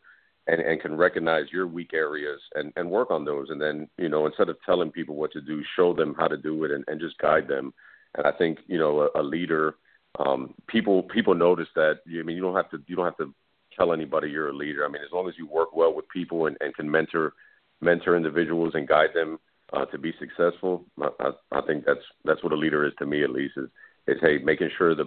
and, 0.46 0.60
and 0.60 0.80
can 0.80 0.96
recognize 0.96 1.46
your 1.52 1.66
weak 1.66 1.90
areas 1.92 2.40
and, 2.54 2.72
and 2.76 2.90
work 2.90 3.10
on 3.10 3.24
those. 3.24 3.48
And 3.50 3.60
then, 3.60 3.88
you 3.98 4.08
know, 4.08 4.26
instead 4.26 4.48
of 4.48 4.56
telling 4.64 4.90
people 4.90 5.16
what 5.16 5.32
to 5.32 5.40
do, 5.40 5.62
show 5.74 5.92
them 5.92 6.14
how 6.18 6.28
to 6.28 6.36
do 6.36 6.64
it 6.64 6.70
and, 6.70 6.84
and 6.88 7.00
just 7.00 7.18
guide 7.18 7.48
them. 7.48 7.74
And 8.14 8.26
I 8.26 8.32
think, 8.32 8.58
you 8.66 8.78
know, 8.78 9.08
a, 9.14 9.20
a 9.20 9.22
leader, 9.22 9.74
um, 10.18 10.54
people 10.66 11.02
people 11.02 11.34
notice 11.34 11.68
that. 11.74 12.00
I 12.06 12.22
mean, 12.22 12.36
you 12.36 12.42
don't 12.42 12.56
have 12.56 12.70
to 12.70 12.78
you 12.86 12.96
don't 12.96 13.04
have 13.04 13.18
to 13.18 13.34
tell 13.76 13.92
anybody 13.92 14.30
you're 14.30 14.48
a 14.48 14.56
leader. 14.56 14.84
I 14.84 14.88
mean, 14.88 15.02
as 15.02 15.12
long 15.12 15.28
as 15.28 15.34
you 15.36 15.46
work 15.46 15.76
well 15.76 15.94
with 15.94 16.08
people 16.08 16.46
and, 16.46 16.56
and 16.60 16.74
can 16.74 16.90
mentor 16.90 17.34
mentor 17.80 18.16
individuals 18.16 18.72
and 18.74 18.88
guide 18.88 19.10
them 19.14 19.38
uh, 19.72 19.84
to 19.86 19.98
be 19.98 20.14
successful. 20.18 20.84
I, 21.00 21.30
I 21.52 21.60
think 21.66 21.84
that's 21.84 22.00
that's 22.24 22.42
what 22.42 22.52
a 22.52 22.56
leader 22.56 22.86
is 22.86 22.92
to 22.98 23.06
me, 23.06 23.24
at 23.24 23.30
least. 23.30 23.54
Is 23.56 23.68
is 24.06 24.18
hey, 24.20 24.38
making 24.38 24.70
sure 24.78 24.94
that 24.94 25.06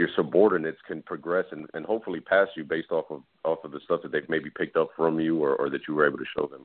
your 0.00 0.08
subordinates 0.16 0.78
can 0.88 1.02
progress 1.02 1.44
and, 1.52 1.66
and 1.74 1.84
hopefully 1.84 2.20
pass 2.20 2.48
you 2.56 2.64
based 2.64 2.90
off 2.90 3.04
of 3.10 3.20
off 3.44 3.58
of 3.64 3.70
the 3.70 3.80
stuff 3.84 4.00
that 4.02 4.10
they've 4.10 4.28
maybe 4.30 4.48
picked 4.48 4.76
up 4.76 4.88
from 4.96 5.20
you 5.20 5.42
or, 5.44 5.54
or 5.56 5.68
that 5.68 5.82
you 5.86 5.94
were 5.94 6.06
able 6.08 6.16
to 6.16 6.24
show 6.34 6.46
them. 6.46 6.62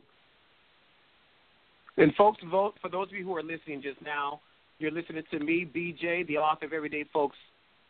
And 1.98 2.16
folks, 2.16 2.42
vote 2.50 2.76
for 2.82 2.90
those 2.90 3.10
of 3.10 3.14
you 3.14 3.26
who 3.26 3.36
are 3.36 3.44
listening 3.44 3.82
just 3.82 4.02
now. 4.02 4.40
You're 4.80 4.92
listening 4.92 5.24
to 5.32 5.40
me, 5.40 5.66
BJ, 5.66 6.26
the 6.28 6.38
author 6.38 6.66
of 6.66 6.74
Everyday 6.74 7.04
Folks 7.12 7.36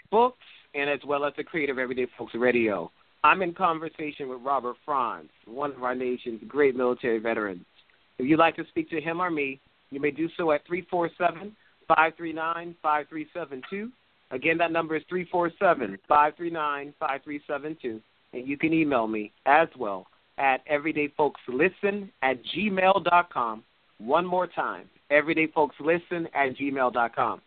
books, 0.09 0.37
and 0.73 0.89
as 0.89 0.99
well 1.05 1.25
as 1.25 1.33
the 1.37 1.43
creator 1.43 1.73
of 1.73 1.79
Everyday 1.79 2.07
Folks 2.17 2.33
Radio. 2.35 2.91
I'm 3.23 3.43
in 3.43 3.53
conversation 3.53 4.27
with 4.27 4.41
Robert 4.41 4.77
Franz, 4.83 5.29
one 5.45 5.73
of 5.73 5.83
our 5.83 5.95
nation's 5.95 6.41
great 6.47 6.75
military 6.75 7.19
veterans. 7.19 7.65
If 8.17 8.27
you'd 8.27 8.39
like 8.39 8.55
to 8.55 8.65
speak 8.69 8.89
to 8.89 9.01
him 9.01 9.21
or 9.21 9.29
me, 9.29 9.59
you 9.91 9.99
may 9.99 10.11
do 10.11 10.27
so 10.37 10.51
at 10.51 10.65
347 10.67 11.55
539 11.87 12.75
5372. 12.81 13.91
Again, 14.31 14.57
that 14.57 14.71
number 14.71 14.95
is 14.95 15.03
347 15.09 15.99
539 16.07 16.93
5372. 16.99 18.01
And 18.33 18.47
you 18.47 18.57
can 18.57 18.73
email 18.73 19.07
me 19.07 19.31
as 19.45 19.67
well 19.77 20.07
at 20.37 20.65
everydayfolkslisten 20.67 22.09
at 22.21 22.37
gmail.com. 22.55 23.63
One 23.99 24.25
more 24.25 24.47
time, 24.47 24.89
everydayfolkslisten 25.11 26.27
at 26.33 26.57
gmail.com. 26.57 27.41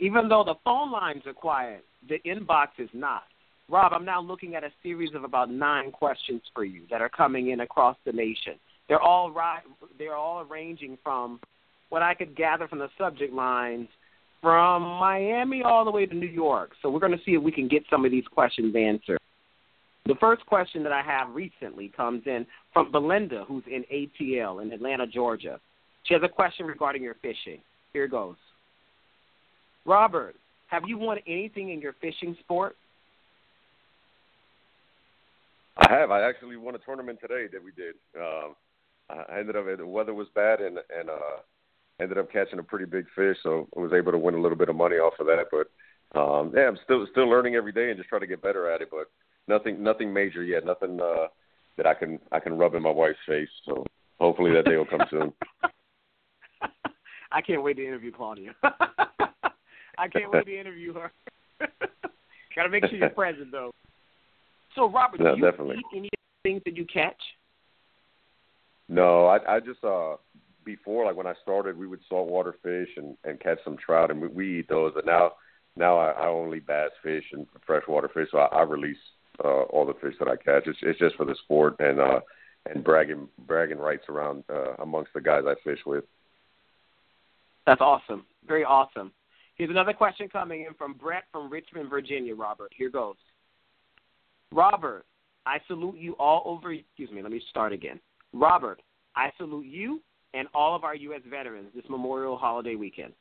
Even 0.00 0.28
though 0.28 0.44
the 0.44 0.54
phone 0.64 0.92
lines 0.92 1.22
are 1.26 1.32
quiet, 1.32 1.84
the 2.08 2.18
inbox 2.26 2.68
is 2.78 2.90
not. 2.92 3.22
Rob, 3.70 3.92
I'm 3.92 4.04
now 4.04 4.20
looking 4.20 4.54
at 4.54 4.64
a 4.64 4.70
series 4.82 5.14
of 5.14 5.24
about 5.24 5.50
nine 5.50 5.90
questions 5.90 6.42
for 6.54 6.64
you 6.64 6.82
that 6.90 7.00
are 7.00 7.08
coming 7.08 7.50
in 7.50 7.60
across 7.60 7.96
the 8.04 8.12
nation. 8.12 8.54
They're 8.88 9.00
all. 9.00 9.34
They're 9.98 10.14
all 10.14 10.44
ranging 10.44 10.96
from 11.02 11.40
what 11.90 12.02
I 12.02 12.14
could 12.14 12.34
gather 12.36 12.68
from 12.68 12.78
the 12.78 12.88
subject 12.96 13.32
lines 13.32 13.88
from 14.40 14.82
Miami 14.82 15.62
all 15.62 15.84
the 15.84 15.90
way 15.90 16.06
to 16.06 16.14
New 16.14 16.26
York. 16.26 16.72
So 16.80 16.90
we're 16.90 17.00
going 17.00 17.16
to 17.16 17.24
see 17.24 17.32
if 17.32 17.42
we 17.42 17.52
can 17.52 17.68
get 17.68 17.82
some 17.90 18.04
of 18.04 18.10
these 18.10 18.26
questions 18.26 18.74
answered. 18.76 19.18
The 20.06 20.14
first 20.20 20.44
question 20.46 20.82
that 20.84 20.92
I 20.92 21.02
have 21.02 21.34
recently 21.34 21.92
comes 21.94 22.22
in 22.26 22.46
from 22.72 22.90
Belinda, 22.90 23.44
who's 23.46 23.64
in 23.66 23.84
ATL 23.92 24.62
in 24.62 24.72
Atlanta, 24.72 25.06
Georgia. 25.06 25.60
She 26.04 26.14
has 26.14 26.22
a 26.22 26.28
question 26.28 26.66
regarding 26.66 27.02
your 27.02 27.16
fishing. 27.20 27.60
Here 27.92 28.08
goes. 28.08 28.36
Robert, 29.84 30.34
have 30.68 30.84
you 30.86 30.98
won 30.98 31.18
anything 31.26 31.70
in 31.70 31.80
your 31.80 31.94
fishing 32.00 32.36
sport? 32.40 32.76
I 35.76 35.92
have. 35.92 36.10
I 36.10 36.22
actually 36.22 36.56
won 36.56 36.74
a 36.74 36.78
tournament 36.78 37.18
today 37.20 37.46
that 37.52 37.62
we 37.62 37.72
did. 37.72 37.94
Um, 38.18 38.54
I 39.10 39.38
ended 39.38 39.56
up 39.56 39.64
the 39.76 39.86
weather 39.86 40.14
was 40.14 40.26
bad 40.34 40.60
and 40.60 40.78
and 40.96 41.08
uh, 41.08 41.40
ended 42.00 42.18
up 42.18 42.32
catching 42.32 42.58
a 42.58 42.62
pretty 42.62 42.84
big 42.84 43.06
fish, 43.14 43.36
so 43.42 43.68
I 43.76 43.80
was 43.80 43.92
able 43.92 44.12
to 44.12 44.18
win 44.18 44.34
a 44.34 44.40
little 44.40 44.58
bit 44.58 44.68
of 44.68 44.76
money 44.76 44.96
off 44.96 45.14
of 45.18 45.26
that. 45.26 45.46
But 45.50 46.18
um, 46.18 46.52
yeah, 46.54 46.68
I'm 46.68 46.78
still 46.84 47.06
still 47.10 47.28
learning 47.28 47.54
every 47.54 47.72
day 47.72 47.90
and 47.90 47.98
just 47.98 48.08
trying 48.08 48.20
to 48.22 48.26
get 48.26 48.42
better 48.42 48.70
at 48.70 48.82
it. 48.82 48.88
But 48.90 49.10
nothing 49.46 49.82
nothing 49.82 50.12
major 50.12 50.42
yet. 50.42 50.64
Nothing 50.64 51.00
uh, 51.00 51.26
that 51.76 51.86
I 51.86 51.94
can 51.94 52.18
I 52.32 52.40
can 52.40 52.56
rub 52.56 52.74
in 52.74 52.82
my 52.82 52.90
wife's 52.90 53.18
face. 53.26 53.48
So 53.64 53.84
hopefully 54.20 54.52
that 54.52 54.64
day 54.64 54.76
will 54.76 54.86
come 54.86 55.02
soon. 55.10 55.32
I 57.32 57.42
can't 57.42 57.62
wait 57.62 57.76
to 57.76 57.86
interview 57.86 58.12
Claudia. 58.12 58.54
I 58.62 60.08
can't 60.08 60.30
wait 60.30 60.46
to 60.46 60.60
interview 60.60 60.94
her. 60.94 61.12
Got 62.56 62.62
to 62.62 62.68
make 62.70 62.86
sure 62.86 62.98
you're 62.98 63.10
present 63.10 63.52
though. 63.52 63.72
So, 64.74 64.88
Robert, 64.88 65.20
no, 65.20 65.34
do 65.34 65.40
you 65.40 65.50
definitely. 65.50 65.76
eat 65.76 65.96
any 65.96 66.06
of 66.06 66.10
the 66.12 66.48
things 66.48 66.62
that 66.64 66.76
you 66.76 66.86
catch? 66.86 67.20
No, 68.88 69.26
I, 69.26 69.56
I 69.56 69.60
just 69.60 69.82
uh 69.84 70.16
before 70.68 71.06
like 71.06 71.16
when 71.16 71.26
I 71.26 71.32
started, 71.42 71.78
we 71.78 71.86
would 71.86 72.00
saltwater 72.10 72.54
fish 72.62 72.90
and 72.98 73.16
and 73.24 73.40
catch 73.40 73.58
some 73.64 73.78
trout, 73.78 74.10
and 74.10 74.20
we, 74.20 74.28
we 74.28 74.58
eat 74.60 74.68
those. 74.68 74.92
But 74.94 75.06
now, 75.06 75.32
now 75.76 75.96
I, 75.96 76.10
I 76.10 76.26
only 76.28 76.60
bass 76.60 76.90
fish 77.02 77.24
and 77.32 77.46
freshwater 77.66 78.10
fish, 78.12 78.28
so 78.30 78.38
I, 78.38 78.46
I 78.58 78.62
release 78.62 78.98
uh, 79.42 79.62
all 79.72 79.86
the 79.86 79.94
fish 79.94 80.14
that 80.18 80.28
I 80.28 80.36
catch. 80.36 80.66
It's 80.66 80.78
it's 80.82 80.98
just 80.98 81.16
for 81.16 81.24
the 81.24 81.36
sport 81.44 81.76
and 81.80 81.98
uh 81.98 82.20
and 82.66 82.84
bragging 82.84 83.28
bragging 83.46 83.78
rights 83.78 84.04
around 84.10 84.44
uh, 84.52 84.74
amongst 84.82 85.14
the 85.14 85.22
guys 85.22 85.44
I 85.46 85.54
fish 85.64 85.80
with. 85.86 86.04
That's 87.66 87.80
awesome. 87.80 88.26
Very 88.46 88.64
awesome. 88.64 89.10
Here's 89.54 89.70
another 89.70 89.94
question 89.94 90.28
coming 90.28 90.66
in 90.68 90.74
from 90.74 90.92
Brett 90.92 91.24
from 91.32 91.50
Richmond, 91.50 91.88
Virginia. 91.88 92.34
Robert, 92.34 92.72
here 92.76 92.90
goes. 92.90 93.16
Robert, 94.52 95.06
I 95.46 95.58
salute 95.66 95.96
you 95.96 96.12
all 96.18 96.42
over. 96.44 96.72
Excuse 96.72 97.10
me. 97.10 97.22
Let 97.22 97.32
me 97.32 97.40
start 97.48 97.72
again. 97.72 98.00
Robert, 98.34 98.82
I 99.16 99.30
salute 99.38 99.66
you 99.66 100.02
and 100.34 100.48
all 100.54 100.74
of 100.74 100.84
our 100.84 100.94
U.S. 100.94 101.22
veterans 101.28 101.68
this 101.74 101.84
Memorial 101.88 102.36
Holiday 102.36 102.74
weekend. 102.74 103.12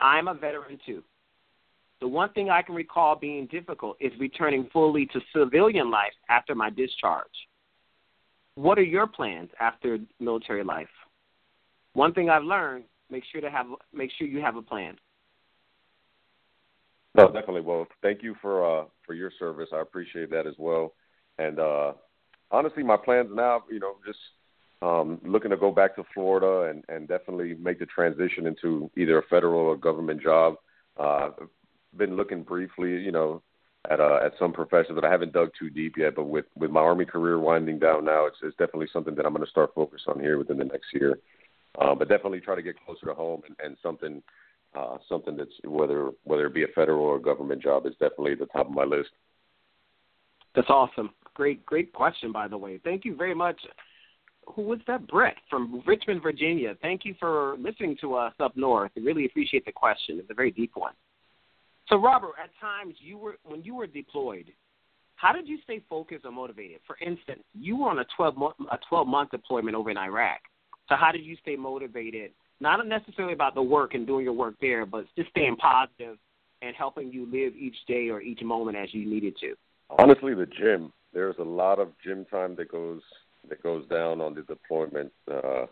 I'm 0.00 0.28
a 0.28 0.34
veteran 0.34 0.78
too. 0.84 1.02
The 2.00 2.08
one 2.08 2.32
thing 2.32 2.48
I 2.48 2.62
can 2.62 2.74
recall 2.74 3.16
being 3.16 3.46
difficult 3.46 3.96
is 4.00 4.12
returning 4.20 4.68
fully 4.72 5.06
to 5.06 5.20
civilian 5.34 5.90
life 5.90 6.12
after 6.28 6.54
my 6.54 6.70
discharge. 6.70 7.26
What 8.54 8.78
are 8.78 8.84
your 8.84 9.06
plans 9.06 9.50
after 9.58 9.98
military 10.20 10.62
life? 10.62 10.88
One 11.94 12.14
thing 12.14 12.30
I've 12.30 12.44
learned: 12.44 12.84
make 13.10 13.24
sure 13.32 13.40
to 13.40 13.50
have 13.50 13.66
make 13.92 14.10
sure 14.16 14.26
you 14.26 14.40
have 14.40 14.56
a 14.56 14.62
plan. 14.62 14.96
No, 17.16 17.26
definitely. 17.26 17.62
Well, 17.62 17.86
thank 18.02 18.22
you 18.22 18.36
for 18.40 18.64
uh 18.64 18.84
for 19.04 19.14
your 19.14 19.32
service. 19.38 19.70
I 19.72 19.80
appreciate 19.80 20.30
that 20.30 20.46
as 20.46 20.54
well. 20.58 20.94
And 21.38 21.58
uh 21.58 21.94
honestly, 22.50 22.82
my 22.82 22.96
plans 22.96 23.30
now, 23.32 23.64
you 23.70 23.80
know, 23.80 23.94
just 24.06 24.18
um 24.80 25.20
looking 25.24 25.50
to 25.50 25.56
go 25.56 25.70
back 25.72 25.96
to 25.96 26.04
Florida 26.14 26.70
and 26.70 26.84
and 26.88 27.08
definitely 27.08 27.54
make 27.54 27.78
the 27.78 27.86
transition 27.86 28.46
into 28.46 28.90
either 28.96 29.18
a 29.18 29.22
federal 29.22 29.60
or 29.60 29.76
government 29.76 30.22
job. 30.22 30.54
Uh 30.98 31.30
been 31.96 32.16
looking 32.16 32.42
briefly, 32.42 32.90
you 32.90 33.12
know, 33.12 33.42
at 33.90 34.00
uh 34.00 34.20
at 34.24 34.32
some 34.38 34.52
professions, 34.52 34.94
but 34.94 35.04
I 35.04 35.10
haven't 35.10 35.32
dug 35.32 35.50
too 35.58 35.70
deep 35.70 35.96
yet. 35.96 36.14
But 36.14 36.24
with 36.24 36.46
with 36.56 36.70
my 36.70 36.80
army 36.80 37.04
career 37.04 37.38
winding 37.38 37.78
down 37.78 38.04
now, 38.04 38.26
it's 38.26 38.36
it's 38.42 38.56
definitely 38.56 38.88
something 38.92 39.14
that 39.14 39.26
I'm 39.26 39.32
going 39.32 39.44
to 39.44 39.50
start 39.50 39.74
focus 39.74 40.02
on 40.06 40.20
here 40.20 40.38
within 40.38 40.58
the 40.58 40.64
next 40.64 40.92
year. 40.92 41.18
Uh, 41.78 41.94
but 41.94 42.08
definitely 42.08 42.40
try 42.40 42.56
to 42.56 42.62
get 42.62 42.74
closer 42.84 43.06
to 43.06 43.14
home 43.14 43.42
and, 43.46 43.56
and 43.62 43.76
something 43.82 44.22
uh, 44.74 44.98
something 45.08 45.36
that's 45.36 45.52
whether 45.64 46.10
whether 46.24 46.46
it 46.46 46.54
be 46.54 46.64
a 46.64 46.68
federal 46.74 47.04
or 47.04 47.18
government 47.18 47.62
job 47.62 47.86
is 47.86 47.92
definitely 47.94 48.32
at 48.32 48.38
the 48.38 48.46
top 48.46 48.66
of 48.66 48.72
my 48.72 48.84
list. 48.84 49.10
That's 50.54 50.70
awesome. 50.70 51.10
Great, 51.34 51.64
great 51.64 51.92
question, 51.92 52.32
by 52.32 52.48
the 52.48 52.58
way. 52.58 52.80
Thank 52.82 53.04
you 53.04 53.14
very 53.14 53.34
much. 53.34 53.60
Who 54.54 54.62
was 54.62 54.80
that? 54.86 55.06
Brett 55.06 55.36
from 55.50 55.82
Richmond, 55.86 56.22
Virginia. 56.22 56.76
Thank 56.80 57.04
you 57.04 57.14
for 57.18 57.56
listening 57.58 57.96
to 58.00 58.14
us 58.14 58.32
up 58.40 58.56
north. 58.56 58.90
I 58.96 59.00
really 59.00 59.26
appreciate 59.26 59.64
the 59.64 59.72
question. 59.72 60.18
It's 60.18 60.30
a 60.30 60.34
very 60.34 60.50
deep 60.50 60.72
one. 60.74 60.94
So, 61.88 61.96
Robert, 61.96 62.32
at 62.42 62.50
times 62.60 62.94
you 62.98 63.18
were 63.18 63.38
when 63.44 63.62
you 63.62 63.74
were 63.74 63.86
deployed, 63.86 64.52
how 65.16 65.32
did 65.32 65.48
you 65.48 65.58
stay 65.64 65.82
focused 65.88 66.24
or 66.24 66.32
motivated? 66.32 66.80
For 66.86 66.96
instance, 67.00 67.42
you 67.54 67.78
were 67.78 67.90
on 67.90 67.98
a 67.98 68.04
12 68.16 68.36
month, 68.36 68.54
a 68.70 68.78
12 68.88 69.06
month 69.06 69.30
deployment 69.30 69.76
over 69.76 69.90
in 69.90 69.96
Iraq. 69.96 70.40
So, 70.88 70.96
how 70.96 71.12
did 71.12 71.24
you 71.24 71.36
stay 71.42 71.56
motivated 71.56 72.32
not 72.60 72.84
necessarily 72.86 73.34
about 73.34 73.54
the 73.54 73.62
work 73.62 73.94
and 73.94 74.06
doing 74.06 74.24
your 74.24 74.32
work 74.32 74.54
there, 74.60 74.84
but 74.84 75.06
just 75.16 75.30
staying 75.30 75.56
positive 75.56 76.18
and 76.62 76.74
helping 76.74 77.12
you 77.12 77.24
live 77.30 77.54
each 77.56 77.76
day 77.86 78.08
or 78.08 78.20
each 78.20 78.42
moment 78.42 78.76
as 78.76 78.92
you 78.92 79.08
needed 79.08 79.36
to? 79.40 79.54
Honestly, 79.98 80.34
the 80.34 80.46
gym. 80.46 80.92
There's 81.14 81.36
a 81.38 81.44
lot 81.44 81.78
of 81.78 81.88
gym 82.04 82.26
time 82.26 82.54
that 82.56 82.70
goes 82.70 83.00
that 83.48 83.62
goes 83.62 83.86
down 83.88 84.20
on 84.20 84.34
the 84.34 84.42
deployment 84.42 85.12
uh, 85.32 85.66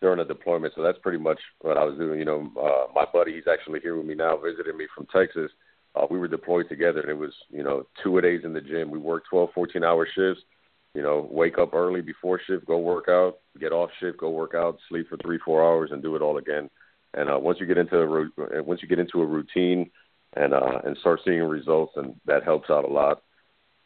during 0.00 0.20
a 0.20 0.24
deployment. 0.24 0.74
So 0.74 0.82
that's 0.82 0.98
pretty 0.98 1.18
much 1.18 1.38
what 1.60 1.76
I 1.76 1.84
was 1.84 1.98
doing. 1.98 2.18
You 2.18 2.24
know, 2.24 2.52
uh, 2.60 2.92
my 2.94 3.04
buddy, 3.12 3.34
he's 3.34 3.48
actually 3.50 3.80
here 3.80 3.96
with 3.96 4.06
me 4.06 4.14
now, 4.14 4.36
visiting 4.36 4.76
me 4.76 4.86
from 4.94 5.06
Texas. 5.06 5.50
Uh, 5.94 6.06
we 6.10 6.18
were 6.18 6.28
deployed 6.28 6.68
together, 6.68 7.00
and 7.00 7.10
it 7.10 7.18
was 7.18 7.32
you 7.50 7.62
know 7.62 7.86
two 8.02 8.18
a 8.18 8.22
days 8.22 8.42
in 8.44 8.52
the 8.52 8.60
gym. 8.60 8.90
We 8.90 8.98
worked 8.98 9.28
12, 9.30 9.50
14 9.54 9.84
hour 9.84 10.06
shifts 10.14 10.42
you 10.96 11.02
know, 11.02 11.28
wake 11.30 11.58
up 11.58 11.74
early 11.74 12.00
before 12.00 12.40
shift, 12.46 12.64
go 12.64 12.78
work 12.78 13.04
out, 13.10 13.40
get 13.60 13.70
off 13.70 13.90
shift, 14.00 14.16
go 14.16 14.30
work 14.30 14.54
out, 14.54 14.78
sleep 14.88 15.06
for 15.10 15.18
three, 15.18 15.38
four 15.44 15.62
hours, 15.62 15.90
and 15.92 16.02
do 16.02 16.16
it 16.16 16.22
all 16.22 16.38
again. 16.38 16.70
And 17.12 17.30
uh, 17.30 17.38
once 17.38 17.58
you 17.60 17.66
get 17.66 17.76
into 17.76 17.98
a 17.98 18.62
once 18.62 18.80
you 18.80 18.88
get 18.88 18.98
into 18.98 19.20
a 19.20 19.26
routine 19.26 19.90
and 20.34 20.54
uh, 20.54 20.80
and 20.84 20.96
start 20.96 21.20
seeing 21.22 21.42
results, 21.42 21.92
and 21.96 22.14
that 22.24 22.44
helps 22.44 22.70
out 22.70 22.86
a 22.86 22.88
lot. 22.88 23.22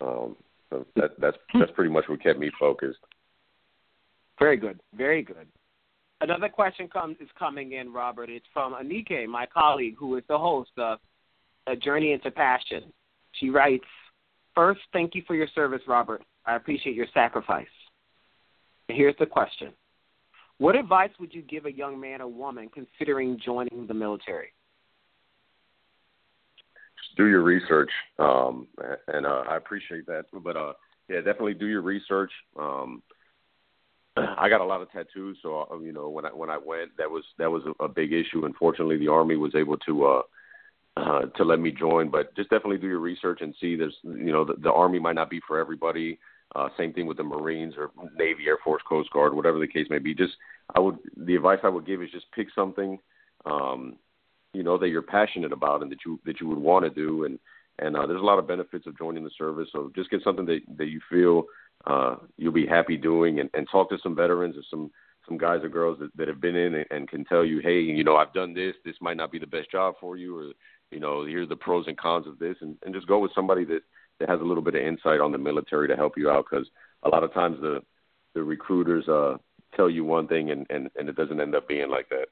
Um, 0.00 0.36
so 0.70 0.86
that 0.94 1.20
that's 1.20 1.36
that's 1.58 1.72
pretty 1.72 1.90
much 1.90 2.04
what 2.08 2.22
kept 2.22 2.38
me 2.38 2.52
focused. 2.60 3.00
Very 4.40 4.56
good, 4.56 4.80
very 4.94 5.22
good. 5.22 5.46
Another 6.22 6.48
question 6.48 6.88
comes 6.88 7.16
is 7.20 7.28
coming 7.38 7.72
in, 7.72 7.92
Robert. 7.92 8.28
It's 8.28 8.46
from 8.52 8.74
Anike, 8.74 9.26
my 9.26 9.46
colleague, 9.46 9.96
who 9.98 10.16
is 10.16 10.24
the 10.28 10.38
host 10.38 10.70
of 10.78 10.98
A 11.66 11.76
Journey 11.76 12.12
into 12.12 12.30
Passion. 12.30 12.92
She 13.32 13.50
writes, 13.50 13.84
First, 14.54 14.80
thank 14.92 15.14
you 15.14 15.22
for 15.26 15.34
your 15.34 15.46
service, 15.54 15.82
Robert. 15.86 16.22
I 16.46 16.56
appreciate 16.56 16.96
your 16.96 17.06
sacrifice. 17.14 17.66
And 18.88 18.96
here's 18.96 19.14
the 19.18 19.26
question 19.26 19.72
What 20.58 20.74
advice 20.74 21.10
would 21.20 21.32
you 21.32 21.42
give 21.42 21.66
a 21.66 21.72
young 21.72 22.00
man 22.00 22.20
or 22.20 22.28
woman 22.28 22.68
considering 22.72 23.38
joining 23.42 23.86
the 23.86 23.94
military? 23.94 24.52
Just 26.98 27.16
do 27.16 27.26
your 27.26 27.42
research, 27.42 27.90
um, 28.18 28.66
and 29.08 29.26
uh, 29.26 29.44
I 29.48 29.56
appreciate 29.56 30.06
that. 30.06 30.24
But 30.32 30.56
uh, 30.56 30.72
yeah, 31.08 31.18
definitely 31.18 31.54
do 31.54 31.66
your 31.66 31.82
research. 31.82 32.32
Um, 32.58 33.02
I 34.16 34.48
got 34.48 34.60
a 34.60 34.64
lot 34.64 34.82
of 34.82 34.90
tattoos, 34.90 35.38
so 35.42 35.66
uh, 35.70 35.78
you 35.78 35.92
know 35.92 36.08
when 36.08 36.26
I 36.26 36.30
when 36.30 36.50
I 36.50 36.58
went, 36.58 36.96
that 36.98 37.10
was 37.10 37.24
that 37.38 37.50
was 37.50 37.62
a, 37.66 37.84
a 37.84 37.88
big 37.88 38.12
issue. 38.12 38.44
Unfortunately, 38.44 38.96
the 38.96 39.08
army 39.08 39.36
was 39.36 39.54
able 39.54 39.76
to 39.78 40.06
uh, 40.06 40.22
uh, 40.96 41.20
to 41.36 41.44
let 41.44 41.60
me 41.60 41.70
join. 41.70 42.10
But 42.10 42.34
just 42.34 42.50
definitely 42.50 42.78
do 42.78 42.88
your 42.88 42.98
research 42.98 43.40
and 43.40 43.54
see. 43.60 43.76
There's 43.76 43.96
you 44.02 44.32
know 44.32 44.44
the, 44.44 44.54
the 44.54 44.72
army 44.72 44.98
might 44.98 45.14
not 45.14 45.30
be 45.30 45.40
for 45.46 45.58
everybody. 45.58 46.18
Uh, 46.56 46.68
same 46.76 46.92
thing 46.92 47.06
with 47.06 47.16
the 47.16 47.22
Marines 47.22 47.74
or 47.78 47.92
Navy, 48.18 48.44
Air 48.48 48.58
Force, 48.64 48.82
Coast 48.88 49.08
Guard, 49.12 49.34
whatever 49.34 49.60
the 49.60 49.68
case 49.68 49.86
may 49.88 50.00
be. 50.00 50.14
Just 50.14 50.34
I 50.74 50.80
would 50.80 50.98
the 51.16 51.36
advice 51.36 51.60
I 51.62 51.68
would 51.68 51.86
give 51.86 52.02
is 52.02 52.10
just 52.10 52.26
pick 52.32 52.48
something, 52.54 52.98
um, 53.46 53.96
you 54.52 54.64
know, 54.64 54.76
that 54.78 54.88
you're 54.88 55.02
passionate 55.02 55.52
about 55.52 55.82
and 55.82 55.92
that 55.92 56.04
you 56.04 56.18
that 56.26 56.40
you 56.40 56.48
would 56.48 56.58
want 56.58 56.84
to 56.84 56.90
do. 56.90 57.24
And 57.24 57.38
and 57.78 57.96
uh, 57.96 58.06
there's 58.06 58.20
a 58.20 58.24
lot 58.24 58.40
of 58.40 58.48
benefits 58.48 58.88
of 58.88 58.98
joining 58.98 59.22
the 59.22 59.30
service. 59.38 59.68
So 59.72 59.92
just 59.94 60.10
get 60.10 60.24
something 60.24 60.46
that 60.46 60.60
that 60.76 60.88
you 60.88 61.00
feel 61.08 61.44
uh, 61.86 62.16
you'll 62.36 62.52
be 62.52 62.66
happy 62.66 62.96
doing, 62.96 63.40
and, 63.40 63.50
and 63.54 63.66
talk 63.70 63.90
to 63.90 63.98
some 64.02 64.14
veterans 64.14 64.56
or 64.56 64.62
some 64.70 64.90
some 65.28 65.38
guys 65.38 65.60
or 65.62 65.68
girls 65.68 65.98
that, 66.00 66.14
that 66.16 66.28
have 66.28 66.40
been 66.40 66.56
in 66.56 66.74
and, 66.74 66.86
and 66.90 67.08
can 67.08 67.24
tell 67.24 67.44
you, 67.44 67.60
hey, 67.60 67.78
you 67.78 68.02
know, 68.02 68.16
I've 68.16 68.32
done 68.32 68.54
this. 68.54 68.74
This 68.84 68.96
might 69.00 69.16
not 69.16 69.30
be 69.30 69.38
the 69.38 69.46
best 69.46 69.70
job 69.70 69.94
for 70.00 70.16
you, 70.16 70.36
or 70.36 70.52
you 70.90 70.98
know, 70.98 71.24
here's 71.24 71.48
the 71.48 71.56
pros 71.56 71.86
and 71.86 71.96
cons 71.96 72.26
of 72.26 72.38
this, 72.38 72.56
and, 72.60 72.76
and 72.84 72.94
just 72.94 73.06
go 73.06 73.18
with 73.18 73.32
somebody 73.34 73.64
that 73.66 73.80
that 74.18 74.28
has 74.28 74.40
a 74.40 74.44
little 74.44 74.62
bit 74.62 74.74
of 74.74 74.82
insight 74.82 75.20
on 75.20 75.32
the 75.32 75.38
military 75.38 75.88
to 75.88 75.96
help 75.96 76.14
you 76.16 76.30
out. 76.30 76.46
Because 76.50 76.66
a 77.04 77.08
lot 77.08 77.24
of 77.24 77.32
times 77.32 77.58
the 77.60 77.80
the 78.34 78.42
recruiters 78.42 79.08
uh, 79.08 79.36
tell 79.74 79.88
you 79.90 80.04
one 80.04 80.26
thing, 80.26 80.50
and, 80.50 80.66
and 80.70 80.90
and 80.98 81.08
it 81.08 81.16
doesn't 81.16 81.40
end 81.40 81.54
up 81.54 81.68
being 81.68 81.90
like 81.90 82.08
that. 82.10 82.26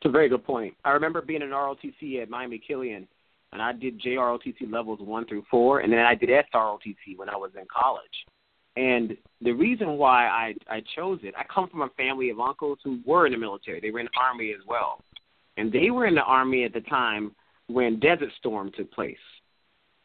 It's 0.00 0.10
a 0.10 0.12
very 0.12 0.28
good 0.28 0.44
point. 0.44 0.74
I 0.84 0.90
remember 0.90 1.22
being 1.22 1.42
an 1.42 1.50
ROTC 1.50 2.20
at 2.20 2.28
Miami 2.28 2.58
Killian, 2.58 3.08
and 3.54 3.62
I 3.62 3.72
did 3.72 4.00
JROTC 4.00 4.70
levels 4.70 4.98
one 5.00 5.26
through 5.26 5.44
four, 5.48 5.78
and 5.78 5.92
then 5.92 6.00
I 6.00 6.16
did 6.16 6.28
SROTC 6.28 7.16
when 7.16 7.28
I 7.28 7.36
was 7.36 7.52
in 7.56 7.64
college. 7.72 8.04
And 8.76 9.16
the 9.40 9.52
reason 9.52 9.96
why 9.96 10.26
I 10.26 10.54
I 10.68 10.82
chose 10.96 11.20
it, 11.22 11.34
I 11.38 11.44
come 11.44 11.68
from 11.70 11.82
a 11.82 11.88
family 11.90 12.30
of 12.30 12.40
uncles 12.40 12.78
who 12.82 12.98
were 13.06 13.26
in 13.26 13.32
the 13.32 13.38
military. 13.38 13.80
They 13.80 13.92
were 13.92 14.00
in 14.00 14.06
the 14.12 14.20
army 14.20 14.50
as 14.50 14.66
well, 14.66 15.00
and 15.56 15.72
they 15.72 15.90
were 15.90 16.06
in 16.06 16.16
the 16.16 16.22
army 16.22 16.64
at 16.64 16.74
the 16.74 16.80
time 16.80 17.30
when 17.68 18.00
Desert 18.00 18.30
Storm 18.38 18.72
took 18.76 18.92
place. 18.92 19.16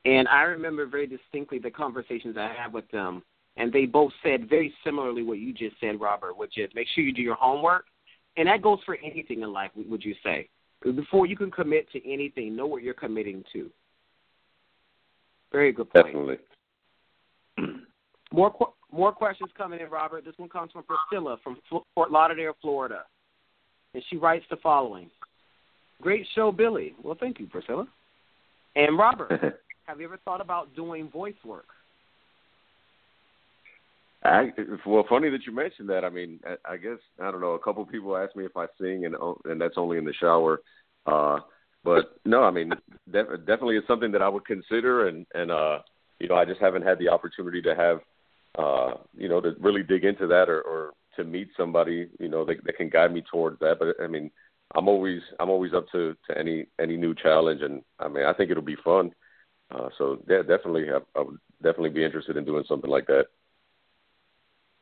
And 0.06 0.28
I 0.28 0.44
remember 0.44 0.86
very 0.86 1.08
distinctly 1.08 1.58
the 1.58 1.72
conversations 1.72 2.38
I 2.38 2.54
had 2.54 2.72
with 2.72 2.90
them, 2.92 3.24
and 3.58 3.74
they 3.74 3.88
both 3.88 4.14
said 4.24 4.48
very 4.48 4.72
similarly 4.86 5.24
what 5.24 5.40
you 5.40 5.54
just 5.54 5.76
said, 5.82 6.00
Robert, 6.00 6.38
which 6.38 6.60
is 6.60 6.70
make 6.76 6.88
sure 6.94 7.04
you 7.04 7.12
do 7.12 7.24
your 7.24 7.36
homework, 7.36 7.86
and 8.38 8.48
that 8.48 8.62
goes 8.62 8.80
for 8.86 8.96
anything 9.04 9.42
in 9.42 9.52
life. 9.52 9.72
Would 9.76 10.06
you 10.06 10.14
say 10.24 10.50
before 10.84 11.26
you 11.26 11.36
can 11.36 11.52
commit 11.52 11.92
to 11.92 12.12
anything, 12.12 12.56
know 12.56 12.68
what 12.68 12.84
you're 12.84 12.94
committing 12.94 13.44
to. 13.54 13.70
Very 15.52 15.72
good 15.72 15.90
point. 15.90 16.06
Definitely. 16.06 16.38
More 18.32 18.52
qu- 18.52 18.74
more 18.92 19.12
questions 19.12 19.50
coming 19.58 19.80
in, 19.80 19.90
Robert. 19.90 20.24
This 20.24 20.36
one 20.38 20.50
comes 20.50 20.72
from 20.72 20.84
Priscilla 20.84 21.38
from 21.44 21.58
Fort 21.96 22.12
Lauderdale, 22.12 22.56
Florida, 22.62 23.04
and 23.96 24.04
she 24.08 24.18
writes 24.18 24.46
the 24.52 24.58
following: 24.58 25.10
Great 26.00 26.28
show, 26.36 26.52
Billy. 26.52 26.94
Well, 27.02 27.18
thank 27.20 27.40
you, 27.40 27.48
Priscilla. 27.48 27.88
And 28.76 29.00
Robert, 29.00 29.32
have 29.88 30.00
you 30.00 30.06
ever 30.06 30.20
thought 30.24 30.42
about 30.42 30.76
doing 30.76 31.10
voice 31.10 31.34
work? 31.44 31.66
I, 34.24 34.50
well, 34.86 35.06
funny 35.08 35.30
that 35.30 35.46
you 35.46 35.54
mentioned 35.54 35.90
that. 35.90 36.04
I 36.04 36.10
mean, 36.10 36.40
I, 36.46 36.74
I 36.74 36.78
guess 36.78 36.98
I 37.22 37.32
don't 37.32 37.42
know. 37.42 37.54
A 37.54 37.60
couple 37.60 37.86
people 37.86 38.18
ask 38.18 38.36
me 38.36 38.46
if 38.46 38.58
I 38.58 38.66
sing, 38.80 39.06
and 39.06 39.16
and 39.46 39.62
that's 39.62 39.78
only 39.78 39.98
in 39.98 40.06
the 40.06 40.14
shower. 40.14 40.62
Uh, 41.06 41.40
but 41.84 42.20
no, 42.26 42.44
I 42.44 42.52
mean, 42.52 42.74
def- 43.12 43.46
definitely 43.46 43.78
it's 43.78 43.88
something 43.88 44.12
that 44.12 44.22
I 44.22 44.28
would 44.28 44.46
consider, 44.46 45.08
and 45.08 45.26
and 45.34 45.52
uh, 45.52 45.80
you 46.20 46.28
know, 46.28 46.36
I 46.36 46.44
just 46.44 46.60
haven't 46.60 46.82
had 46.82 47.00
the 47.00 47.08
opportunity 47.10 47.62
to 47.62 47.76
have 47.76 48.00
uh, 48.58 48.96
you 49.16 49.30
know, 49.30 49.40
to 49.42 49.52
really 49.60 49.84
dig 49.84 50.04
into 50.04 50.28
that 50.28 50.50
or, 50.50 50.62
or 50.62 50.94
to 51.16 51.24
meet 51.24 51.50
somebody, 51.56 52.10
you 52.20 52.30
know, 52.30 52.46
that, 52.46 52.64
that 52.66 52.78
can 52.78 52.90
guide 52.90 53.14
me 53.14 53.24
towards 53.32 53.60
that. 53.60 53.78
But 53.80 53.96
I 54.04 54.08
mean, 54.08 54.32
I'm 54.76 54.88
always 54.88 55.22
I'm 55.40 55.50
always 55.50 55.74
up 55.74 55.86
to, 55.92 56.16
to 56.28 56.38
any 56.38 56.68
any 56.80 56.98
new 56.98 57.14
challenge, 57.16 57.62
and 57.62 57.82
I 58.00 58.08
mean, 58.08 58.26
I 58.26 58.34
think 58.34 58.52
it'll 58.52 58.64
be 58.64 58.78
fun. 58.84 59.12
Uh, 59.72 59.90
so 59.98 60.18
yeah, 60.28 60.40
definitely, 60.40 60.86
I, 60.90 61.00
I 61.18 61.24
would 61.24 61.38
definitely 61.62 61.92
be 61.92 62.04
interested 62.04 62.38
in 62.38 62.46
doing 62.46 62.64
something 62.68 62.90
like 62.90 63.08
that. 63.08 63.26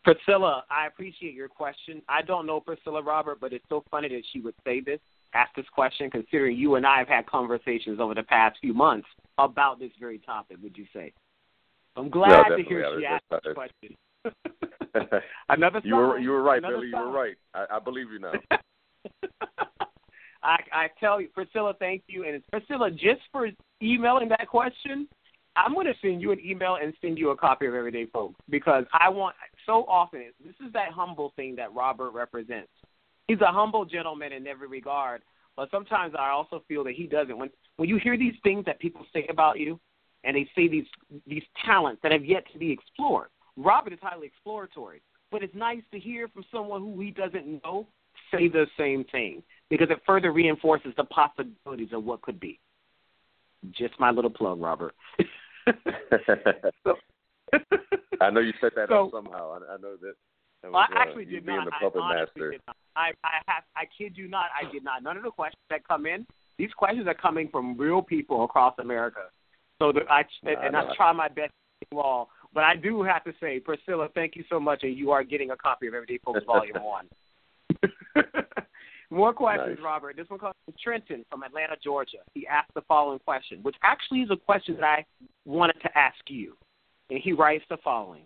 Priscilla, 0.07 0.63
I 0.71 0.87
appreciate 0.87 1.33
your 1.33 1.49
question. 1.49 2.01
I 2.07 2.21
don't 2.21 2.45
know 2.45 2.61
Priscilla 2.61 3.01
Robert, 3.01 3.41
but 3.41 3.51
it's 3.51 3.65
so 3.67 3.83
funny 3.91 4.07
that 4.07 4.21
she 4.31 4.39
would 4.39 4.53
say 4.63 4.79
this, 4.79 5.01
ask 5.33 5.53
this 5.53 5.65
question, 5.73 6.09
considering 6.09 6.55
you 6.55 6.75
and 6.75 6.85
I 6.85 6.99
have 6.99 7.09
had 7.09 7.25
conversations 7.25 7.99
over 7.99 8.15
the 8.15 8.23
past 8.23 8.57
few 8.61 8.73
months 8.73 9.05
about 9.37 9.79
this 9.79 9.91
very 9.99 10.19
topic. 10.19 10.59
Would 10.63 10.77
you 10.77 10.85
say? 10.93 11.11
I'm 11.97 12.09
glad 12.09 12.45
no, 12.49 12.55
to 12.55 12.63
hear 12.63 12.97
yeah, 12.97 13.19
she 13.19 13.35
asked 13.35 13.43
this 13.43 13.53
question. 13.53 15.21
Another 15.49 15.81
you 15.83 15.95
were 15.95 16.17
you 16.19 16.29
were 16.29 16.41
right, 16.41 16.59
Another 16.59 16.75
Billy. 16.77 16.87
You 16.87 16.97
were 16.97 17.11
right. 17.11 17.35
I, 17.53 17.65
I 17.71 17.79
believe 17.79 18.07
you 18.09 18.19
now. 18.19 18.31
I 20.41 20.57
I 20.71 20.87
tell 21.01 21.19
you, 21.19 21.27
Priscilla, 21.27 21.73
thank 21.79 22.03
you, 22.07 22.23
and 22.23 22.41
Priscilla, 22.49 22.89
just 22.91 23.23
for 23.33 23.49
emailing 23.83 24.29
that 24.29 24.47
question, 24.47 25.05
I'm 25.57 25.73
going 25.73 25.87
to 25.87 25.93
send 26.01 26.21
you 26.21 26.31
an 26.31 26.39
email 26.39 26.77
and 26.81 26.93
send 27.01 27.17
you 27.17 27.31
a 27.31 27.35
copy 27.35 27.65
of 27.65 27.73
Everyday 27.73 28.05
Folks 28.05 28.35
because 28.49 28.85
I 28.93 29.09
want 29.09 29.35
so 29.65 29.85
often. 29.87 30.31
This 30.45 30.55
is 30.65 30.71
that 30.73 30.91
humble 30.91 31.33
thing 31.35 31.55
that 31.55 31.73
Robert 31.73 32.11
represents. 32.11 32.69
He's 33.27 33.41
a 33.41 33.51
humble 33.51 33.83
gentleman 33.83 34.31
in 34.33 34.45
every 34.47 34.67
regard, 34.67 35.21
but 35.55 35.69
sometimes 35.71 36.13
I 36.17 36.29
also 36.29 36.63
feel 36.67 36.83
that 36.83 36.93
he 36.93 37.07
doesn't. 37.07 37.37
When 37.37 37.49
when 37.77 37.89
you 37.89 37.97
hear 37.97 38.17
these 38.17 38.35
things 38.43 38.65
that 38.65 38.79
people 38.79 39.05
say 39.11 39.25
about 39.29 39.59
you, 39.59 39.79
and 40.23 40.35
they 40.35 40.47
see 40.55 40.67
these 40.67 40.85
these 41.25 41.43
talents 41.65 42.01
that 42.03 42.11
have 42.11 42.23
yet 42.23 42.43
to 42.53 42.59
be 42.59 42.71
explored. 42.71 43.29
Robert 43.55 43.93
is 43.93 43.99
highly 44.01 44.27
exploratory, 44.27 45.01
but 45.31 45.41
it's 45.41 45.55
nice 45.55 45.81
to 45.91 45.99
hear 45.99 46.27
from 46.27 46.45
someone 46.51 46.81
who 46.81 46.99
he 47.01 47.11
doesn't 47.11 47.61
know 47.63 47.87
say 48.31 48.47
the 48.47 48.65
same 48.77 49.03
thing 49.05 49.41
because 49.69 49.89
it 49.89 49.99
further 50.05 50.31
reinforces 50.31 50.93
the 50.97 51.03
possibilities 51.05 51.89
of 51.93 52.03
what 52.03 52.21
could 52.21 52.39
be. 52.39 52.59
Just 53.71 53.99
my 53.99 54.11
little 54.11 54.29
plug, 54.29 54.61
Robert. 54.61 54.93
so, 56.83 56.95
I 58.21 58.29
know 58.29 58.39
you 58.39 58.53
set 58.61 58.75
that 58.75 58.89
so, 58.89 59.05
up 59.05 59.11
somehow. 59.11 59.51
I, 59.53 59.73
I 59.73 59.77
know 59.77 59.95
that. 60.01 60.13
that 60.63 60.71
was, 60.71 60.89
I 60.93 61.01
actually 61.01 61.25
uh, 61.25 61.29
did 61.29 61.45
being 61.45 61.57
not. 61.57 61.67
I 61.81 62.15
master. 62.15 62.51
did 62.51 62.61
not. 62.67 62.75
I 62.95 63.11
I 63.23 63.41
have. 63.47 63.63
I 63.75 63.83
kid 63.97 64.13
you 64.15 64.27
not. 64.27 64.45
I 64.59 64.71
did 64.71 64.83
not. 64.83 65.03
None 65.03 65.17
of 65.17 65.23
the 65.23 65.31
questions 65.31 65.61
that 65.69 65.87
come 65.87 66.05
in. 66.05 66.25
These 66.57 66.71
questions 66.75 67.07
are 67.07 67.13
coming 67.13 67.49
from 67.49 67.77
real 67.77 68.01
people 68.01 68.43
across 68.43 68.73
America. 68.79 69.29
So 69.79 69.91
the, 69.91 70.01
I 70.09 70.23
and 70.43 70.75
I 70.75 70.83
try 70.95 71.11
my 71.11 71.27
best 71.27 71.51
to 71.91 71.99
all. 71.99 72.29
But 72.53 72.63
I 72.63 72.75
do 72.75 73.03
have 73.03 73.23
to 73.25 73.33
say, 73.39 73.59
Priscilla, 73.59 74.07
thank 74.15 74.35
you 74.35 74.43
so 74.49 74.59
much, 74.59 74.83
and 74.83 74.97
you 74.97 75.11
are 75.11 75.23
getting 75.23 75.51
a 75.51 75.57
copy 75.57 75.87
of 75.87 75.93
Everyday 75.93 76.17
Folks 76.19 76.39
Volume 76.47 76.77
One. 76.81 77.07
More 79.09 79.33
questions, 79.33 79.77
nice. 79.77 79.83
Robert. 79.83 80.17
This 80.17 80.29
one 80.29 80.39
comes 80.39 80.53
from 80.65 80.73
Trenton 80.83 81.25
from 81.29 81.43
Atlanta, 81.43 81.75
Georgia. 81.81 82.17
He 82.33 82.45
asked 82.45 82.73
the 82.75 82.81
following 82.81 83.19
question, 83.19 83.59
which 83.61 83.75
actually 83.83 84.19
is 84.19 84.29
a 84.31 84.35
question 84.35 84.75
that 84.75 84.83
I 84.83 85.05
wanted 85.45 85.79
to 85.81 85.97
ask 85.97 86.17
you. 86.27 86.57
And 87.09 87.19
he 87.21 87.31
writes 87.31 87.63
the 87.69 87.77
following 87.83 88.23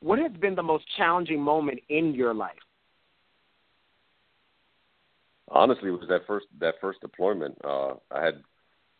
What 0.00 0.18
has 0.18 0.32
been 0.32 0.56
the 0.56 0.62
most 0.62 0.84
challenging 0.96 1.40
moment 1.40 1.78
in 1.88 2.14
your 2.14 2.34
life? 2.34 2.56
Honestly, 5.50 5.88
it 5.88 5.92
was 5.92 6.08
that 6.08 6.26
first 6.26 6.46
that 6.60 6.74
first 6.80 7.00
deployment. 7.00 7.56
Uh, 7.64 7.94
I 8.10 8.24
had 8.24 8.42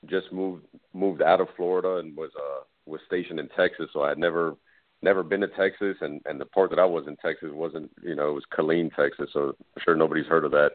just 0.07 0.33
moved 0.33 0.65
moved 0.95 1.21
out 1.21 1.41
of 1.41 1.49
Florida 1.57 1.97
and 1.97 2.17
was 2.17 2.31
uh 2.37 2.63
was 2.87 3.01
stationed 3.07 3.41
in 3.41 3.49
Texas, 3.57 3.91
so 3.93 4.03
I 4.03 4.11
had 4.11 4.19
never 4.19 4.55
never 5.03 5.23
been 5.23 5.41
to 5.41 5.49
Texas, 5.49 5.97
and 6.01 6.21
and 6.27 6.41
the 6.41 6.47
part 6.47 6.71
that 6.71 6.79
I 6.79 6.85
was 6.85 7.07
in 7.09 7.17
Texas 7.17 7.51
wasn't 7.53 7.91
you 8.03 8.15
know 8.15 8.31
it 8.31 8.35
was 8.35 8.45
Killeen, 8.57 8.95
Texas, 8.95 9.31
so 9.33 9.49
I'm 9.49 9.83
sure 9.85 9.97
nobody's 9.97 10.27
heard 10.27 10.45
of 10.45 10.53
that. 10.53 10.71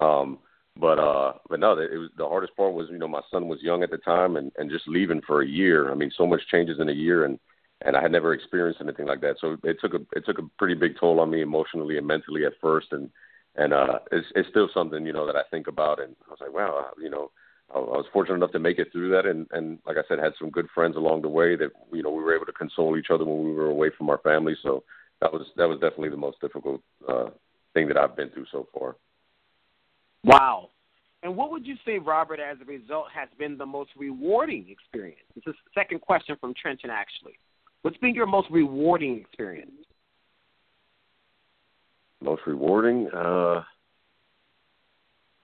Um, 0.00 0.38
but 0.76 0.98
uh, 0.98 1.32
but 1.48 1.60
no, 1.60 1.72
it 1.72 1.96
was 1.96 2.10
the 2.16 2.28
hardest 2.28 2.56
part 2.56 2.72
was 2.72 2.88
you 2.90 2.98
know 2.98 3.08
my 3.08 3.20
son 3.30 3.48
was 3.48 3.62
young 3.62 3.82
at 3.82 3.90
the 3.90 3.98
time, 3.98 4.36
and 4.36 4.52
and 4.58 4.70
just 4.70 4.86
leaving 4.86 5.20
for 5.26 5.42
a 5.42 5.46
year. 5.46 5.90
I 5.90 5.94
mean, 5.94 6.10
so 6.16 6.26
much 6.26 6.40
changes 6.50 6.78
in 6.80 6.88
a 6.88 6.92
year, 6.92 7.24
and 7.24 7.38
and 7.82 7.96
I 7.96 8.02
had 8.02 8.12
never 8.12 8.32
experienced 8.32 8.80
anything 8.80 9.06
like 9.06 9.20
that. 9.22 9.36
So 9.40 9.56
it 9.64 9.78
took 9.80 9.94
a 9.94 10.00
it 10.16 10.24
took 10.24 10.38
a 10.38 10.48
pretty 10.58 10.74
big 10.74 10.98
toll 10.98 11.20
on 11.20 11.30
me 11.30 11.42
emotionally 11.42 11.98
and 11.98 12.06
mentally 12.06 12.44
at 12.44 12.52
first, 12.60 12.88
and 12.92 13.10
and 13.56 13.72
uh, 13.72 13.98
it's 14.12 14.26
it's 14.36 14.48
still 14.50 14.68
something 14.72 15.04
you 15.04 15.12
know 15.12 15.26
that 15.26 15.36
I 15.36 15.42
think 15.50 15.66
about, 15.66 16.00
and 16.00 16.14
I 16.26 16.30
was 16.30 16.38
like, 16.40 16.52
wow, 16.52 16.90
you 17.00 17.10
know, 17.10 17.30
I 17.74 17.78
was 17.78 18.06
fortunate 18.12 18.36
enough 18.36 18.52
to 18.52 18.60
make 18.60 18.78
it 18.78 18.92
through 18.92 19.10
that, 19.10 19.26
and 19.26 19.46
and 19.50 19.78
like 19.84 19.96
I 19.96 20.06
said, 20.08 20.18
had 20.18 20.34
some 20.38 20.50
good 20.50 20.68
friends 20.74 20.96
along 20.96 21.22
the 21.22 21.28
way 21.28 21.56
that 21.56 21.70
you 21.92 22.02
know 22.02 22.10
we 22.10 22.22
were 22.22 22.36
able 22.36 22.46
to 22.46 22.52
console 22.52 22.96
each 22.96 23.10
other 23.10 23.24
when 23.24 23.44
we 23.44 23.52
were 23.52 23.70
away 23.70 23.90
from 23.96 24.10
our 24.10 24.18
family. 24.18 24.56
So 24.62 24.84
that 25.20 25.32
was 25.32 25.42
that 25.56 25.68
was 25.68 25.80
definitely 25.80 26.10
the 26.10 26.16
most 26.16 26.40
difficult 26.40 26.82
uh, 27.08 27.30
thing 27.74 27.88
that 27.88 27.96
I've 27.96 28.16
been 28.16 28.30
through 28.30 28.46
so 28.52 28.68
far. 28.72 28.96
Wow. 30.24 30.70
And 31.22 31.36
what 31.36 31.50
would 31.50 31.66
you 31.66 31.74
say, 31.84 31.98
Robert, 31.98 32.38
as 32.38 32.58
a 32.62 32.64
result, 32.64 33.06
has 33.12 33.28
been 33.38 33.58
the 33.58 33.66
most 33.66 33.90
rewarding 33.96 34.66
experience? 34.68 35.20
This 35.34 35.42
is 35.46 35.54
the 35.64 35.80
second 35.80 36.00
question 36.00 36.36
from 36.40 36.54
Trenton, 36.54 36.90
actually. 36.90 37.38
What's 37.82 37.96
been 37.98 38.14
your 38.14 38.26
most 38.26 38.48
rewarding 38.50 39.18
experience? 39.18 39.72
Most 42.20 42.42
rewarding? 42.46 43.08
Uh, 43.12 43.62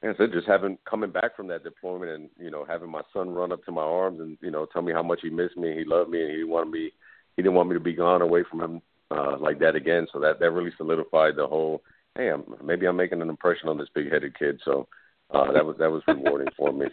like 0.04 0.16
I 0.16 0.18
said, 0.18 0.32
just 0.32 0.46
having 0.46 0.76
coming 0.88 1.10
back 1.10 1.34
from 1.36 1.46
that 1.48 1.64
deployment 1.64 2.10
and 2.10 2.28
you 2.38 2.50
know 2.50 2.64
having 2.64 2.90
my 2.90 3.00
son 3.12 3.30
run 3.30 3.52
up 3.52 3.64
to 3.64 3.72
my 3.72 3.82
arms 3.82 4.20
and 4.20 4.36
you 4.42 4.50
know 4.50 4.66
tell 4.66 4.82
me 4.82 4.92
how 4.92 5.02
much 5.02 5.20
he 5.22 5.30
missed 5.30 5.56
me, 5.56 5.74
he 5.74 5.84
loved 5.84 6.10
me, 6.10 6.22
and 6.22 6.36
he 6.36 6.44
wanted 6.44 6.70
me, 6.70 6.90
he 7.36 7.42
didn't 7.42 7.54
want 7.54 7.68
me 7.68 7.74
to 7.74 7.80
be 7.80 7.94
gone 7.94 8.20
away 8.20 8.42
from 8.50 8.60
him 8.60 8.82
uh, 9.10 9.38
like 9.38 9.58
that 9.60 9.74
again. 9.74 10.06
So 10.12 10.20
that 10.20 10.40
that 10.40 10.50
really 10.50 10.72
solidified 10.76 11.36
the 11.36 11.46
whole. 11.46 11.82
Hey, 12.16 12.30
I'm, 12.30 12.44
maybe 12.62 12.86
I'm 12.86 12.96
making 12.96 13.22
an 13.22 13.28
impression 13.28 13.68
on 13.68 13.78
this 13.78 13.88
big-headed 13.94 14.38
kid. 14.38 14.60
So 14.64 14.86
uh, 15.30 15.52
that 15.52 15.64
was 15.64 15.76
that 15.78 15.90
was 15.90 16.02
rewarding 16.06 16.48
for 16.56 16.72
me. 16.72 16.86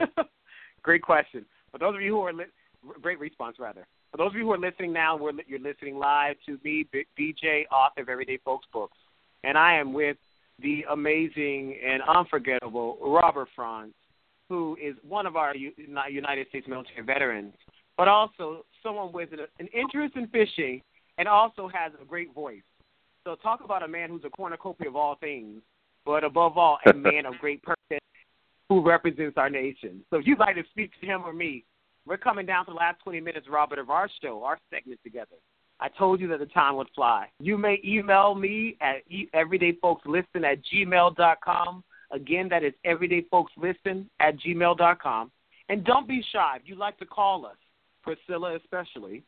Great 0.82 1.02
question. 1.02 1.46
For 1.70 1.78
those 1.78 1.94
of 1.94 2.02
you 2.02 2.12
who 2.12 2.20
are 2.22 2.32
li- 2.32 2.44
great 3.00 3.18
response 3.18 3.56
rather. 3.58 3.86
For 4.10 4.18
those 4.18 4.28
of 4.28 4.34
you 4.34 4.44
who 4.44 4.52
are 4.52 4.58
listening 4.58 4.92
now, 4.92 5.16
we're 5.16 5.32
li- 5.32 5.44
you're 5.46 5.58
listening 5.58 5.98
live 5.98 6.36
to 6.46 6.58
me, 6.62 6.86
B- 6.92 7.06
BJ, 7.18 7.64
author 7.72 8.02
of 8.02 8.08
Everyday 8.08 8.38
Folks 8.44 8.66
Books, 8.72 8.96
and 9.42 9.56
I 9.58 9.74
am 9.74 9.92
with 9.92 10.16
the 10.60 10.84
amazing 10.90 11.78
and 11.84 12.02
unforgettable 12.02 12.98
Robert 13.00 13.48
Franz, 13.56 13.92
who 14.48 14.76
is 14.80 14.94
one 15.06 15.26
of 15.26 15.36
our 15.36 15.56
U- 15.56 15.72
United 16.10 16.48
States 16.48 16.68
military 16.68 17.04
veterans, 17.04 17.54
but 17.96 18.08
also 18.08 18.64
someone 18.82 19.12
with 19.12 19.30
an 19.32 19.66
interest 19.68 20.16
in 20.16 20.28
fishing 20.28 20.80
and 21.18 21.26
also 21.26 21.68
has 21.68 21.92
a 22.00 22.04
great 22.04 22.32
voice. 22.34 22.62
So 23.24 23.36
talk 23.36 23.60
about 23.64 23.82
a 23.82 23.88
man 23.88 24.10
who's 24.10 24.24
a 24.24 24.30
cornucopia 24.30 24.88
of 24.88 24.96
all 24.96 25.16
things, 25.16 25.62
but 26.04 26.24
above 26.24 26.58
all, 26.58 26.78
a 26.86 26.92
man 26.94 27.24
of 27.24 27.34
great 27.40 27.62
purpose 27.62 27.98
who 28.68 28.86
represents 28.86 29.38
our 29.38 29.48
nation. 29.48 30.02
So 30.10 30.16
if 30.18 30.26
you'd 30.26 30.38
like 30.38 30.56
to 30.56 30.62
speak 30.70 30.90
to 31.00 31.06
him 31.06 31.22
or 31.24 31.32
me, 31.32 31.64
we're 32.06 32.18
coming 32.18 32.44
down 32.44 32.66
to 32.66 32.72
the 32.72 32.76
last 32.76 33.00
20 33.02 33.20
minutes, 33.20 33.46
Robert, 33.50 33.78
of 33.78 33.88
our 33.88 34.10
show, 34.22 34.44
our 34.44 34.58
segment 34.70 35.00
together. 35.02 35.36
I 35.80 35.88
told 35.88 36.20
you 36.20 36.28
that 36.28 36.38
the 36.38 36.46
time 36.46 36.76
would 36.76 36.88
fly. 36.94 37.28
You 37.40 37.56
may 37.56 37.80
email 37.84 38.34
me 38.34 38.76
at 38.80 39.02
everydayfolkslisten 39.34 40.44
at 40.44 40.58
gmail.com. 40.72 41.84
Again, 42.12 42.48
that 42.50 42.62
is 42.62 42.74
everydayfolkslisten 42.86 44.06
at 44.20 44.34
gmail.com. 44.38 45.30
And 45.70 45.84
don't 45.84 46.06
be 46.06 46.22
shy. 46.30 46.56
If 46.56 46.62
you'd 46.66 46.78
like 46.78 46.98
to 46.98 47.06
call 47.06 47.46
us, 47.46 47.56
Priscilla 48.02 48.56
especially, 48.56 49.24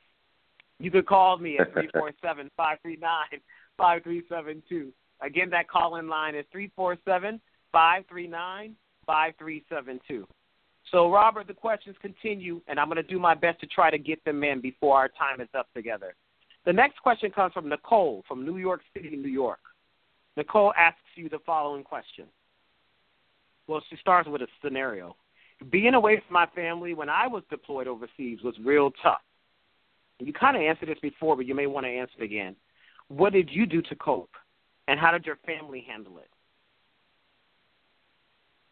you 0.79 0.91
could 0.91 1.07
call 1.07 1.39
me 1.39 1.59
at 1.59 1.73
347 1.73 2.51
539 2.57 3.41
5372. 3.77 4.93
Again, 5.21 5.51
that 5.51 5.69
call 5.69 5.97
in 5.97 6.09
line 6.09 6.35
is 6.35 6.45
three 6.53 6.71
four 6.77 6.97
seven 7.05 7.41
five 7.73 8.05
three 8.09 8.27
nine 8.27 8.75
five 9.07 9.35
three 9.39 9.65
seven 9.69 10.01
two. 10.07 10.27
So, 10.93 11.11
Robert, 11.11 11.49
the 11.49 11.55
questions 11.55 11.97
continue, 12.01 12.61
and 12.69 12.79
I'm 12.79 12.87
going 12.87 12.97
to 12.97 13.03
do 13.03 13.19
my 13.19 13.35
best 13.35 13.61
to 13.61 13.67
try 13.67 13.91
to 13.91 13.99
get 13.99 14.25
them 14.25 14.45
in 14.45 14.61
before 14.61 14.97
our 14.97 15.09
time 15.09 15.41
is 15.41 15.49
up 15.59 15.69
together. 15.75 16.15
The 16.65 16.73
next 16.73 17.01
question 17.01 17.31
comes 17.31 17.53
from 17.53 17.69
Nicole 17.69 18.25
from 18.29 18.45
New 18.45 18.57
York 18.57 18.83
City, 18.95 19.17
New 19.17 19.29
York. 19.29 19.59
Nicole 20.37 20.73
asks 20.77 21.01
you 21.15 21.29
the 21.29 21.39
following 21.45 21.83
question. 21.83 22.27
Well, 23.67 23.83
she 23.89 23.97
starts 23.97 24.29
with 24.29 24.43
a 24.43 24.47
scenario. 24.63 25.17
Being 25.71 25.95
away 25.95 26.23
from 26.27 26.35
my 26.35 26.47
family 26.55 26.95
when 26.95 27.09
I 27.09 27.27
was 27.27 27.43
deployed 27.51 27.89
overseas 27.89 28.41
was 28.45 28.55
real 28.63 28.91
tough. 29.03 29.23
You 30.19 30.33
kind 30.33 30.57
of 30.57 30.63
answered 30.63 30.89
this 30.89 30.99
before, 31.01 31.37
but 31.37 31.47
you 31.47 31.55
may 31.55 31.67
want 31.67 31.85
to 31.87 31.91
answer 31.91 32.15
it 32.19 32.25
again. 32.25 32.55
What 33.09 33.33
did 33.33 33.51
you 33.51 33.67
do 33.67 33.83
to 33.83 33.95
cope, 33.97 34.35
and 34.89 34.99
how 34.99 35.13
did 35.13 35.27
your 35.27 35.39
family 35.47 35.85
handle 35.87 36.19
it? 36.19 36.31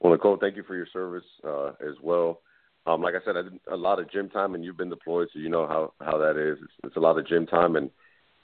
Well, 0.01 0.13
Nicole, 0.13 0.37
thank 0.39 0.57
you 0.57 0.65
for 0.65 0.77
your 0.77 0.89
service 0.93 1.25
uh, 1.47 1.69
as 1.81 1.95
well. 2.03 2.41
Um, 2.87 3.01
like 3.01 3.15
I 3.15 3.25
said, 3.25 3.37
I 3.37 3.43
did 3.43 3.59
a 3.73 3.77
lot 3.77 3.99
of 3.99 4.11
gym 4.11 4.29
time, 4.29 4.55
and 4.55 4.65
you've 4.65 4.77
been 4.77 4.91
deployed, 4.91 5.29
so 5.33 5.39
you 5.39 5.49
know 5.49 5.67
how 5.67 5.93
how 6.05 6.19
that 6.19 6.37
is. 6.37 6.59
It's, 6.63 6.73
it's 6.85 6.97
a 6.97 7.01
lot 7.01 7.19
of 7.19 7.27
gym 7.27 7.47
time, 7.47 7.77
and 7.77 7.91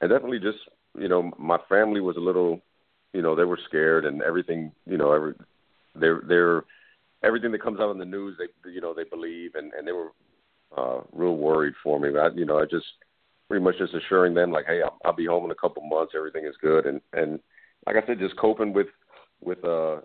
and 0.00 0.10
definitely 0.10 0.38
just 0.38 0.58
you 0.98 1.08
know 1.08 1.30
my 1.38 1.58
family 1.68 2.00
was 2.00 2.16
a 2.16 2.20
little, 2.20 2.60
you 3.12 3.20
know, 3.20 3.36
they 3.36 3.44
were 3.44 3.58
scared, 3.68 4.06
and 4.06 4.22
everything, 4.22 4.72
you 4.86 4.96
know, 4.96 5.12
every 5.12 5.34
they're 5.94 6.22
they're 6.26 6.64
everything 7.22 7.52
that 7.52 7.62
comes 7.62 7.80
out 7.80 7.90
in 7.90 7.98
the 7.98 8.04
news, 8.04 8.38
they 8.38 8.70
you 8.70 8.80
know 8.80 8.94
they 8.94 9.04
believe, 9.04 9.54
and 9.54 9.72
and 9.74 9.86
they 9.86 9.92
were 9.92 10.12
uh, 10.76 11.00
real 11.12 11.36
worried 11.36 11.74
for 11.82 12.00
me. 12.00 12.10
But 12.10 12.20
I, 12.20 12.28
you 12.34 12.46
know, 12.46 12.58
I 12.58 12.64
just 12.64 12.86
pretty 13.50 13.64
much 13.64 13.78
just 13.78 13.94
assuring 13.94 14.32
them 14.32 14.52
like, 14.52 14.66
hey, 14.66 14.80
I'll, 14.80 14.96
I'll 15.04 15.12
be 15.12 15.26
home 15.26 15.44
in 15.44 15.50
a 15.50 15.56
couple 15.56 15.82
months, 15.82 16.12
everything 16.16 16.46
is 16.46 16.54
good, 16.62 16.86
and 16.86 17.00
and 17.12 17.40
like 17.84 17.96
I 17.96 18.06
said, 18.06 18.20
just 18.20 18.36
coping 18.36 18.72
with 18.72 18.86
with 19.40 19.62
uh 19.64 19.96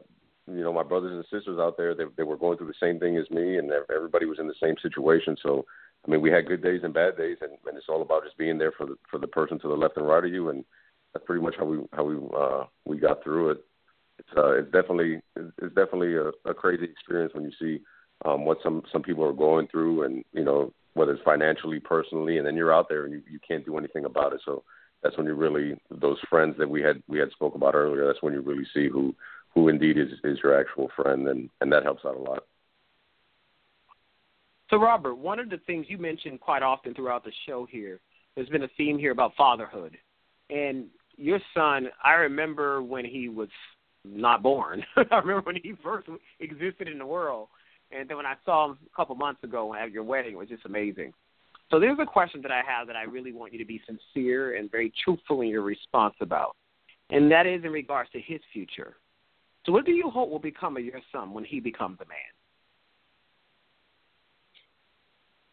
you 0.47 0.63
know 0.63 0.73
my 0.73 0.81
brothers 0.81 1.13
and 1.13 1.23
sisters 1.25 1.59
out 1.59 1.77
there 1.77 1.93
they 1.93 2.05
they 2.17 2.23
were 2.23 2.37
going 2.37 2.57
through 2.57 2.67
the 2.67 2.73
same 2.81 2.99
thing 2.99 3.17
as 3.17 3.29
me 3.29 3.59
and 3.59 3.71
everybody 3.95 4.25
was 4.25 4.39
in 4.39 4.47
the 4.47 4.55
same 4.61 4.75
situation. 4.81 5.37
So 5.43 5.63
i 6.07 6.11
mean 6.11 6.21
we 6.21 6.31
had 6.31 6.47
good 6.47 6.63
days 6.63 6.81
and 6.83 6.93
bad 6.93 7.17
days 7.17 7.37
and, 7.41 7.51
and 7.67 7.77
it's 7.77 7.89
all 7.89 8.01
about 8.01 8.23
just 8.23 8.37
being 8.37 8.57
there 8.57 8.71
for 8.71 8.85
the 8.87 8.95
for 9.09 9.19
the 9.19 9.27
person 9.27 9.59
to 9.59 9.67
the 9.67 9.73
left 9.73 9.97
and 9.97 10.07
right 10.07 10.23
of 10.23 10.31
you 10.31 10.49
and 10.49 10.63
that's 11.13 11.25
pretty 11.25 11.41
much 11.41 11.55
how 11.57 11.65
we 11.65 11.77
how 11.93 12.03
we 12.03 12.15
uh 12.35 12.63
we 12.85 12.97
got 12.97 13.23
through 13.23 13.51
it. 13.51 13.57
It's 14.19 14.29
uh 14.37 14.53
it's 14.59 14.71
definitely 14.71 15.21
it's 15.35 15.75
definitely 15.75 16.15
a, 16.15 16.31
a 16.49 16.53
crazy 16.53 16.85
experience 16.85 17.33
when 17.35 17.43
you 17.43 17.51
see 17.59 17.83
um 18.23 18.45
what 18.45 18.57
some 18.63 18.81
some 18.91 19.03
people 19.03 19.23
are 19.23 19.33
going 19.33 19.67
through 19.67 20.03
and 20.03 20.23
you 20.33 20.43
know 20.43 20.73
whether 20.95 21.13
it's 21.13 21.23
financially 21.23 21.79
personally 21.79 22.37
and 22.37 22.45
then 22.45 22.55
you're 22.55 22.73
out 22.73 22.89
there 22.89 23.05
and 23.05 23.13
you 23.13 23.21
you 23.29 23.39
can't 23.47 23.65
do 23.65 23.77
anything 23.77 24.05
about 24.05 24.33
it 24.33 24.41
so 24.43 24.63
that's 25.03 25.15
when 25.17 25.27
you 25.27 25.35
really 25.35 25.77
those 25.91 26.17
friends 26.29 26.55
that 26.57 26.69
we 26.69 26.81
had 26.81 27.01
we 27.07 27.19
had 27.19 27.29
spoke 27.31 27.55
about 27.55 27.75
earlier 27.75 28.07
that's 28.07 28.21
when 28.23 28.33
you 28.33 28.41
really 28.41 28.65
see 28.73 28.89
who 28.89 29.13
who 29.55 29.69
indeed 29.69 29.97
is 29.97 30.09
is 30.23 30.37
your 30.43 30.59
actual 30.59 30.91
friend, 30.95 31.27
and 31.27 31.49
and 31.61 31.71
that 31.71 31.83
helps 31.83 32.05
out 32.05 32.15
a 32.15 32.19
lot. 32.19 32.43
So, 34.69 34.77
Robert, 34.77 35.15
one 35.15 35.39
of 35.39 35.49
the 35.49 35.59
things 35.65 35.85
you 35.89 35.97
mentioned 35.97 36.41
quite 36.41 36.61
often 36.61 36.93
throughout 36.93 37.23
the 37.23 37.31
show 37.47 37.65
here, 37.69 37.99
there's 38.35 38.49
been 38.49 38.63
a 38.63 38.69
theme 38.77 38.99
here 38.99 39.11
about 39.11 39.33
fatherhood, 39.35 39.97
and 40.49 40.87
your 41.17 41.39
son. 41.53 41.87
I 42.03 42.13
remember 42.13 42.83
when 42.83 43.05
he 43.05 43.29
was 43.29 43.49
not 44.03 44.43
born. 44.43 44.83
I 44.97 45.17
remember 45.17 45.41
when 45.41 45.55
he 45.55 45.73
first 45.81 46.07
existed 46.39 46.87
in 46.87 46.99
the 46.99 47.05
world, 47.05 47.47
and 47.95 48.09
then 48.09 48.17
when 48.17 48.25
I 48.25 48.35
saw 48.45 48.71
him 48.71 48.77
a 48.91 48.95
couple 48.95 49.15
months 49.15 49.43
ago 49.43 49.73
at 49.73 49.91
your 49.91 50.03
wedding, 50.03 50.33
it 50.33 50.37
was 50.37 50.49
just 50.49 50.65
amazing. 50.65 51.13
So 51.71 51.79
there's 51.79 51.97
a 51.99 52.05
question 52.05 52.41
that 52.43 52.51
I 52.51 52.61
have 52.67 52.87
that 52.87 52.95
I 52.95 53.03
really 53.03 53.31
want 53.31 53.53
you 53.53 53.59
to 53.59 53.65
be 53.65 53.81
sincere 53.85 54.55
and 54.55 54.69
very 54.69 54.93
truthful 55.03 55.41
in 55.41 55.47
your 55.47 55.63
response 55.63 56.15
about, 56.21 56.55
and 57.09 57.31
that 57.31 57.47
is 57.47 57.63
in 57.63 57.71
regards 57.71 58.09
to 58.11 58.19
his 58.19 58.39
future. 58.53 58.97
So, 59.65 59.71
what 59.71 59.85
do 59.85 59.91
you 59.91 60.09
hope 60.09 60.29
will 60.29 60.39
become 60.39 60.77
of 60.77 60.85
your 60.85 61.01
son 61.11 61.33
when 61.33 61.43
he 61.43 61.59
becomes 61.59 61.97
a 62.01 62.07
man? 62.07 62.17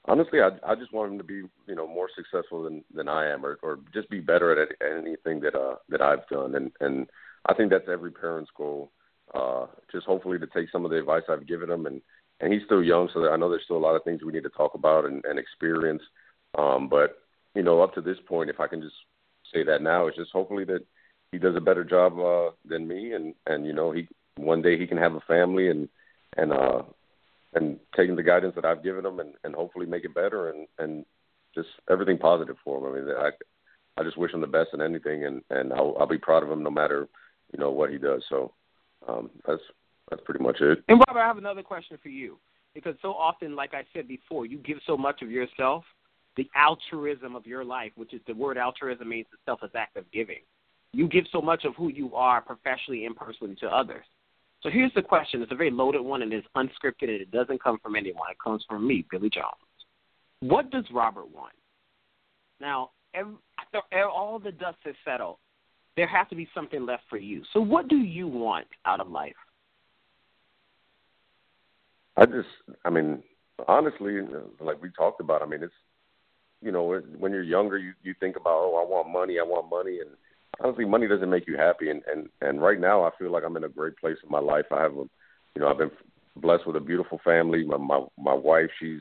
Honestly, 0.07 0.41
I 0.41 0.51
I 0.71 0.75
just 0.75 0.93
want 0.93 1.13
him 1.13 1.19
to 1.19 1.25
be 1.25 1.43
you 1.67 1.75
know 1.75 1.87
more 1.87 2.09
successful 2.15 2.63
than 2.65 2.85
than 2.93 3.09
I 3.09 3.31
am, 3.31 3.47
or 3.47 3.59
or 3.63 3.79
just 3.95 4.11
be 4.11 4.21
better 4.21 4.61
at, 4.61 4.69
anything 4.87 5.41
that 5.41 5.55
uh 5.55 5.77
that 5.89 6.03
I've 6.03 6.27
done, 6.29 6.57
and 6.57 6.73
and 6.81 7.09
I 7.47 7.55
think 7.55 7.71
that's 7.71 7.89
every 7.91 8.11
parent's 8.11 8.51
goal. 8.57 8.91
Uh, 9.33 9.67
just 9.91 10.05
hopefully 10.05 10.39
to 10.39 10.47
take 10.49 10.69
some 10.71 10.85
of 10.85 10.91
the 10.91 10.99
advice 10.99 11.23
I've 11.29 11.47
given 11.47 11.71
him, 11.71 11.87
and 11.87 12.03
and 12.43 12.53
he's 12.53 12.65
still 12.65 12.83
young, 12.83 13.09
so 13.15 13.31
I 13.31 13.37
know 13.37 13.49
there's 13.49 13.63
still 13.65 13.77
a 13.77 13.79
lot 13.79 13.95
of 13.95 14.03
things 14.03 14.23
we 14.23 14.33
need 14.33 14.43
to 14.43 14.51
talk 14.51 14.75
about 14.75 15.05
and, 15.05 15.25
and 15.25 15.39
experience. 15.39 16.03
Um, 16.59 16.89
but 16.89 17.23
you 17.55 17.63
know, 17.63 17.81
up 17.81 17.95
to 17.95 18.01
this 18.01 18.19
point, 18.27 18.51
if 18.51 18.59
I 18.59 18.67
can 18.67 18.83
just 18.83 18.97
say 19.55 19.63
that 19.65 19.81
now, 19.81 20.09
it's 20.09 20.17
just 20.17 20.33
hopefully 20.33 20.65
that 20.65 20.85
he 21.31 21.39
does 21.39 21.55
a 21.57 21.61
better 21.61 21.85
job 21.85 22.19
uh, 22.19 22.51
than 22.69 22.87
me, 22.87 23.13
and 23.13 23.35
and 23.47 23.65
you 23.65 23.73
know 23.73 23.93
he 23.93 24.09
one 24.37 24.61
day 24.61 24.79
he 24.79 24.87
can 24.87 24.99
have 24.99 25.15
a 25.15 25.21
family 25.21 25.71
and 25.71 25.89
and 26.37 26.53
uh 26.53 26.83
and 27.55 27.79
taking 27.95 28.17
the 28.17 28.23
guidance 28.23 28.55
that 28.55 28.65
I've 28.65 28.83
given 28.83 29.07
him 29.07 29.21
and 29.21 29.35
and 29.45 29.55
hopefully 29.55 29.87
make 29.87 30.05
it 30.05 30.15
better 30.15 30.51
and 30.51 30.67
and 30.79 31.05
just 31.55 31.69
everything 31.91 32.19
positive 32.19 32.57
for 32.65 32.79
him. 32.79 32.93
I 32.93 32.99
mean, 32.99 33.17
I 33.17 34.01
I 34.01 34.05
just 34.05 34.17
wish 34.17 34.33
him 34.33 34.41
the 34.41 34.47
best 34.47 34.71
in 34.73 34.81
anything, 34.83 35.25
and 35.25 35.43
and 35.51 35.73
I'll 35.73 35.95
I'll 36.01 36.07
be 36.07 36.19
proud 36.19 36.43
of 36.43 36.51
him 36.51 36.63
no 36.63 36.71
matter 36.71 37.09
you 37.53 37.59
know 37.61 37.71
what 37.71 37.91
he 37.91 37.99
does. 37.99 38.25
So 38.29 38.53
um, 39.07 39.31
that's 39.47 39.63
that's 40.11 40.23
pretty 40.25 40.43
much 40.43 40.61
it. 40.61 40.83
And 40.89 41.03
Robert, 41.07 41.21
I 41.21 41.27
have 41.27 41.39
another 41.39 41.63
question 41.63 41.99
for 42.03 42.09
you 42.09 42.39
because 42.75 42.95
so 43.03 43.13
often, 43.13 43.55
like 43.55 43.75
I 43.75 43.85
said 43.93 44.09
before, 44.09 44.47
you 44.47 44.59
give 44.59 44.79
so 44.87 44.97
much 44.97 45.23
of 45.23 45.31
yourself, 45.31 45.85
the 46.37 46.49
altruism 46.57 47.37
of 47.37 47.47
your 47.47 47.65
life, 47.65 47.93
which 47.97 48.15
is 48.15 48.21
the 48.27 48.35
word 48.35 48.57
altruism 48.57 49.09
means 49.09 49.27
the 49.31 49.39
selfless 49.45 49.73
act 49.75 49.97
of 49.97 50.11
giving 50.13 50.39
you 50.93 51.09
give 51.09 51.25
so 51.33 51.41
much 51.41 51.65
of 51.65 51.75
who 51.77 51.89
you 51.89 52.15
are 52.15 52.41
professionally 52.41 53.07
and 53.07 53.17
personally 53.17 53.57
to 53.57 53.67
others. 53.67 54.05
So 54.63 54.71
here's 54.71 54.93
the 54.95 55.03
question. 55.03 55.43
It's 55.43 55.53
a 55.53 55.57
very 55.57 55.71
loaded 55.71 56.03
one 56.03 56.23
and 56.23 56.33
it's 56.33 56.47
unscripted 56.57 57.09
and 57.09 57.21
it 57.21 57.31
doesn't 57.31 57.63
come 57.63 57.79
from 57.83 57.97
anyone. 57.97 58.31
It 58.31 58.37
comes 58.43 58.65
from 58.69 58.87
me, 58.87 59.05
Billy 59.11 59.31
Jones. 59.31 59.47
What 60.41 60.71
does 60.71 60.85
Robert 60.93 61.31
want? 61.33 61.55
Now, 62.61 62.91
every, 63.15 63.35
all 63.95 64.39
the 64.39 64.53
dust 64.53 64.79
has 64.85 64.95
settled. 65.05 65.39
There 65.97 66.07
has 66.07 66.29
to 66.29 66.37
be 66.37 66.49
something 66.55 66.87
left 66.87 67.03
for 67.11 67.19
you. 67.19 67.43
So 67.53 67.61
what 67.61 67.89
do 67.89 67.97
you 67.97 68.29
want 68.29 68.67
out 68.87 69.01
of 69.01 69.11
life? 69.11 69.35
I 72.17 72.27
just, 72.27 72.49
I 72.85 72.91
mean, 72.91 73.23
honestly, 73.67 74.19
like 74.61 74.83
we 74.83 74.91
talked 74.91 75.21
about, 75.21 75.43
I 75.43 75.47
mean, 75.47 75.63
it's, 75.63 75.73
you 76.61 76.71
know, 76.71 77.01
when 77.19 77.33
you're 77.33 77.43
younger, 77.43 77.77
you 77.77 77.93
you 78.03 78.15
think 78.21 78.37
about, 78.37 78.55
oh, 78.55 78.85
I 78.85 78.89
want 78.89 79.11
money, 79.11 79.39
I 79.41 79.43
want 79.43 79.69
money, 79.69 79.99
and 79.99 80.11
honestly, 80.61 80.85
money 80.85 81.09
doesn't 81.09 81.31
make 81.31 81.47
you 81.47 81.57
happy. 81.57 81.91
And 81.91 82.03
and 82.11 82.29
and 82.41 82.63
right 82.63 82.79
now, 82.79 83.03
I 83.03 83.11
feel 83.19 83.33
like 83.33 83.43
I'm 83.45 83.57
in 83.57 83.65
a 83.65 83.69
great 83.69 83.97
place 83.97 84.17
in 84.23 84.31
my 84.31 84.39
life. 84.39 84.67
I 84.71 84.83
have 84.83 84.93
a, 84.93 85.05
you 85.55 85.59
know, 85.61 85.69
I've 85.69 85.79
been 85.79 85.91
blessed 86.37 86.67
with 86.67 86.77
a 86.77 86.81
beautiful 86.81 87.21
family. 87.25 87.65
My 87.65 87.79
my 87.79 88.05
my 88.17 88.35
wife, 88.35 88.71
she's 88.79 89.01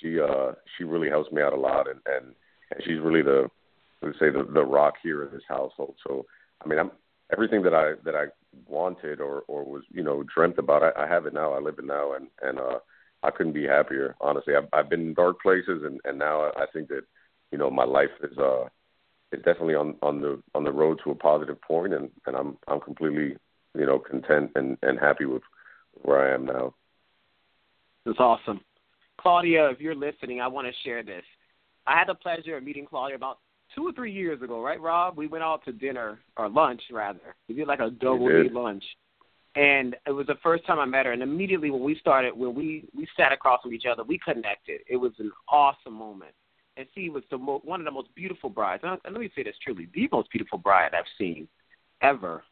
she 0.00 0.20
uh 0.20 0.52
she 0.76 0.84
really 0.84 1.08
helps 1.08 1.32
me 1.32 1.42
out 1.42 1.52
a 1.52 1.56
lot, 1.56 1.88
and 1.88 2.00
and 2.06 2.34
and 2.70 2.82
she's 2.84 3.00
really 3.00 3.22
the 3.22 3.48
let's 4.02 4.18
say 4.18 4.30
the 4.30 4.46
the 4.52 4.64
rock 4.64 4.94
here 5.02 5.24
in 5.24 5.32
this 5.32 5.42
household. 5.48 5.96
So 6.06 6.26
I 6.64 6.68
mean, 6.68 6.78
I'm 6.78 6.92
everything 7.32 7.62
that 7.62 7.74
I 7.74 7.94
that 8.04 8.14
I 8.14 8.26
wanted 8.66 9.20
or 9.20 9.42
or 9.48 9.64
was 9.64 9.82
you 9.90 10.02
know 10.02 10.24
dreamt 10.34 10.58
about. 10.58 10.82
I, 10.82 11.04
I 11.04 11.06
have 11.06 11.26
it 11.26 11.34
now. 11.34 11.52
I 11.52 11.60
live 11.60 11.78
it 11.78 11.84
now, 11.84 12.14
and 12.14 12.28
and 12.42 12.58
uh 12.58 12.78
I 13.22 13.30
couldn't 13.30 13.52
be 13.52 13.66
happier. 13.66 14.16
Honestly, 14.20 14.54
I've 14.54 14.68
I've 14.72 14.90
been 14.90 15.08
in 15.08 15.14
dark 15.14 15.40
places, 15.40 15.82
and 15.84 16.00
and 16.04 16.18
now 16.18 16.52
I 16.56 16.66
think 16.72 16.88
that 16.88 17.02
you 17.50 17.58
know 17.58 17.70
my 17.70 17.84
life 17.84 18.10
is 18.22 18.36
uh 18.38 18.64
is 19.32 19.42
definitely 19.44 19.74
on 19.74 19.96
on 20.02 20.20
the 20.20 20.42
on 20.54 20.64
the 20.64 20.72
road 20.72 21.00
to 21.04 21.10
a 21.10 21.14
positive 21.14 21.60
point, 21.62 21.94
and 21.94 22.10
and 22.26 22.36
I'm 22.36 22.56
I'm 22.68 22.80
completely 22.80 23.36
you 23.76 23.86
know 23.86 23.98
content 23.98 24.50
and 24.54 24.76
and 24.82 24.98
happy 24.98 25.24
with 25.24 25.42
where 26.02 26.30
I 26.30 26.34
am 26.34 26.44
now. 26.44 26.74
That's 28.04 28.20
awesome, 28.20 28.60
Claudia. 29.18 29.70
If 29.70 29.80
you're 29.80 29.94
listening, 29.94 30.40
I 30.40 30.48
want 30.48 30.66
to 30.66 30.72
share 30.82 31.02
this. 31.02 31.24
I 31.86 31.98
had 31.98 32.08
the 32.08 32.14
pleasure 32.14 32.56
of 32.56 32.64
meeting 32.64 32.86
Claudia 32.86 33.16
about 33.16 33.38
two 33.74 33.88
or 33.88 33.92
three 33.92 34.12
years 34.12 34.40
ago, 34.42 34.62
right, 34.62 34.80
Rob? 34.80 35.16
We 35.16 35.26
went 35.26 35.44
out 35.44 35.64
to 35.64 35.72
dinner 35.72 36.18
or 36.36 36.48
lunch 36.48 36.82
rather. 36.92 37.34
We 37.48 37.54
did 37.54 37.66
like 37.68 37.80
a 37.80 37.90
double 37.90 38.28
date 38.28 38.52
lunch, 38.52 38.84
and 39.56 39.96
it 40.06 40.12
was 40.12 40.26
the 40.26 40.36
first 40.42 40.66
time 40.66 40.78
I 40.78 40.84
met 40.84 41.06
her. 41.06 41.12
And 41.12 41.22
immediately 41.22 41.70
when 41.70 41.82
we 41.82 41.96
started, 41.98 42.36
when 42.36 42.54
we 42.54 42.88
we 42.96 43.06
sat 43.16 43.32
across 43.32 43.62
from 43.62 43.72
each 43.74 43.86
other, 43.90 44.04
we 44.04 44.18
connected. 44.18 44.80
It 44.88 44.96
was 44.96 45.12
an 45.18 45.32
awesome 45.48 45.94
moment. 45.94 46.32
and 46.76 46.86
she 46.94 47.08
was 47.08 47.22
the 47.30 47.38
mo- 47.38 47.60
one 47.64 47.80
of 47.80 47.84
the 47.84 47.90
most 47.90 48.14
beautiful 48.14 48.50
brides. 48.50 48.82
And 48.84 48.98
let 49.04 49.20
me 49.20 49.30
say 49.34 49.42
this 49.44 49.54
truly, 49.62 49.88
the 49.94 50.08
most 50.10 50.30
beautiful 50.30 50.58
bride 50.58 50.92
I've 50.94 51.04
seen 51.18 51.46
ever 52.02 52.42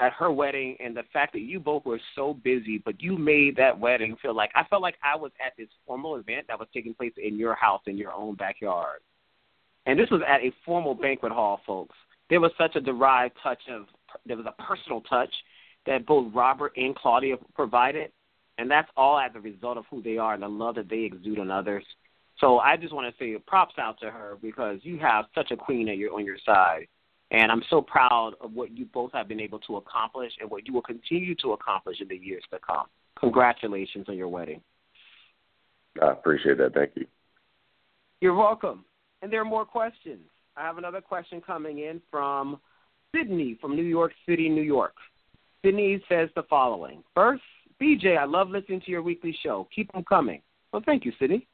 at 0.00 0.12
her 0.12 0.32
wedding 0.32 0.76
and 0.80 0.96
the 0.96 1.04
fact 1.12 1.32
that 1.32 1.40
you 1.40 1.60
both 1.60 1.84
were 1.84 2.00
so 2.14 2.34
busy, 2.34 2.78
but 2.84 3.00
you 3.00 3.16
made 3.16 3.56
that 3.56 3.78
wedding 3.78 4.16
feel 4.20 4.34
like 4.34 4.50
I 4.54 4.64
felt 4.64 4.82
like 4.82 4.96
I 5.02 5.16
was 5.16 5.30
at 5.44 5.52
this 5.56 5.68
formal 5.86 6.16
event 6.16 6.46
that 6.48 6.58
was 6.58 6.68
taking 6.74 6.92
place 6.94 7.12
in 7.16 7.36
your 7.38 7.54
house 7.54 7.82
in 7.86 7.96
your 7.96 8.12
own 8.12 8.34
backyard. 8.34 9.00
And 9.86 9.98
this 9.98 10.10
was 10.10 10.20
at 10.26 10.40
a 10.40 10.52
formal 10.64 10.94
banquet 10.94 11.32
hall, 11.32 11.60
folks. 11.66 11.94
There 12.28 12.40
was 12.40 12.50
such 12.58 12.76
a 12.76 12.80
derived 12.80 13.34
touch 13.42 13.60
of 13.70 13.86
there 14.24 14.36
was 14.36 14.46
a 14.46 14.62
personal 14.62 15.00
touch 15.02 15.32
that 15.86 16.06
both 16.06 16.32
Robert 16.34 16.72
and 16.76 16.94
Claudia 16.96 17.36
provided, 17.54 18.10
and 18.58 18.70
that's 18.70 18.88
all 18.96 19.18
as 19.18 19.30
a 19.34 19.40
result 19.40 19.78
of 19.78 19.84
who 19.90 20.02
they 20.02 20.18
are 20.18 20.34
and 20.34 20.42
the 20.42 20.48
love 20.48 20.74
that 20.74 20.88
they 20.88 21.00
exude 21.00 21.38
on 21.38 21.50
others. 21.50 21.84
So 22.38 22.58
I 22.58 22.76
just 22.76 22.92
want 22.92 23.12
to 23.12 23.24
say 23.24 23.38
props 23.46 23.76
out 23.78 23.98
to 24.00 24.10
her 24.10 24.36
because 24.42 24.80
you 24.82 24.98
have 24.98 25.26
such 25.34 25.50
a 25.52 25.56
queen 25.56 25.88
at 25.88 25.96
your 25.96 26.14
on 26.14 26.24
your 26.24 26.38
side 26.44 26.88
and 27.30 27.50
I'm 27.50 27.62
so 27.68 27.80
proud 27.80 28.34
of 28.40 28.52
what 28.52 28.76
you 28.76 28.86
both 28.86 29.12
have 29.12 29.28
been 29.28 29.40
able 29.40 29.58
to 29.60 29.76
accomplish 29.76 30.32
and 30.40 30.48
what 30.50 30.66
you 30.66 30.72
will 30.72 30.82
continue 30.82 31.34
to 31.36 31.52
accomplish 31.52 32.00
in 32.00 32.08
the 32.08 32.16
years 32.16 32.44
to 32.52 32.58
come. 32.58 32.86
Congratulations 33.18 34.06
on 34.08 34.16
your 34.16 34.28
wedding. 34.28 34.60
I 36.00 36.12
appreciate 36.12 36.58
that. 36.58 36.74
Thank 36.74 36.92
you. 36.94 37.06
You're 38.20 38.34
welcome. 38.34 38.84
And 39.22 39.32
there 39.32 39.40
are 39.40 39.46
more 39.46 39.64
questions. 39.64 40.20
I 40.56 40.62
have 40.62 40.78
another 40.78 41.00
question 41.00 41.40
coming 41.40 41.78
in 41.80 42.00
from 42.10 42.60
Sydney 43.14 43.58
from 43.60 43.76
New 43.76 43.82
York 43.82 44.12
City, 44.28 44.48
New 44.48 44.62
York. 44.62 44.94
Sydney 45.64 46.02
says 46.08 46.28
the 46.34 46.44
following 46.44 47.02
First, 47.14 47.42
BJ, 47.80 48.16
I 48.18 48.24
love 48.24 48.48
listening 48.48 48.80
to 48.82 48.90
your 48.90 49.02
weekly 49.02 49.36
show. 49.42 49.68
Keep 49.74 49.92
them 49.92 50.04
coming. 50.08 50.40
Well, 50.72 50.82
thank 50.84 51.04
you, 51.04 51.12
Sydney. 51.18 51.46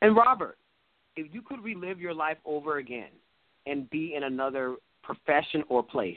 And 0.00 0.16
Robert, 0.16 0.58
if 1.16 1.32
you 1.32 1.42
could 1.42 1.62
relive 1.62 2.00
your 2.00 2.14
life 2.14 2.38
over 2.44 2.78
again 2.78 3.10
and 3.66 3.88
be 3.90 4.14
in 4.14 4.24
another 4.24 4.76
profession 5.02 5.62
or 5.68 5.82
place, 5.82 6.16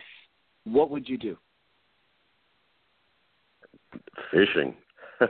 what 0.64 0.90
would 0.90 1.08
you 1.08 1.18
do? 1.18 1.38
Fishing. 4.32 4.76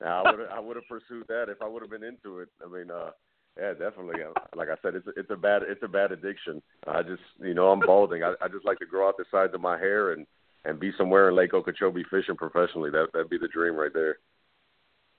now, 0.00 0.22
I 0.24 0.30
would 0.30 0.48
I 0.48 0.60
would 0.60 0.76
have 0.76 0.88
pursued 0.88 1.26
that 1.28 1.46
if 1.48 1.60
I 1.62 1.68
would 1.68 1.82
have 1.82 1.90
been 1.90 2.04
into 2.04 2.40
it. 2.40 2.48
I 2.64 2.68
mean, 2.68 2.90
uh, 2.90 3.10
yeah, 3.58 3.72
definitely. 3.72 4.16
Like 4.54 4.68
I 4.68 4.76
said, 4.82 4.94
it's 4.94 5.06
a, 5.06 5.10
it's 5.16 5.30
a 5.30 5.36
bad 5.36 5.62
it's 5.62 5.82
a 5.82 5.88
bad 5.88 6.12
addiction. 6.12 6.62
I 6.86 7.02
just 7.02 7.22
you 7.40 7.54
know 7.54 7.70
I'm 7.70 7.80
balding. 7.80 8.22
I, 8.22 8.34
I 8.40 8.48
just 8.48 8.64
like 8.64 8.78
to 8.78 8.86
grow 8.86 9.08
out 9.08 9.16
the 9.16 9.24
sides 9.30 9.54
of 9.54 9.60
my 9.60 9.78
hair 9.78 10.12
and 10.12 10.26
and 10.64 10.78
be 10.78 10.92
somewhere 10.96 11.28
in 11.28 11.36
Lake 11.36 11.54
Okeechobee 11.54 12.04
fishing 12.10 12.36
professionally. 12.36 12.90
That 12.90 13.08
that'd 13.12 13.30
be 13.30 13.38
the 13.38 13.48
dream 13.48 13.74
right 13.74 13.92
there. 13.92 14.18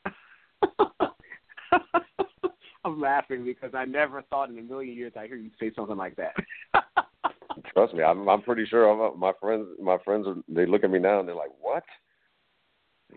I'm 2.83 2.99
laughing 2.99 3.45
because 3.45 3.71
I 3.75 3.85
never 3.85 4.23
thought 4.23 4.49
in 4.49 4.57
a 4.57 4.63
million 4.63 4.95
years 4.95 5.13
I'd 5.15 5.27
hear 5.27 5.37
you 5.37 5.51
say 5.59 5.71
something 5.75 5.97
like 5.97 6.15
that. 6.15 6.33
Trust 7.73 7.93
me, 7.93 8.03
I'm 8.03 8.27
I'm 8.27 8.41
pretty 8.41 8.65
sure 8.65 8.89
I'm, 8.89 9.19
my 9.19 9.33
friends 9.39 9.67
my 9.81 9.97
friends 10.03 10.25
are, 10.27 10.35
they 10.47 10.65
look 10.65 10.83
at 10.83 10.89
me 10.89 10.99
now 10.99 11.19
and 11.19 11.27
they're 11.27 11.35
like, 11.35 11.51
"What? 11.59 11.83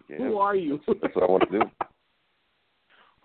Yeah, 0.09 0.17
Who 0.19 0.39
are 0.39 0.57
you?" 0.57 0.81
That's 1.01 1.15
what 1.15 1.25
I 1.25 1.31
want 1.31 1.45
to 1.51 1.59
do. 1.59 1.65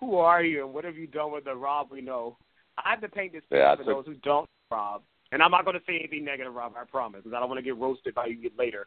Who 0.00 0.16
are 0.16 0.42
you, 0.42 0.64
and 0.64 0.74
what 0.74 0.84
have 0.84 0.96
you 0.96 1.06
done 1.06 1.32
with 1.32 1.44
the 1.44 1.54
Rob 1.54 1.88
we 1.90 2.00
know? 2.00 2.36
I 2.78 2.90
have 2.90 3.00
to 3.02 3.08
paint 3.08 3.32
this 3.32 3.42
picture 3.42 3.58
yeah, 3.58 3.76
for 3.76 3.84
those 3.84 4.06
who 4.06 4.14
don't 4.14 4.48
Rob, 4.70 5.02
and 5.32 5.42
I'm 5.42 5.50
not 5.50 5.64
going 5.64 5.78
to 5.78 5.82
say 5.86 5.96
anything 5.98 6.24
negative, 6.24 6.54
Rob. 6.54 6.72
I 6.76 6.84
promise, 6.84 7.20
because 7.22 7.36
I 7.36 7.40
don't 7.40 7.48
want 7.48 7.58
to 7.58 7.64
get 7.64 7.76
roasted 7.76 8.14
by 8.14 8.26
you 8.26 8.50
later. 8.58 8.86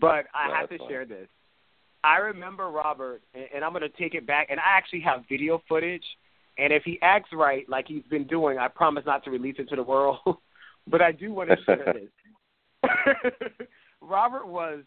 But 0.00 0.26
I 0.34 0.48
no, 0.48 0.54
have 0.54 0.70
to 0.70 0.78
fine. 0.78 0.88
share 0.88 1.04
this. 1.04 1.28
I 2.02 2.16
remember 2.18 2.70
Robert, 2.70 3.22
and, 3.34 3.44
and 3.54 3.64
I'm 3.64 3.72
going 3.72 3.82
to 3.82 3.88
take 3.90 4.14
it 4.14 4.26
back, 4.26 4.48
and 4.50 4.58
I 4.58 4.76
actually 4.76 5.00
have 5.00 5.24
video 5.28 5.62
footage 5.68 6.04
and 6.60 6.72
if 6.74 6.82
he 6.84 6.98
acts 7.00 7.30
right, 7.32 7.68
like 7.68 7.86
he's 7.88 8.02
been 8.10 8.26
doing, 8.26 8.58
I 8.58 8.68
promise 8.68 9.04
not 9.06 9.24
to 9.24 9.30
release 9.30 9.56
it 9.58 9.68
to 9.70 9.76
the 9.76 9.82
world. 9.82 10.18
but 10.86 11.00
I 11.00 11.10
do 11.10 11.32
want 11.32 11.48
to 11.50 11.56
share 11.64 11.94
this. 11.94 12.90
Robert 14.02 14.46
was, 14.46 14.80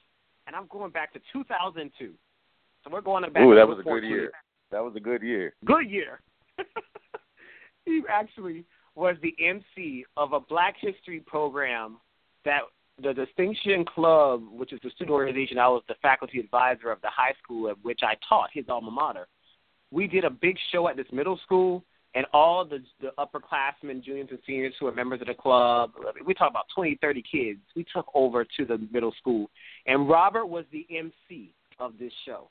and 0.45 0.55
I'm 0.55 0.67
going 0.67 0.91
back 0.91 1.13
to 1.13 1.19
2002. 1.31 2.13
So 2.83 2.89
we're 2.91 3.01
going 3.01 3.23
back. 3.31 3.41
Ooh, 3.41 3.55
that 3.55 3.67
was 3.67 3.79
a 3.79 3.83
good 3.83 4.03
year. 4.03 4.31
That 4.73 4.83
was 4.83 4.93
a 4.95 4.99
good 4.99 5.21
year. 5.21 5.53
Good 5.63 5.89
year. 5.89 6.19
he 7.85 8.01
actually 8.09 8.65
was 8.95 9.15
the 9.21 9.33
MC 9.39 10.05
of 10.17 10.33
a 10.33 10.39
Black 10.39 10.75
History 10.79 11.21
program 11.21 11.97
that 12.43 12.61
the 13.01 13.13
Distinction 13.13 13.85
Club, 13.85 14.43
which 14.51 14.73
is 14.73 14.79
the 14.83 14.89
student 14.91 15.11
organization, 15.11 15.57
I 15.57 15.67
was 15.69 15.83
the 15.87 15.95
faculty 16.01 16.39
advisor 16.39 16.91
of 16.91 16.99
the 17.01 17.09
high 17.09 17.33
school 17.41 17.69
at 17.69 17.75
which 17.83 18.01
I 18.03 18.15
taught, 18.27 18.49
his 18.53 18.65
alma 18.67 18.91
mater 18.91 19.27
we 19.93 20.07
did 20.07 20.25
a 20.25 20.29
big 20.29 20.57
show 20.71 20.87
at 20.87 20.97
this 20.97 21.05
middle 21.13 21.39
school, 21.45 21.83
and 22.15 22.25
all 22.33 22.65
the 22.65 22.79
the 22.99 23.11
upperclassmen, 23.17 24.03
juniors 24.03 24.27
and 24.31 24.39
seniors 24.45 24.73
who 24.79 24.87
are 24.87 24.91
members 24.91 25.21
of 25.21 25.27
the 25.27 25.33
club, 25.33 25.91
we 26.25 26.33
talk 26.33 26.49
about 26.49 26.65
20, 26.75 26.97
30 26.99 27.23
kids. 27.31 27.59
We 27.75 27.85
took 27.93 28.07
over 28.13 28.43
to 28.43 28.65
the 28.65 28.87
middle 28.91 29.13
school, 29.19 29.49
and 29.85 30.09
Robert 30.09 30.47
was 30.47 30.65
the 30.71 30.85
MC 30.89 31.53
of 31.79 31.93
this 31.99 32.11
show, 32.25 32.49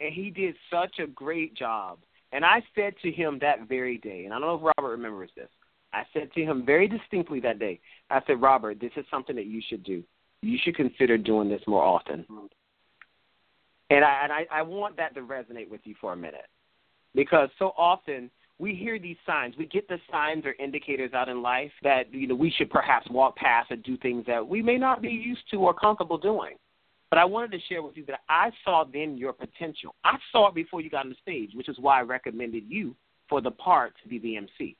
and 0.00 0.12
he 0.12 0.30
did 0.30 0.54
such 0.70 0.98
a 0.98 1.06
great 1.06 1.54
job. 1.54 1.98
And 2.32 2.44
I 2.44 2.62
said 2.74 2.94
to 3.02 3.10
him 3.10 3.38
that 3.40 3.68
very 3.68 3.98
day, 3.98 4.24
and 4.24 4.34
I 4.34 4.38
don't 4.38 4.48
know 4.48 4.68
if 4.68 4.74
Robert 4.76 4.90
remembers 4.90 5.30
this. 5.36 5.48
I 5.92 6.02
said 6.12 6.32
to 6.34 6.42
him 6.42 6.66
very 6.66 6.88
distinctly 6.88 7.40
that 7.40 7.58
day. 7.58 7.80
I 8.10 8.20
said, 8.26 8.42
Robert, 8.42 8.80
this 8.80 8.90
is 8.96 9.04
something 9.10 9.36
that 9.36 9.46
you 9.46 9.62
should 9.66 9.82
do. 9.84 10.02
You 10.42 10.58
should 10.62 10.76
consider 10.76 11.16
doing 11.16 11.48
this 11.48 11.62
more 11.66 11.82
often. 11.82 12.26
And 13.88 14.04
I 14.04 14.20
and 14.24 14.32
I, 14.32 14.46
I 14.50 14.62
want 14.62 14.96
that 14.96 15.14
to 15.14 15.22
resonate 15.22 15.70
with 15.70 15.80
you 15.84 15.94
for 16.00 16.12
a 16.12 16.16
minute 16.16 16.48
because 17.14 17.48
so 17.58 17.72
often 17.78 18.30
we 18.58 18.74
hear 18.74 18.98
these 18.98 19.16
signs. 19.24 19.54
We 19.56 19.66
get 19.66 19.88
the 19.88 19.98
signs 20.10 20.44
or 20.44 20.54
indicators 20.58 21.12
out 21.14 21.28
in 21.28 21.40
life 21.40 21.70
that 21.82 22.12
you 22.12 22.26
know 22.26 22.34
we 22.34 22.50
should 22.50 22.68
perhaps 22.68 23.08
walk 23.10 23.36
past 23.36 23.70
or 23.70 23.76
do 23.76 23.96
things 23.98 24.24
that 24.26 24.46
we 24.46 24.60
may 24.60 24.76
not 24.76 25.00
be 25.00 25.08
used 25.08 25.42
to 25.52 25.58
or 25.58 25.72
comfortable 25.72 26.18
doing. 26.18 26.56
But 27.10 27.18
I 27.18 27.24
wanted 27.24 27.52
to 27.52 27.60
share 27.68 27.82
with 27.82 27.96
you 27.96 28.04
that 28.06 28.20
I 28.28 28.50
saw 28.64 28.84
then 28.84 29.16
your 29.16 29.32
potential. 29.32 29.94
I 30.04 30.18
saw 30.32 30.48
it 30.48 30.54
before 30.54 30.80
you 30.80 30.90
got 30.90 31.04
on 31.04 31.10
the 31.10 31.16
stage, 31.22 31.50
which 31.54 31.68
is 31.68 31.78
why 31.78 32.00
I 32.00 32.02
recommended 32.02 32.64
you 32.68 32.96
for 33.28 33.40
the 33.40 33.50
part 33.50 33.94
to 34.02 34.08
be 34.08 34.18
the 34.18 34.36
MC. 34.36 34.76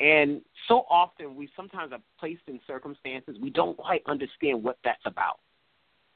And 0.00 0.40
so 0.68 0.86
often 0.88 1.36
we 1.36 1.50
sometimes 1.54 1.92
are 1.92 2.00
placed 2.18 2.42
in 2.48 2.58
circumstances 2.66 3.36
we 3.40 3.50
don't 3.50 3.76
quite 3.76 4.02
understand 4.06 4.62
what 4.62 4.78
that's 4.84 5.02
about. 5.04 5.38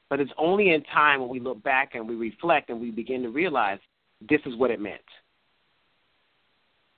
But 0.09 0.19
it's 0.19 0.31
only 0.37 0.73
in 0.73 0.83
time 0.83 1.21
when 1.21 1.29
we 1.29 1.39
look 1.39 1.61
back 1.63 1.93
and 1.93 2.07
we 2.07 2.15
reflect 2.15 2.69
and 2.69 2.79
we 2.79 2.91
begin 2.91 3.21
to 3.23 3.29
realize 3.29 3.79
this 4.27 4.41
is 4.45 4.55
what 4.55 4.71
it 4.71 4.79
meant. 4.79 5.01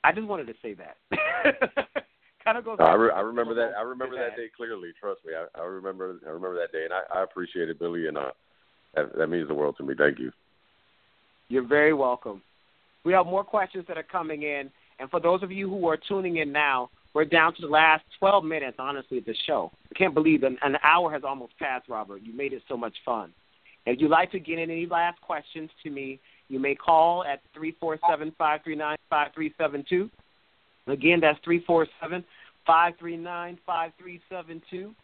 I 0.04 0.14
just 0.14 0.28
wanted 0.28 0.48
to 0.48 0.54
say 0.62 0.76
that. 0.76 2.06
kind 2.50 2.58
of 2.58 2.66
goes. 2.66 2.78
No, 2.80 2.86
I, 2.86 2.94
re- 2.94 3.12
I 3.16 3.20
remember 3.22 3.54
that. 3.56 3.74
I 3.78 3.82
remember 3.82 4.16
that 4.16 4.36
day 4.36 4.50
clearly. 4.56 4.90
Trust 5.00 5.22
me, 5.26 5.34
I, 5.34 5.60
I 5.60 5.66
remember. 5.66 6.20
I 6.26 6.30
remember 6.30 6.60
that 6.60 6.72
day, 6.72 6.84
and 6.84 6.94
I, 6.94 7.20
I 7.20 7.24
appreciate 7.24 7.70
it, 7.70 7.80
Billy, 7.80 8.08
and 8.08 8.18
uh, 8.18 8.32
that, 8.96 9.16
that 9.18 9.28
means 9.28 9.48
the 9.48 9.54
world 9.54 9.76
to 9.78 9.84
me. 9.84 9.94
Thank 9.98 10.20
you. 10.20 10.32
You're 11.50 11.68
very 11.68 11.94
welcome. 11.94 12.42
We 13.06 13.14
have 13.14 13.26
more 13.26 13.44
questions 13.44 13.86
that 13.88 13.98
are 13.98 14.04
coming 14.04 14.44
in, 14.44 14.70
and 15.00 15.10
for 15.10 15.20
those 15.20 15.44
of 15.44 15.52
you 15.52 15.70
who 15.70 15.88
are 15.88 15.98
tuning 15.98 16.38
in 16.38 16.52
now, 16.52 16.90
we're 17.14 17.26
down 17.26 17.56
to 17.56 17.62
the 17.62 17.68
last 17.68 18.04
12 18.20 18.44
minutes. 18.44 18.78
Honestly, 18.80 19.20
of 19.20 19.26
the 19.26 19.36
show. 19.46 19.72
I 19.92 19.98
can't 19.98 20.14
believe 20.14 20.44
an, 20.44 20.58
an 20.64 20.78
hour 20.84 21.12
has 21.12 21.24
almost 21.24 21.58
passed, 21.60 21.88
Robert. 21.88 22.22
You 22.24 22.36
made 22.36 22.54
it 22.54 22.64
so 22.68 22.78
much 22.78 22.96
fun. 23.06 23.32
If 23.86 24.00
you'd 24.00 24.12
like 24.12 24.32
to 24.32 24.40
get 24.40 24.60
in 24.60 24.70
any 24.70 24.86
last 24.86 25.20
questions 25.22 25.70
to 25.84 25.90
me, 25.90 26.20
you 26.50 26.60
may 26.60 26.76
call 26.76 27.24
at 27.24 27.42
347 27.54 28.34
539 28.38 28.98
5372. 29.10 30.10
Again, 30.92 31.20
that's 31.22 31.40
347 31.44 32.24
539 32.66 33.60
5372. 33.66 34.96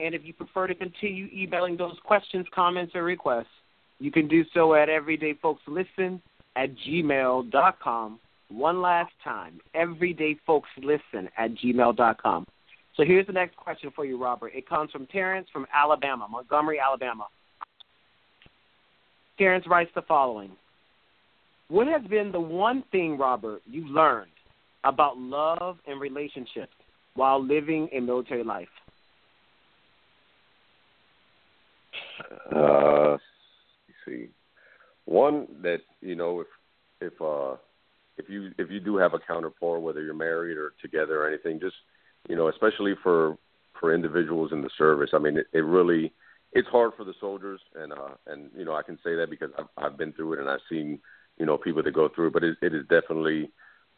And 0.00 0.14
if 0.14 0.22
you 0.24 0.32
prefer 0.32 0.66
to 0.66 0.74
continue 0.74 1.28
emailing 1.32 1.76
those 1.76 1.96
questions, 2.04 2.46
comments, 2.54 2.94
or 2.94 3.04
requests, 3.04 3.46
you 3.98 4.10
can 4.10 4.26
do 4.26 4.44
so 4.52 4.74
at 4.74 4.88
everydayfolkslisten 4.88 6.20
at 6.56 6.70
gmail.com. 6.86 8.18
One 8.48 8.82
last 8.82 9.12
time, 9.22 9.60
everydayfolkslisten 9.74 11.28
at 11.38 11.54
gmail.com. 11.54 12.46
So 12.96 13.04
here's 13.04 13.26
the 13.26 13.32
next 13.32 13.56
question 13.56 13.90
for 13.94 14.04
you, 14.04 14.22
Robert. 14.22 14.52
It 14.54 14.68
comes 14.68 14.90
from 14.90 15.06
Terrence 15.06 15.48
from 15.52 15.66
Alabama, 15.72 16.26
Montgomery, 16.28 16.78
Alabama. 16.78 17.28
Terrence 19.38 19.66
writes 19.66 19.90
the 19.94 20.02
following 20.02 20.52
what 21.68 21.86
has 21.86 22.02
been 22.02 22.30
the 22.32 22.40
one 22.40 22.84
thing, 22.92 23.16
Robert, 23.16 23.62
you 23.64 23.86
learned 23.88 24.30
about 24.84 25.16
love 25.16 25.78
and 25.86 25.98
relationships 25.98 26.74
while 27.14 27.42
living 27.42 27.88
a 27.92 28.00
military 28.00 28.44
life? 28.44 28.68
Uh, 32.54 33.16
see, 34.04 34.28
one 35.04 35.46
that 35.62 35.80
you 36.00 36.14
know 36.14 36.40
if 36.40 36.46
if 37.00 37.20
uh 37.20 37.56
if 38.18 38.28
you 38.28 38.50
if 38.58 38.70
you 38.70 38.80
do 38.80 38.96
have 38.96 39.14
a 39.14 39.18
counterpart, 39.18 39.82
whether 39.82 40.02
you're 40.02 40.14
married 40.14 40.56
or 40.56 40.74
together 40.80 41.22
or 41.22 41.28
anything, 41.28 41.60
just 41.60 41.76
you 42.28 42.36
know, 42.36 42.48
especially 42.48 42.94
for 43.02 43.36
for 43.80 43.94
individuals 43.94 44.52
in 44.52 44.62
the 44.62 44.70
service. 44.78 45.10
I 45.12 45.18
mean, 45.18 45.38
it, 45.38 45.46
it 45.52 45.64
really 45.64 46.12
it's 46.52 46.68
hard 46.68 46.92
for 46.96 47.04
the 47.04 47.14
soldiers, 47.20 47.60
and 47.74 47.92
uh 47.92 48.14
and 48.26 48.50
you 48.56 48.64
know 48.64 48.74
I 48.74 48.82
can 48.82 48.98
say 49.04 49.14
that 49.16 49.30
because 49.30 49.50
I've 49.58 49.68
I've 49.76 49.98
been 49.98 50.12
through 50.12 50.34
it 50.34 50.40
and 50.40 50.48
I've 50.48 50.60
seen 50.68 50.98
you 51.38 51.46
know 51.46 51.56
people 51.56 51.82
that 51.82 51.94
go 51.94 52.08
through. 52.08 52.28
it, 52.28 52.32
But 52.32 52.44
it, 52.44 52.56
it 52.62 52.74
is 52.74 52.82
definitely 52.88 53.50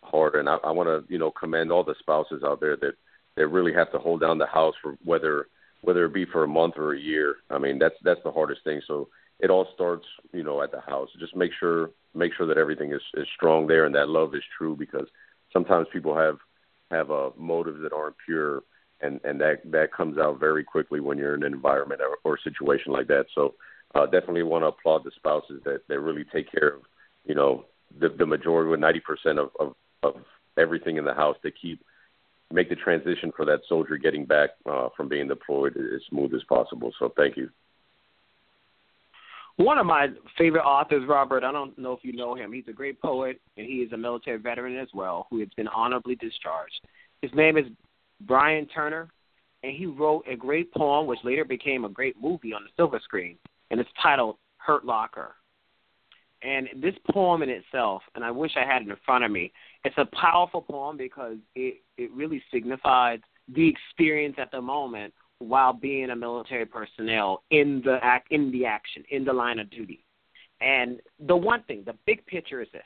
hard, 0.02 0.36
and 0.36 0.48
I, 0.48 0.56
I 0.64 0.70
want 0.70 0.88
to 0.88 1.12
you 1.12 1.18
know 1.18 1.30
commend 1.30 1.72
all 1.72 1.84
the 1.84 1.94
spouses 1.98 2.42
out 2.44 2.60
there 2.60 2.76
that 2.76 2.94
that 3.36 3.48
really 3.48 3.72
have 3.72 3.90
to 3.92 3.98
hold 3.98 4.20
down 4.20 4.38
the 4.38 4.46
house 4.46 4.74
for 4.82 4.96
whether 5.04 5.46
whether 5.82 6.06
it 6.06 6.14
be 6.14 6.24
for 6.24 6.44
a 6.44 6.48
month 6.48 6.74
or 6.78 6.94
a 6.94 6.98
year. 6.98 7.36
I 7.50 7.58
mean, 7.58 7.78
that's 7.78 7.96
that's 8.02 8.22
the 8.24 8.32
hardest 8.32 8.64
thing. 8.64 8.80
So 8.86 9.08
it 9.40 9.50
all 9.50 9.66
starts, 9.74 10.06
you 10.32 10.42
know, 10.42 10.62
at 10.62 10.70
the 10.70 10.80
house. 10.80 11.08
Just 11.18 11.36
make 11.36 11.52
sure 11.58 11.90
make 12.14 12.32
sure 12.34 12.46
that 12.46 12.58
everything 12.58 12.92
is 12.92 13.02
is 13.14 13.26
strong 13.36 13.66
there 13.66 13.84
and 13.84 13.94
that 13.94 14.08
love 14.08 14.34
is 14.34 14.42
true 14.56 14.76
because 14.76 15.06
sometimes 15.52 15.86
people 15.92 16.16
have 16.16 16.38
have 16.90 17.10
uh, 17.10 17.30
motives 17.36 17.82
that 17.82 17.92
aren't 17.92 18.16
pure 18.24 18.62
and 19.00 19.20
and 19.24 19.40
that 19.40 19.60
that 19.70 19.92
comes 19.92 20.18
out 20.18 20.38
very 20.38 20.64
quickly 20.64 21.00
when 21.00 21.18
you're 21.18 21.34
in 21.34 21.42
an 21.42 21.52
environment 21.52 22.00
or, 22.00 22.18
or 22.24 22.38
situation 22.38 22.92
like 22.92 23.08
that. 23.08 23.26
So 23.34 23.54
uh, 23.94 24.06
definitely 24.06 24.42
want 24.42 24.62
to 24.62 24.68
applaud 24.68 25.04
the 25.04 25.10
spouses 25.16 25.60
that 25.64 25.86
that 25.88 26.00
really 26.00 26.24
take 26.24 26.50
care 26.50 26.74
of 26.74 26.82
you 27.24 27.34
know 27.34 27.64
the 27.98 28.08
the 28.08 28.26
majority, 28.26 28.80
ninety 28.80 29.00
percent 29.00 29.38
of, 29.38 29.50
of 29.58 29.74
of 30.02 30.16
everything 30.56 30.96
in 30.96 31.04
the 31.04 31.14
house 31.14 31.36
to 31.42 31.50
keep 31.50 31.84
make 32.54 32.68
the 32.68 32.76
transition 32.76 33.32
for 33.36 33.44
that 33.44 33.60
soldier 33.68 33.96
getting 33.96 34.24
back 34.24 34.50
uh, 34.64 34.88
from 34.96 35.08
being 35.08 35.28
deployed 35.28 35.76
as 35.76 36.00
smooth 36.08 36.32
as 36.34 36.42
possible. 36.48 36.92
So 36.98 37.12
thank 37.16 37.36
you. 37.36 37.50
One 39.56 39.78
of 39.78 39.86
my 39.86 40.08
favorite 40.36 40.62
authors, 40.62 41.04
Robert, 41.06 41.44
I 41.44 41.52
don't 41.52 41.76
know 41.78 41.92
if 41.92 42.00
you 42.02 42.12
know 42.12 42.34
him. 42.34 42.52
He's 42.52 42.64
a 42.68 42.72
great 42.72 43.00
poet, 43.00 43.40
and 43.56 43.66
he 43.66 43.74
is 43.74 43.92
a 43.92 43.96
military 43.96 44.38
veteran 44.38 44.76
as 44.76 44.88
well, 44.92 45.28
who 45.30 45.38
has 45.40 45.48
been 45.56 45.68
honorably 45.68 46.16
discharged. 46.16 46.80
His 47.22 47.30
name 47.34 47.56
is 47.56 47.66
Brian 48.22 48.66
Turner, 48.66 49.08
and 49.62 49.72
he 49.72 49.86
wrote 49.86 50.24
a 50.28 50.36
great 50.36 50.72
poem 50.74 51.06
which 51.06 51.20
later 51.22 51.44
became 51.44 51.84
a 51.84 51.88
great 51.88 52.20
movie 52.20 52.52
on 52.52 52.62
the 52.64 52.70
silver 52.76 53.00
screen, 53.02 53.36
and 53.70 53.78
it's 53.78 53.90
titled 54.02 54.36
Hurt 54.58 54.84
Locker. 54.84 55.36
And 56.44 56.68
this 56.76 56.94
poem 57.10 57.42
in 57.42 57.48
itself, 57.48 58.02
and 58.14 58.24
I 58.24 58.30
wish 58.30 58.52
I 58.56 58.66
had 58.70 58.82
it 58.82 58.88
in 58.88 58.96
front 59.06 59.24
of 59.24 59.30
me, 59.30 59.50
it's 59.84 59.96
a 59.96 60.06
powerful 60.14 60.60
poem 60.60 60.96
because 60.96 61.36
it, 61.54 61.80
it 61.96 62.12
really 62.12 62.42
signifies 62.52 63.20
the 63.48 63.66
experience 63.66 64.36
at 64.38 64.50
the 64.50 64.60
moment 64.60 65.14
while 65.38 65.72
being 65.72 66.10
a 66.10 66.16
military 66.16 66.66
personnel 66.66 67.42
in 67.50 67.80
the 67.84 67.98
act 68.02 68.30
in 68.30 68.50
the 68.52 68.66
action, 68.66 69.04
in 69.10 69.24
the 69.24 69.32
line 69.32 69.58
of 69.58 69.70
duty. 69.70 70.04
And 70.60 71.00
the 71.26 71.36
one 71.36 71.62
thing, 71.64 71.82
the 71.84 71.96
big 72.06 72.24
picture 72.26 72.60
is 72.62 72.68
this. 72.72 72.82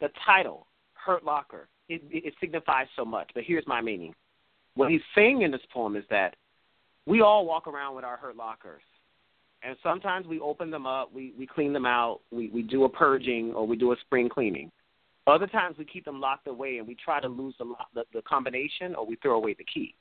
The 0.00 0.08
title, 0.24 0.66
Hurt 0.92 1.24
Locker, 1.24 1.68
it, 1.88 2.02
it 2.10 2.34
signifies 2.40 2.86
so 2.96 3.04
much, 3.04 3.30
but 3.34 3.44
here's 3.44 3.66
my 3.66 3.80
meaning. 3.80 4.14
What 4.74 4.90
he's 4.90 5.00
saying 5.14 5.42
in 5.42 5.50
this 5.50 5.60
poem 5.72 5.96
is 5.96 6.04
that 6.10 6.36
we 7.06 7.20
all 7.20 7.46
walk 7.46 7.66
around 7.66 7.94
with 7.94 8.04
our 8.04 8.16
hurt 8.16 8.36
lockers. 8.36 8.82
And 9.66 9.76
sometimes 9.82 10.26
we 10.26 10.40
open 10.40 10.70
them 10.70 10.86
up, 10.86 11.12
we, 11.14 11.32
we 11.38 11.46
clean 11.46 11.72
them 11.72 11.86
out, 11.86 12.20
we, 12.30 12.48
we 12.48 12.62
do 12.62 12.84
a 12.84 12.88
purging 12.88 13.52
or 13.54 13.66
we 13.66 13.76
do 13.76 13.92
a 13.92 13.96
spring 14.02 14.28
cleaning. 14.28 14.70
Other 15.26 15.46
times 15.46 15.76
we 15.78 15.86
keep 15.86 16.04
them 16.04 16.20
locked 16.20 16.46
away 16.48 16.76
and 16.76 16.86
we 16.86 16.94
try 17.02 17.18
to 17.18 17.28
lose 17.28 17.54
the, 17.58 17.72
the, 17.94 18.04
the 18.12 18.22
combination 18.22 18.94
or 18.94 19.06
we 19.06 19.16
throw 19.16 19.36
away 19.36 19.54
the 19.54 19.64
key. 19.64 19.94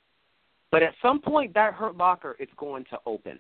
But 0.70 0.84
at 0.84 0.94
some 1.02 1.22
point, 1.22 1.54
that 1.54 1.76
hurt 1.76 1.96
locker 1.96 2.36
is 2.40 2.50
going 2.58 2.84
to 2.90 2.98
open. 3.06 3.40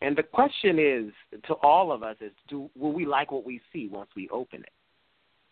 And 0.00 0.16
the 0.16 0.22
question 0.22 0.78
is 0.78 1.12
to 1.46 1.54
all 1.62 1.92
of 1.92 2.02
us 2.02 2.16
is, 2.20 2.32
do 2.48 2.68
will 2.76 2.92
we 2.92 3.06
like 3.06 3.30
what 3.30 3.44
we 3.44 3.60
see 3.72 3.88
once 3.88 4.10
we 4.16 4.28
open 4.30 4.60
it? 4.62 4.72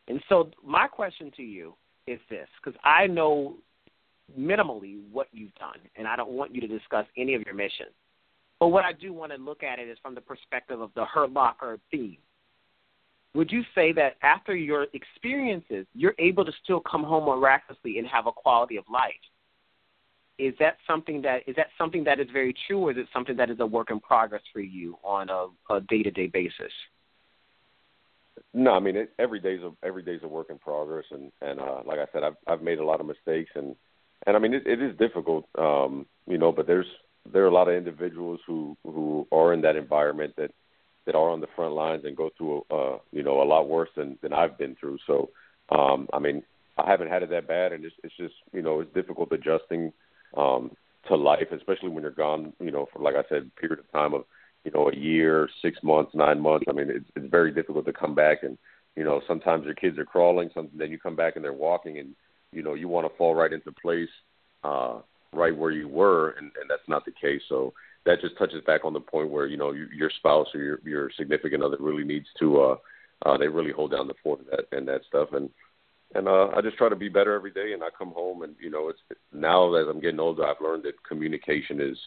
And 0.09 0.21
so 0.29 0.51
my 0.65 0.89
question 0.89 1.31
to 1.37 1.43
you 1.43 1.75
is 2.07 2.19
this, 2.31 2.49
because 2.57 2.79
I 2.83 3.07
know 3.07 3.57
minimally 4.37 5.03
what 5.13 5.29
you've 5.33 5.55
done, 5.55 5.79
and 5.97 6.09
I 6.09 6.17
don't 6.17 6.31
want 6.31 6.55
you 6.55 6.63
to 6.63 6.67
discuss 6.67 7.07
any 7.17 7.35
of 7.35 7.43
your 7.43 7.55
missions. 7.55 7.91
But 8.61 8.69
what 8.69 8.85
I 8.85 8.93
do 8.93 9.13
want 9.13 9.33
to 9.33 9.39
look 9.39 9.63
at 9.63 9.79
it 9.79 9.89
is 9.89 9.99
from 10.03 10.15
the 10.15 10.21
perspective 10.21 10.81
of 10.81 10.91
the 10.95 11.05
Hurt 11.05 11.33
Locker 11.33 11.79
theme. 11.91 12.19
Would 13.35 13.53
you 13.53 13.63
say 13.75 13.93
that 13.93 14.17
after 14.23 14.57
your 14.57 14.87
experiences, 14.95 15.87
you're 15.95 16.15
able 16.19 16.45
to 16.45 16.53
still 16.65 16.81
come 16.81 17.05
home 17.05 17.27
miraculously 17.27 17.99
and 17.99 18.07
have 18.09 18.27
a 18.27 18.33
quality 18.33 18.77
of 18.77 18.85
life? 18.91 19.13
is 20.39 20.55
that 20.61 20.77
something 20.87 21.21
that 21.23 21.43
is 21.47 21.57
that 21.57 21.67
something 21.77 22.05
that 22.05 22.21
is 22.21 22.29
very 22.33 22.55
true, 22.67 22.79
or 22.79 22.93
is 22.93 22.97
it 22.97 23.07
something 23.13 23.37
that 23.37 23.51
is 23.51 23.59
a 23.61 23.67
work 23.67 23.91
in 23.91 24.01
progress 24.01 24.43
for 24.53 24.61
you 24.61 24.97
on 25.03 25.29
a 25.31 25.81
day 25.83 26.03
to 26.03 26.11
day 26.11 26.29
basis? 26.29 26.73
No, 28.55 28.73
I 28.73 28.81
mean 28.81 28.97
it, 28.97 29.13
every 29.19 29.41
day's 29.41 29.61
a 29.63 29.73
every 29.85 30.03
day's 30.03 30.21
a 30.23 30.29
work 30.29 30.47
in 30.51 30.59
progress, 30.59 31.05
and 31.11 31.33
and 31.43 31.61
uh, 31.61 31.81
like 31.85 31.99
I 31.99 32.07
said, 32.13 32.23
I've 32.23 32.37
I've 32.47 32.63
made 32.63 32.79
a 32.79 32.85
lot 32.85 33.01
of 33.01 33.07
mistakes, 33.07 33.51
and 33.57 33.75
and 34.27 34.37
I 34.37 34.39
mean 34.39 34.55
it, 34.55 34.67
it 34.67 34.81
is 34.81 34.97
difficult, 34.97 35.49
um, 35.59 36.07
you 36.27 36.39
know, 36.39 36.53
but 36.53 36.67
there's 36.67 36.87
there 37.33 37.43
are 37.45 37.49
a 37.49 37.55
lot 37.55 37.69
of 37.69 37.75
individuals 37.75 38.41
who 38.47 38.77
who 38.85 39.27
are 39.33 39.53
in 39.53 39.61
that 39.63 39.77
environment 39.77 40.35
that 40.37 40.53
that 41.07 41.15
are 41.15 41.31
on 41.31 41.41
the 41.41 41.49
front 41.57 41.75
lines 41.75 42.05
and 42.05 42.17
go 42.17 42.31
through 42.37 42.65
uh, 42.71 42.99
you 43.13 43.23
know 43.23 43.43
a 43.43 43.45
lot 43.45 43.69
worse 43.69 43.91
than 43.97 44.19
than 44.23 44.33
I've 44.33 44.59
been 44.59 44.77
through. 44.77 44.99
So 45.07 45.31
um, 45.71 46.09
I 46.13 46.19
mean 46.19 46.43
I 46.77 46.91
haven't 46.91 47.09
had 47.09 47.23
it 47.23 47.31
that 47.31 47.49
bad, 47.49 47.73
and 47.73 47.85
it's 47.85 47.95
it's 48.05 48.17
just 48.17 48.35
you 48.53 48.63
know 48.63 48.81
it's 48.81 48.93
difficult 48.95 49.33
adjusting 49.33 49.93
um, 50.37 50.71
to 51.09 51.17
life, 51.17 51.49
especially 51.53 51.89
when 51.89 52.03
you're 52.03 52.13
gone, 52.13 52.53
you 52.61 52.71
know, 52.71 52.87
for 52.93 53.03
like 53.03 53.15
I 53.15 53.29
said, 53.29 53.55
period 53.57 53.81
of 53.81 53.91
time 53.93 54.15
of, 54.15 54.25
you 54.65 54.71
know, 54.71 54.91
a 54.91 54.97
year, 54.97 55.49
six 55.63 55.79
months, 55.83 56.13
nine 56.15 56.41
months. 56.41 56.67
I 56.69 56.73
mean, 56.73 56.91
it's 56.91 57.09
it's 57.17 57.31
very 57.31 57.53
difficult 57.53 57.87
to 57.87 57.93
come 57.93 58.15
back 58.15 58.43
and, 58.43 58.59
you 58.97 59.05
know, 59.05 59.21
sometimes 59.27 59.65
your 59.65 59.75
kids 59.75 59.99
are 59.99 60.05
crawling, 60.05 60.51
some 60.55 60.69
then 60.75 60.91
you 60.91 60.99
come 60.99 61.17
back 61.17 61.37
and 61.37 61.45
they're 61.45 61.53
walking 61.53 61.99
and, 61.99 62.15
you 62.53 62.63
know, 62.63 62.75
you 62.75 62.89
want 62.89 63.11
to 63.11 63.17
fall 63.17 63.35
right 63.35 63.53
into 63.53 63.73
place, 63.73 64.09
uh, 64.65 64.99
right 65.33 65.57
where 65.57 65.71
you 65.71 65.89
were 65.89 66.31
and, 66.31 66.51
and 66.61 66.69
that's 66.69 66.89
not 66.89 67.05
the 67.05 67.13
case. 67.13 67.43
So 67.49 67.75
that 68.07 68.21
just 68.21 68.39
touches 68.39 68.63
back 68.65 68.85
on 68.85 68.93
the 68.93 69.01
point 69.01 69.31
where, 69.31 69.47
you 69.47 69.57
know, 69.57 69.73
you, 69.73 69.87
your 69.95 70.11
spouse 70.11 70.49
or 70.55 70.61
your 70.61 70.81
your 70.85 71.11
significant 71.17 71.63
other 71.63 71.77
really 71.81 72.05
needs 72.05 72.27
to 72.39 72.61
uh 72.61 72.77
uh 73.27 73.37
they 73.37 73.49
really 73.49 73.73
hold 73.73 73.91
down 73.93 74.09
the 74.09 74.15
fort 74.23 74.41
and 74.41 74.49
that 74.51 74.77
and 74.77 74.89
that 74.89 75.03
stuff 75.09 75.29
and 75.33 75.51
and 76.15 76.27
uh, 76.27 76.49
I 76.57 76.63
just 76.63 76.79
try 76.79 76.89
to 76.89 76.97
be 76.97 77.09
better 77.09 77.35
every 77.35 77.51
day. 77.51 77.73
And 77.73 77.83
I 77.83 77.89
come 77.97 78.13
home, 78.13 78.43
and 78.43 78.55
you 78.61 78.71
know, 78.71 78.89
it's 78.89 79.01
now 79.33 79.75
as 79.75 79.87
I'm 79.89 80.01
getting 80.01 80.21
older, 80.21 80.47
I've 80.47 80.61
learned 80.61 80.85
that 80.85 81.05
communication 81.07 81.81
is 81.81 81.99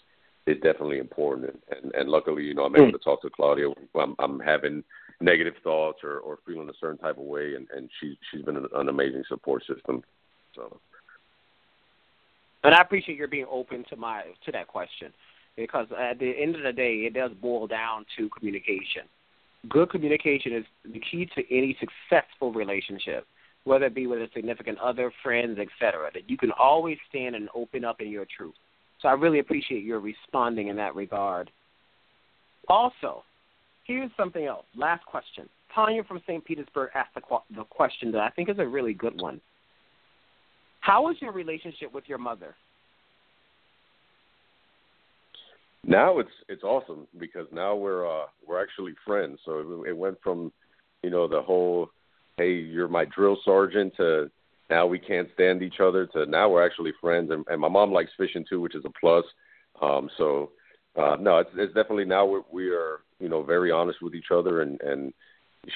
is 0.48 0.58
definitely 0.62 0.98
important. 0.98 1.50
And 1.50 1.84
and, 1.84 1.94
and 1.94 2.10
luckily, 2.10 2.44
you 2.44 2.54
know, 2.54 2.66
I'm 2.66 2.76
able 2.76 2.92
to 2.92 2.98
talk 2.98 3.22
to 3.22 3.30
Claudia. 3.30 3.68
I'm, 3.96 4.16
I'm 4.20 4.40
having 4.40 4.84
negative 5.20 5.54
thoughts 5.64 6.00
or 6.04 6.18
or 6.18 6.40
feeling 6.48 6.70
a 6.70 6.74
certain 6.80 6.98
type 6.98 7.18
of 7.18 7.26
way, 7.26 7.54
and 7.56 7.68
and 7.76 7.90
she's 8.00 8.16
she's 8.32 8.42
been 8.42 8.58
an, 8.58 8.68
an 8.74 8.90
amazing 8.90 9.24
support 9.30 9.64
system. 9.68 10.04
So. 10.56 10.80
And 12.64 12.76
I 12.76 12.82
appreciate 12.82 13.18
your 13.18 13.28
being 13.28 13.48
open 13.50 13.84
to 13.90 13.96
my 13.96 14.24
to 14.46 14.52
that 14.52 14.68
question, 14.68 15.12
because 15.56 15.88
at 16.00 16.20
the 16.20 16.32
end 16.32 16.56
of 16.56 16.64
the 16.64 16.74
day, 16.74 17.06
it 17.08 17.14
does 17.14 17.32
boil 17.42 17.68
down 17.68 18.06
to 18.18 18.30
communication. 18.30 19.04
Good 19.70 19.90
communication 19.90 20.54
is 20.54 20.66
the 20.84 21.00
key 21.00 21.28
to 21.36 21.56
any 21.56 21.78
successful 21.80 22.52
relationship 22.54 23.26
whether 23.64 23.86
it 23.86 23.96
be 23.96 24.08
with 24.08 24.20
a 24.20 24.30
significant 24.34 24.80
other, 24.80 25.12
friends, 25.22 25.60
etc. 25.60 26.10
That 26.14 26.30
you 26.30 26.38
can 26.38 26.52
always 26.52 26.98
stand 27.10 27.36
and 27.36 27.50
open 27.54 27.86
up 27.86 28.02
in 28.02 28.10
your 28.10 28.26
truth. 28.26 28.56
So 29.02 29.08
I 29.08 29.14
really 29.14 29.40
appreciate 29.40 29.84
your 29.84 30.00
responding 30.00 30.68
in 30.68 30.76
that 30.78 30.96
regard. 30.96 31.52
Also, 32.68 33.24
here's 33.86 34.12
something 34.16 34.46
else. 34.46 34.66
Last 34.76 35.06
question. 35.06 35.50
Tanya 35.74 36.04
from 36.04 36.22
St. 36.28 36.44
Petersburg 36.44 36.92
asked 36.96 37.16
the, 37.16 37.22
the 37.56 37.64
question 37.66 38.12
that 38.12 38.22
I 38.22 38.30
think 38.30 38.50
is 38.50 38.60
a 38.60 38.68
really 38.68 38.94
good 38.94 39.20
one. 39.20 39.40
How 40.82 41.10
is 41.10 41.18
your 41.22 41.32
relationship 41.32 41.94
with 41.94 42.04
your 42.08 42.18
mother? 42.18 42.56
Now 45.84 46.20
it's 46.20 46.30
it's 46.48 46.64
awesome 46.64 47.08
because 47.18 47.48
now 47.52 47.76
we're 47.76 48.06
uh 48.06 48.26
we're 48.46 48.62
actually 48.62 48.94
friends. 49.06 49.40
So 49.46 49.84
it, 49.86 49.90
it 49.90 49.98
went 49.98 50.18
from 50.24 50.52
you 51.02 51.10
know 51.10 51.28
the 51.28 51.42
whole 51.42 51.90
hey, 52.38 52.54
you're 52.54 52.88
my 52.88 53.06
drill 53.06 53.38
sergeant 53.46 53.94
to 53.98 54.30
now 54.70 54.86
we 54.86 55.00
can't 55.00 55.28
stand 55.34 55.62
each 55.62 55.80
other 55.80 56.06
to 56.08 56.26
now 56.26 56.50
we're 56.50 56.66
actually 56.66 56.94
friends 57.00 57.32
and, 57.32 57.46
and 57.48 57.60
my 57.60 57.68
mom 57.68 57.92
likes 57.92 58.12
fishing 58.18 58.46
too, 58.48 58.62
which 58.62 58.76
is 58.76 58.86
a 58.86 58.92
plus. 59.00 59.26
Um, 59.82 60.10
so 60.18 60.52
uh, 60.96 61.16
no, 61.20 61.40
it's, 61.40 61.50
it's 61.56 61.74
definitely 61.74 62.06
now 62.06 62.26
we're, 62.26 62.42
we 62.52 62.70
are 62.70 63.00
you 63.20 63.30
know 63.30 63.44
very 63.44 63.72
honest 63.72 64.02
with 64.02 64.14
each 64.14 64.32
other 64.32 64.62
and 64.62 64.80
and 64.82 65.14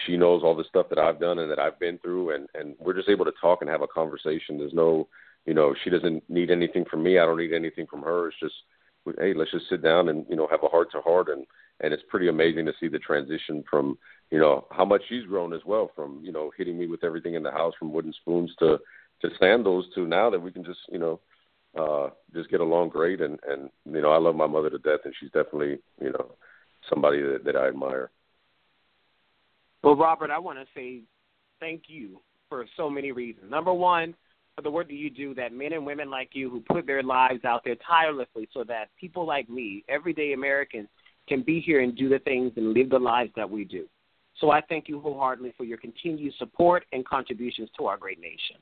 she 0.06 0.18
knows 0.18 0.42
all 0.44 0.56
the 0.56 0.64
stuff 0.64 0.88
that 0.90 0.98
I've 0.98 1.20
done 1.20 1.40
and 1.40 1.52
that 1.52 1.60
I've 1.60 1.80
been 1.80 1.98
through 2.00 2.36
and 2.36 2.48
and 2.54 2.76
we're 2.80 2.96
just 2.96 3.10
able 3.10 3.26
to 3.26 3.34
talk 3.40 3.62
and 3.62 3.70
have 3.70 3.82
a 3.82 3.88
conversation. 3.88 4.58
There's 4.58 4.74
no 4.74 5.08
you 5.46 5.54
know 5.54 5.76
she 5.84 5.90
doesn't 5.90 6.28
need 6.30 6.52
anything 6.52 6.86
from 6.90 7.04
me. 7.04 7.20
I 7.20 7.26
don't 7.26 7.38
need 7.38 7.54
anything 7.54 7.86
from 7.88 8.02
her. 8.02 8.28
It's 8.28 8.40
just 8.40 8.56
hey, 9.20 9.34
let's 9.34 9.52
just 9.52 9.70
sit 9.70 9.84
down 9.84 10.10
and 10.10 10.26
you 10.30 10.36
know 10.36 10.48
have 10.50 10.64
a 10.64 10.68
heart 10.68 10.92
to 10.92 11.02
heart 11.02 11.30
and 11.30 11.46
and 11.82 11.94
it's 11.94 12.04
pretty 12.10 12.30
amazing 12.30 12.66
to 12.66 12.74
see 12.80 12.88
the 12.88 13.00
transition 13.00 13.64
from 13.70 13.98
you 14.32 14.40
know 14.40 14.66
how 14.72 14.86
much 14.86 15.02
she's 15.08 15.26
grown 15.26 15.54
as 15.54 15.62
well 15.66 15.92
from 15.96 16.22
you 16.24 16.32
know 16.32 16.52
hitting 16.58 16.78
me 16.78 16.88
with 16.88 17.04
everything 17.04 17.36
in 17.36 17.44
the 17.44 17.52
house 17.52 17.74
from 17.78 17.94
wooden 17.94 18.14
spoons 18.14 18.52
to 18.60 18.80
to 19.22 19.30
sandals 19.40 19.86
to 19.94 20.08
now 20.08 20.30
that 20.30 20.42
we 20.42 20.52
can 20.52 20.64
just 20.64 20.80
you 20.90 21.00
know 21.00 21.20
uh 21.78 22.10
just 22.34 22.50
get 22.50 22.62
along 22.62 22.90
great 22.90 23.22
and 23.22 23.40
and 23.48 23.70
you 23.86 24.02
know 24.02 24.12
I 24.12 24.18
love 24.18 24.36
my 24.36 24.48
mother 24.48 24.70
to 24.70 24.80
death 24.80 25.02
and 25.06 25.14
she's 25.20 25.32
definitely 25.32 25.78
you 26.02 26.12
know 26.12 26.32
somebody 26.90 27.22
that, 27.22 27.44
that 27.46 27.56
I 27.56 27.68
admire. 27.68 28.12
Well, 29.86 29.96
Robert, 29.96 30.32
I 30.32 30.40
want 30.40 30.58
to 30.58 30.66
say 30.74 31.02
thank 31.60 31.84
you 31.86 32.20
for 32.50 32.66
so 32.76 32.90
many 32.90 33.12
reasons. 33.12 33.52
Number 33.52 33.72
one, 33.72 34.16
for 34.56 34.64
the 34.64 34.72
work 34.72 34.88
that 34.88 34.96
you 34.96 35.12
do, 35.12 35.36
that 35.36 35.54
men 35.54 35.74
and 35.74 35.86
women 35.86 36.10
like 36.10 36.30
you 36.34 36.50
who 36.50 36.60
put 36.62 36.88
their 36.88 37.04
lives 37.04 37.46
out 37.46 37.62
there 37.64 37.76
tirelessly 37.88 38.50
so 38.52 38.64
that 38.64 38.86
people 39.00 39.28
like 39.28 39.48
me, 39.48 39.84
everyday 39.88 40.34
Americans, 40.34 40.88
can 41.30 41.44
be 41.44 41.62
here 41.62 41.82
and 41.82 41.96
do 41.96 42.10
the 42.10 42.18
things 42.18 42.52
and 42.56 42.74
live 42.74 42.90
the 42.90 42.98
lives 42.98 43.30
that 43.36 43.48
we 43.48 43.64
do. 43.64 43.86
So 44.40 44.50
I 44.50 44.60
thank 44.62 44.90
you 44.90 45.00
wholeheartedly 45.00 45.54
for 45.56 45.66
your 45.66 45.78
continued 45.78 46.34
support 46.40 46.84
and 46.92 47.06
contributions 47.06 47.70
to 47.78 47.86
our 47.86 47.96
great 47.96 48.20
nation. 48.20 48.56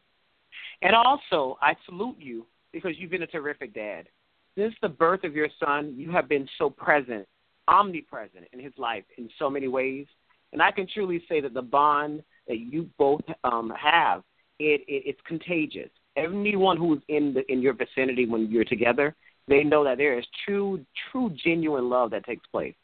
And 0.81 0.93
also, 0.93 1.57
I 1.61 1.73
salute 1.85 2.17
you 2.19 2.45
because 2.73 2.95
you've 2.97 3.11
been 3.11 3.23
a 3.23 3.27
terrific 3.27 3.73
dad. 3.73 4.09
Since 4.57 4.75
the 4.81 4.89
birth 4.89 5.23
of 5.23 5.37
your 5.37 5.47
son, 5.57 5.93
you 5.95 6.11
have 6.11 6.27
been 6.27 6.49
so 6.57 6.69
present, 6.69 7.25
omnipresent 7.69 8.43
in 8.51 8.59
his 8.59 8.73
life 8.77 9.05
in 9.17 9.29
so 9.39 9.49
many 9.49 9.69
ways. 9.69 10.05
And 10.53 10.61
I 10.61 10.71
can 10.71 10.87
truly 10.87 11.23
say 11.27 11.41
that 11.41 11.53
the 11.53 11.61
bond 11.61 12.23
that 12.47 12.59
you 12.59 12.89
both 12.97 13.21
um, 13.43 13.73
have, 13.77 14.23
it, 14.59 14.81
it, 14.87 15.03
it's 15.05 15.21
contagious. 15.25 15.89
Anyone 16.15 16.77
who 16.77 16.93
is 16.95 17.01
in 17.09 17.33
the 17.33 17.51
in 17.51 17.61
your 17.61 17.73
vicinity 17.73 18.27
when 18.27 18.49
you're 18.51 18.63
together, 18.63 19.15
they 19.47 19.63
know 19.63 19.83
that 19.83 19.97
there 19.97 20.17
is 20.17 20.25
true, 20.45 20.85
true, 21.11 21.35
genuine 21.43 21.89
love 21.89 22.11
that 22.11 22.25
takes 22.25 22.45
place. 22.47 22.75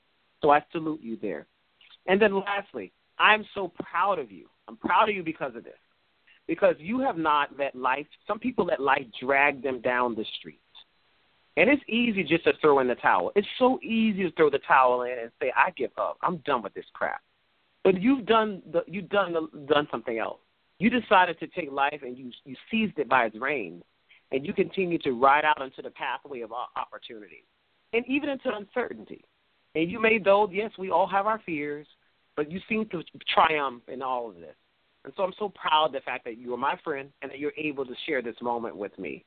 So 0.41 0.49
I 0.49 0.63
salute 0.71 1.01
you 1.01 1.17
there. 1.21 1.45
And 2.07 2.19
then 2.19 2.35
lastly, 2.39 2.91
I'm 3.19 3.45
so 3.53 3.71
proud 3.79 4.17
of 4.17 4.31
you. 4.31 4.47
I'm 4.67 4.77
proud 4.77 5.09
of 5.09 5.15
you 5.15 5.23
because 5.23 5.55
of 5.55 5.63
this. 5.63 5.73
Because 6.47 6.75
you 6.79 6.99
have 7.01 7.17
not 7.17 7.49
let 7.59 7.75
life, 7.75 8.07
some 8.27 8.39
people 8.39 8.65
let 8.65 8.81
life 8.81 9.05
drag 9.21 9.61
them 9.61 9.79
down 9.81 10.15
the 10.15 10.25
street. 10.39 10.59
And 11.55 11.69
it's 11.69 11.83
easy 11.87 12.23
just 12.23 12.45
to 12.45 12.53
throw 12.61 12.79
in 12.79 12.87
the 12.87 12.95
towel. 12.95 13.31
It's 13.35 13.47
so 13.59 13.79
easy 13.83 14.23
to 14.23 14.31
throw 14.31 14.49
the 14.49 14.59
towel 14.59 15.03
in 15.03 15.19
and 15.19 15.31
say, 15.39 15.51
I 15.55 15.71
give 15.71 15.91
up. 15.97 16.17
I'm 16.23 16.37
done 16.37 16.63
with 16.63 16.73
this 16.73 16.85
crap. 16.93 17.21
But 17.83 18.01
you've 18.01 18.25
done 18.25 18.61
the, 18.71 18.81
you've 18.87 19.09
done 19.09 19.33
the, 19.33 19.47
done 19.65 19.87
something 19.91 20.17
else. 20.17 20.39
You 20.79 20.89
decided 20.89 21.39
to 21.39 21.47
take 21.47 21.71
life 21.71 22.01
and 22.01 22.17
you 22.17 22.31
you 22.45 22.55
seized 22.71 22.97
it 22.99 23.09
by 23.09 23.25
its 23.25 23.39
reins, 23.39 23.83
and 24.31 24.45
you 24.45 24.53
continue 24.53 24.97
to 24.99 25.11
ride 25.11 25.45
out 25.45 25.61
into 25.61 25.81
the 25.81 25.91
pathway 25.91 26.41
of 26.41 26.51
opportunity, 26.75 27.45
and 27.93 28.05
even 28.07 28.29
into 28.29 28.55
uncertainty. 28.55 29.23
And 29.75 29.89
you 29.89 30.01
made 30.01 30.23
those. 30.23 30.49
Yes, 30.51 30.71
we 30.77 30.89
all 30.89 31.07
have 31.07 31.27
our 31.27 31.41
fears, 31.45 31.87
but 32.35 32.51
you 32.51 32.59
seem 32.67 32.87
to 32.89 33.03
triumph 33.33 33.83
in 33.87 34.01
all 34.01 34.29
of 34.29 34.35
this. 34.35 34.55
And 35.05 35.13
so 35.15 35.23
I'm 35.23 35.33
so 35.39 35.49
proud 35.49 35.87
of 35.87 35.91
the 35.93 36.01
fact 36.01 36.25
that 36.25 36.37
you 36.37 36.53
are 36.53 36.57
my 36.57 36.77
friend 36.83 37.09
and 37.21 37.31
that 37.31 37.39
you're 37.39 37.53
able 37.57 37.85
to 37.85 37.93
share 38.05 38.21
this 38.21 38.35
moment 38.41 38.75
with 38.75 38.97
me. 38.99 39.23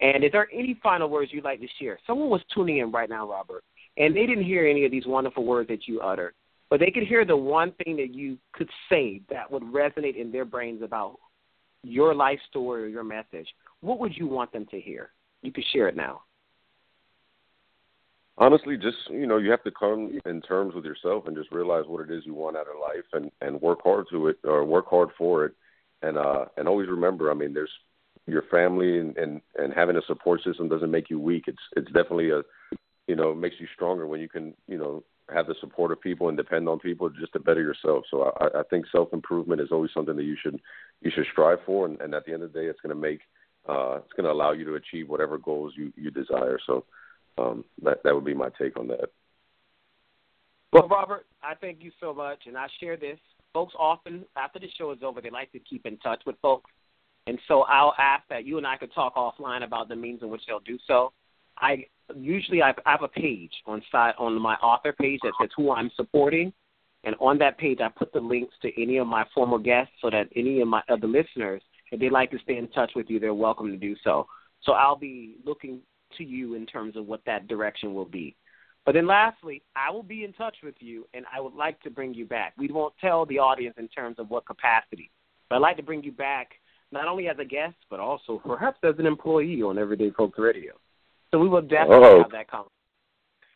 And 0.00 0.24
is 0.24 0.32
there 0.32 0.48
any 0.52 0.78
final 0.82 1.08
words 1.08 1.30
you'd 1.32 1.44
like 1.44 1.60
to 1.60 1.68
share? 1.80 1.98
Someone 2.06 2.28
was 2.28 2.40
tuning 2.52 2.78
in 2.78 2.90
right 2.90 3.08
now, 3.08 3.30
Robert, 3.30 3.62
and 3.96 4.14
they 4.14 4.26
didn't 4.26 4.44
hear 4.44 4.66
any 4.66 4.84
of 4.84 4.90
these 4.90 5.06
wonderful 5.06 5.44
words 5.44 5.68
that 5.68 5.86
you 5.86 6.00
uttered, 6.00 6.34
but 6.74 6.80
they 6.80 6.90
could 6.90 7.04
hear 7.04 7.24
the 7.24 7.36
one 7.36 7.70
thing 7.84 7.94
that 7.98 8.12
you 8.12 8.36
could 8.52 8.68
say 8.90 9.20
that 9.30 9.48
would 9.48 9.62
resonate 9.62 10.20
in 10.20 10.32
their 10.32 10.44
brains 10.44 10.82
about 10.82 11.20
your 11.84 12.12
life 12.16 12.40
story 12.50 12.82
or 12.82 12.88
your 12.88 13.04
message. 13.04 13.46
What 13.80 14.00
would 14.00 14.16
you 14.16 14.26
want 14.26 14.52
them 14.52 14.66
to 14.72 14.80
hear? 14.80 15.10
You 15.42 15.52
could 15.52 15.62
share 15.72 15.86
it 15.86 15.94
now. 15.94 16.22
Honestly, 18.38 18.76
just 18.76 18.96
you 19.08 19.28
know, 19.28 19.36
you 19.36 19.52
have 19.52 19.62
to 19.62 19.70
come 19.70 20.18
in 20.26 20.42
terms 20.42 20.74
with 20.74 20.84
yourself 20.84 21.28
and 21.28 21.36
just 21.36 21.52
realize 21.52 21.84
what 21.86 22.10
it 22.10 22.12
is 22.12 22.26
you 22.26 22.34
want 22.34 22.56
out 22.56 22.66
of 22.66 22.80
life 22.80 23.04
and 23.12 23.30
and 23.40 23.62
work 23.62 23.78
hard 23.84 24.06
to 24.10 24.26
it 24.26 24.38
or 24.42 24.64
work 24.64 24.88
hard 24.90 25.10
for 25.16 25.44
it, 25.44 25.52
and 26.02 26.18
uh 26.18 26.46
and 26.56 26.66
always 26.66 26.88
remember. 26.88 27.30
I 27.30 27.34
mean, 27.34 27.54
there's 27.54 27.70
your 28.26 28.42
family 28.50 28.98
and 28.98 29.16
and 29.16 29.40
and 29.54 29.72
having 29.72 29.94
a 29.94 30.02
support 30.08 30.42
system 30.42 30.68
doesn't 30.68 30.90
make 30.90 31.08
you 31.08 31.20
weak. 31.20 31.44
It's 31.46 31.62
it's 31.76 31.92
definitely 31.92 32.30
a 32.30 32.42
you 33.06 33.14
know 33.14 33.32
makes 33.32 33.60
you 33.60 33.68
stronger 33.76 34.08
when 34.08 34.20
you 34.20 34.28
can 34.28 34.54
you 34.66 34.76
know 34.76 35.04
have 35.32 35.46
the 35.46 35.54
support 35.60 35.92
of 35.92 36.00
people 36.00 36.28
and 36.28 36.36
depend 36.36 36.68
on 36.68 36.78
people 36.78 37.08
just 37.08 37.32
to 37.32 37.40
better 37.40 37.62
yourself. 37.62 38.04
So 38.10 38.32
I, 38.40 38.60
I 38.60 38.62
think 38.68 38.86
self 38.92 39.12
improvement 39.12 39.60
is 39.60 39.68
always 39.72 39.90
something 39.94 40.16
that 40.16 40.24
you 40.24 40.36
should 40.42 40.60
you 41.00 41.10
should 41.14 41.26
strive 41.32 41.58
for, 41.64 41.86
and, 41.86 42.00
and 42.00 42.14
at 42.14 42.24
the 42.26 42.32
end 42.32 42.42
of 42.42 42.52
the 42.52 42.60
day, 42.60 42.66
it's 42.66 42.80
going 42.80 42.94
to 42.94 43.00
make 43.00 43.20
uh, 43.68 43.96
it's 43.96 44.12
going 44.12 44.24
to 44.24 44.32
allow 44.32 44.52
you 44.52 44.64
to 44.64 44.74
achieve 44.74 45.08
whatever 45.08 45.38
goals 45.38 45.72
you 45.76 45.92
you 45.96 46.10
desire. 46.10 46.58
So 46.66 46.84
um, 47.38 47.64
that 47.82 48.02
that 48.04 48.14
would 48.14 48.24
be 48.24 48.34
my 48.34 48.50
take 48.60 48.78
on 48.78 48.88
that. 48.88 49.10
Well, 50.72 50.88
Robert, 50.88 51.26
I 51.42 51.54
thank 51.54 51.82
you 51.82 51.92
so 52.00 52.12
much, 52.12 52.42
and 52.46 52.56
I 52.56 52.66
share 52.80 52.96
this. 52.96 53.18
Folks 53.52 53.74
often 53.78 54.24
after 54.36 54.58
the 54.58 54.68
show 54.76 54.90
is 54.90 54.98
over, 55.02 55.20
they 55.20 55.30
like 55.30 55.52
to 55.52 55.60
keep 55.60 55.86
in 55.86 55.96
touch 55.98 56.22
with 56.26 56.36
folks 56.42 56.70
and 57.26 57.38
so 57.48 57.62
I'll 57.62 57.94
ask 57.98 58.22
that 58.28 58.44
you 58.44 58.58
and 58.58 58.66
I 58.66 58.76
could 58.76 58.92
talk 58.92 59.14
offline 59.16 59.64
about 59.64 59.88
the 59.88 59.96
means 59.96 60.22
in 60.22 60.28
which 60.28 60.42
they'll 60.46 60.60
do 60.60 60.78
so. 60.86 61.12
I 61.58 61.86
usually 62.16 62.62
I 62.62 62.74
have 62.86 63.02
a 63.02 63.08
page 63.08 63.52
on 63.66 63.82
side 63.90 64.14
on 64.18 64.40
my 64.40 64.54
author 64.56 64.92
page 64.92 65.20
that 65.22 65.32
says 65.40 65.50
who 65.56 65.72
I'm 65.72 65.90
supporting, 65.96 66.52
and 67.04 67.14
on 67.20 67.38
that 67.38 67.58
page 67.58 67.80
I 67.80 67.88
put 67.88 68.12
the 68.12 68.20
links 68.20 68.54
to 68.62 68.82
any 68.82 68.98
of 68.98 69.06
my 69.06 69.24
former 69.34 69.58
guests 69.58 69.92
so 70.00 70.10
that 70.10 70.28
any 70.36 70.60
of 70.60 70.68
my 70.68 70.82
other 70.88 71.06
listeners, 71.06 71.62
if 71.92 72.00
they'd 72.00 72.12
like 72.12 72.30
to 72.32 72.38
stay 72.40 72.56
in 72.56 72.68
touch 72.68 72.92
with 72.94 73.08
you, 73.08 73.20
they're 73.20 73.34
welcome 73.34 73.70
to 73.70 73.76
do 73.76 73.94
so. 74.02 74.26
So 74.62 74.72
I'll 74.72 74.96
be 74.96 75.36
looking 75.44 75.80
to 76.18 76.24
you 76.24 76.54
in 76.54 76.66
terms 76.66 76.96
of 76.96 77.06
what 77.06 77.20
that 77.26 77.48
direction 77.48 77.94
will 77.94 78.04
be. 78.04 78.36
But 78.86 78.92
then 78.92 79.06
lastly, 79.06 79.62
I 79.74 79.90
will 79.90 80.02
be 80.02 80.24
in 80.24 80.32
touch 80.34 80.56
with 80.62 80.74
you 80.78 81.06
and 81.14 81.24
I 81.34 81.40
would 81.40 81.54
like 81.54 81.80
to 81.82 81.90
bring 81.90 82.12
you 82.14 82.26
back. 82.26 82.52
We 82.58 82.68
won't 82.68 82.94
tell 83.00 83.24
the 83.24 83.38
audience 83.38 83.76
in 83.78 83.88
terms 83.88 84.16
of 84.18 84.28
what 84.28 84.46
capacity, 84.46 85.10
but 85.48 85.56
I'd 85.56 85.62
like 85.62 85.76
to 85.78 85.82
bring 85.82 86.02
you 86.02 86.12
back 86.12 86.52
not 86.92 87.08
only 87.08 87.28
as 87.28 87.36
a 87.38 87.44
guest, 87.44 87.76
but 87.90 87.98
also 87.98 88.40
perhaps 88.44 88.78
as 88.82 88.94
an 88.98 89.06
employee 89.06 89.62
on 89.62 89.78
Everyday 89.78 90.10
Folks 90.10 90.38
Radio. 90.38 90.74
So 91.34 91.40
we 91.40 91.48
will 91.48 91.62
definitely 91.62 91.96
oh. 91.96 92.18
have 92.22 92.30
that 92.30 92.46
conversation. 92.48 92.70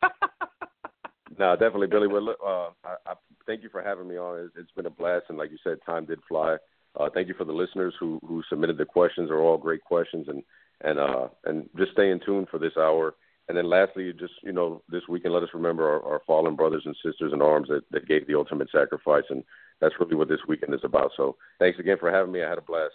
no, 1.38 1.54
definitely, 1.54 1.86
Billy. 1.86 2.08
Well, 2.08 2.34
uh, 2.44 2.70
I, 2.84 3.12
I 3.12 3.14
thank 3.46 3.62
you 3.62 3.68
for 3.68 3.80
having 3.80 4.08
me 4.08 4.16
on. 4.16 4.46
It's, 4.46 4.54
it's 4.58 4.72
been 4.72 4.86
a 4.86 4.90
blast, 4.90 5.26
and 5.28 5.38
like 5.38 5.52
you 5.52 5.58
said, 5.62 5.78
time 5.86 6.04
did 6.04 6.18
fly. 6.26 6.56
Uh, 6.98 7.08
thank 7.14 7.28
you 7.28 7.34
for 7.34 7.44
the 7.44 7.52
listeners 7.52 7.94
who 8.00 8.18
who 8.26 8.42
submitted 8.50 8.78
the 8.78 8.84
questions. 8.84 9.28
They're 9.28 9.38
all 9.38 9.56
great 9.56 9.84
questions, 9.84 10.26
and 10.26 10.42
and 10.80 10.98
uh, 10.98 11.28
and 11.44 11.70
just 11.76 11.92
stay 11.92 12.10
in 12.10 12.18
tune 12.26 12.46
for 12.50 12.58
this 12.58 12.72
hour. 12.76 13.14
And 13.46 13.56
then 13.56 13.70
lastly, 13.70 14.12
just 14.18 14.34
you 14.42 14.50
know, 14.50 14.82
this 14.88 15.02
weekend, 15.08 15.32
let 15.32 15.44
us 15.44 15.50
remember 15.54 15.88
our, 15.88 16.02
our 16.02 16.22
fallen 16.26 16.56
brothers 16.56 16.82
and 16.84 16.96
sisters 16.96 17.32
in 17.32 17.40
arms 17.40 17.68
that, 17.68 17.82
that 17.92 18.08
gave 18.08 18.26
the 18.26 18.34
ultimate 18.34 18.70
sacrifice, 18.72 19.22
and 19.30 19.44
that's 19.80 19.94
really 20.00 20.16
what 20.16 20.28
this 20.28 20.40
weekend 20.48 20.74
is 20.74 20.80
about. 20.82 21.12
So, 21.16 21.36
thanks 21.60 21.78
again 21.78 21.98
for 22.00 22.10
having 22.10 22.32
me. 22.32 22.42
I 22.42 22.48
had 22.48 22.58
a 22.58 22.62
blast. 22.62 22.94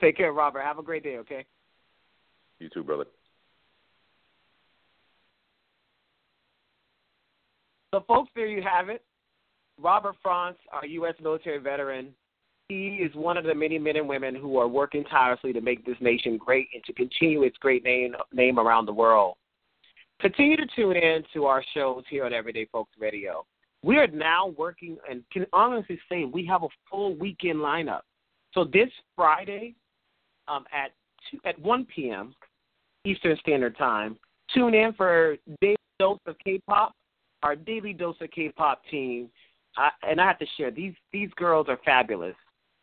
Take 0.00 0.16
care, 0.16 0.32
Robert. 0.32 0.62
Have 0.62 0.80
a 0.80 0.82
great 0.82 1.04
day, 1.04 1.18
okay? 1.18 1.46
You 2.62 2.68
too, 2.68 2.84
brother. 2.84 3.06
So, 7.92 8.04
folks, 8.06 8.30
there 8.36 8.46
you 8.46 8.62
have 8.62 8.88
it. 8.88 9.02
Robert 9.80 10.14
Franz, 10.22 10.56
our 10.70 10.86
U.S. 10.86 11.14
military 11.20 11.58
veteran, 11.58 12.14
he 12.68 13.00
is 13.02 13.12
one 13.16 13.36
of 13.36 13.42
the 13.42 13.54
many 13.54 13.80
men 13.80 13.96
and 13.96 14.08
women 14.08 14.36
who 14.36 14.58
are 14.58 14.68
working 14.68 15.02
tirelessly 15.04 15.52
to 15.54 15.60
make 15.60 15.84
this 15.84 15.96
nation 16.00 16.38
great 16.38 16.68
and 16.72 16.84
to 16.84 16.92
continue 16.92 17.42
its 17.42 17.56
great 17.58 17.82
name, 17.82 18.14
name 18.32 18.60
around 18.60 18.86
the 18.86 18.92
world. 18.92 19.34
Continue 20.20 20.56
to 20.56 20.66
tune 20.76 20.96
in 20.96 21.24
to 21.34 21.46
our 21.46 21.64
shows 21.74 22.04
here 22.08 22.24
on 22.24 22.32
Everyday 22.32 22.66
Folks 22.66 22.92
Radio. 23.00 23.44
We 23.82 23.96
are 23.96 24.06
now 24.06 24.54
working 24.56 24.98
and 25.10 25.24
can 25.32 25.46
honestly 25.52 25.98
say 26.08 26.24
we 26.24 26.46
have 26.46 26.62
a 26.62 26.68
full 26.88 27.16
weekend 27.16 27.58
lineup. 27.58 28.02
So 28.54 28.62
this 28.62 28.88
Friday, 29.16 29.74
um, 30.46 30.64
at 30.72 30.92
two, 31.28 31.38
at 31.44 31.58
1 31.60 31.86
p.m. 31.94 32.34
Eastern 33.04 33.36
Standard 33.38 33.76
Time. 33.76 34.16
Tune 34.54 34.74
in 34.74 34.92
for 34.94 35.36
Daily 35.60 35.76
Dose 35.98 36.18
of 36.26 36.36
K-pop, 36.44 36.94
our 37.42 37.56
Daily 37.56 37.92
Dose 37.92 38.16
of 38.20 38.30
K-pop 38.30 38.82
team. 38.90 39.28
I, 39.76 39.90
and 40.08 40.20
I 40.20 40.26
have 40.26 40.38
to 40.38 40.46
share 40.56 40.70
these 40.70 40.94
these 41.12 41.30
girls 41.36 41.66
are 41.68 41.78
fabulous. 41.84 42.34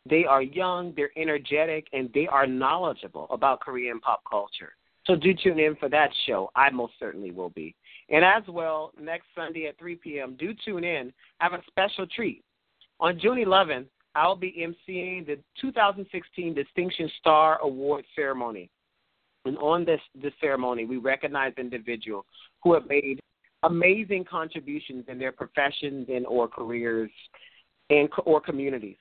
They 0.08 0.24
are 0.24 0.42
young, 0.42 0.92
they're 0.96 1.12
energetic, 1.16 1.86
and 1.92 2.10
they 2.14 2.26
are 2.26 2.46
knowledgeable 2.46 3.26
about 3.30 3.60
Korean 3.60 4.00
pop 4.00 4.22
culture. 4.28 4.72
So 5.06 5.14
do 5.14 5.32
tune 5.34 5.58
in 5.58 5.76
for 5.76 5.88
that 5.88 6.10
show. 6.26 6.50
I 6.56 6.70
most 6.70 6.94
certainly 6.98 7.30
will 7.30 7.50
be. 7.50 7.74
And 8.08 8.24
as 8.24 8.42
well, 8.48 8.92
next 9.00 9.26
Sunday 9.34 9.66
at 9.66 9.78
3 9.78 9.96
p.m., 9.96 10.36
do 10.38 10.52
tune 10.64 10.84
in. 10.84 11.12
I 11.40 11.44
have 11.44 11.52
a 11.52 11.62
special 11.66 12.06
treat. 12.06 12.42
On 12.98 13.18
June 13.18 13.38
11th, 13.38 13.86
I'll 14.14 14.36
be 14.36 14.52
emceeing 14.52 15.26
the 15.26 15.38
2016 15.60 16.54
Distinction 16.54 17.10
Star 17.18 17.60
Award 17.62 18.04
ceremony. 18.16 18.68
And 19.44 19.56
on 19.58 19.84
this, 19.84 20.00
this 20.20 20.32
ceremony, 20.40 20.84
we 20.84 20.98
recognize 20.98 21.52
individuals 21.58 22.26
who 22.62 22.74
have 22.74 22.86
made 22.88 23.20
amazing 23.62 24.24
contributions 24.30 25.04
in 25.08 25.18
their 25.18 25.32
professions 25.32 26.06
and 26.08 26.26
or 26.26 26.48
careers 26.48 27.10
and 27.88 28.08
or 28.24 28.40
communities. 28.40 28.96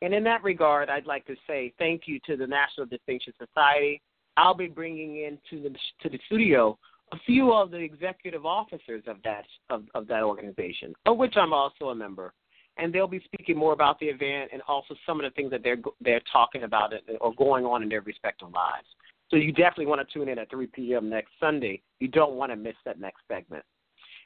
And 0.00 0.12
in 0.12 0.24
that 0.24 0.42
regard, 0.42 0.88
I'd 0.88 1.06
like 1.06 1.26
to 1.26 1.36
say 1.46 1.72
thank 1.78 2.02
you 2.06 2.18
to 2.26 2.36
the 2.36 2.46
National 2.46 2.86
Distinction 2.86 3.32
Society. 3.38 4.00
I'll 4.36 4.54
be 4.54 4.66
bringing 4.66 5.16
in 5.18 5.38
to 5.50 5.62
the 5.62 5.76
to 6.02 6.08
the 6.08 6.18
studio 6.26 6.78
a 7.12 7.16
few 7.26 7.52
of 7.52 7.70
the 7.70 7.76
executive 7.76 8.46
officers 8.46 9.02
of 9.06 9.18
that 9.24 9.44
of, 9.70 9.84
of 9.94 10.06
that 10.08 10.22
organization, 10.22 10.94
of 11.06 11.18
which 11.18 11.34
I'm 11.36 11.52
also 11.52 11.90
a 11.90 11.94
member 11.94 12.32
and 12.76 12.92
they'll 12.92 13.06
be 13.06 13.22
speaking 13.24 13.56
more 13.56 13.72
about 13.72 13.98
the 14.00 14.06
event 14.06 14.50
and 14.52 14.62
also 14.66 14.94
some 15.06 15.20
of 15.20 15.24
the 15.24 15.34
things 15.34 15.50
that 15.50 15.62
they're 15.62 15.76
they're 16.00 16.22
talking 16.32 16.62
about 16.64 16.92
or 17.20 17.34
going 17.34 17.64
on 17.64 17.82
in 17.82 17.88
their 17.88 18.00
respective 18.00 18.50
lives. 18.52 18.86
So 19.32 19.38
you 19.38 19.50
definitely 19.50 19.86
want 19.86 20.06
to 20.06 20.12
tune 20.12 20.28
in 20.28 20.38
at 20.38 20.50
3 20.50 20.66
p.m. 20.66 21.08
next 21.08 21.30
Sunday. 21.40 21.80
You 22.00 22.08
don't 22.08 22.34
want 22.34 22.52
to 22.52 22.56
miss 22.56 22.74
that 22.84 23.00
next 23.00 23.22
segment. 23.26 23.64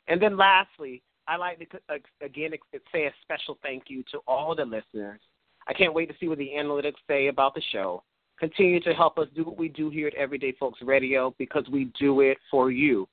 And 0.09 0.21
then 0.21 0.37
lastly, 0.37 1.01
I 1.29 1.37
like 1.37 1.59
to 1.59 1.79
uh, 1.89 1.99
again 2.21 2.51
say 2.93 3.07
a 3.07 3.13
special 3.23 3.57
thank 3.63 3.85
you 3.87 4.03
to 4.11 4.19
all 4.27 4.55
the 4.57 4.65
listeners. 4.65 5.21
I 5.69 5.75
can't 5.75 5.95
wait 5.95 6.09
to 6.09 6.15
see 6.19 6.27
what 6.27 6.39
the 6.39 6.51
analytics 6.57 6.95
say 7.09 7.29
about 7.29 7.55
the 7.55 7.63
show. 7.73 8.03
Continue 8.39 8.81
to 8.81 8.93
help 8.95 9.19
us 9.19 9.29
do 9.35 9.45
what 9.45 9.57
we 9.57 9.69
do 9.69 9.91
here 9.91 10.09
at 10.09 10.15
Everyday 10.15 10.53
Folks 10.59 10.81
Radio 10.83 11.35
because 11.39 11.65
we 11.71 11.91
do 11.99 12.21
it 12.21 12.39
for 12.51 12.71
you. 12.73 13.09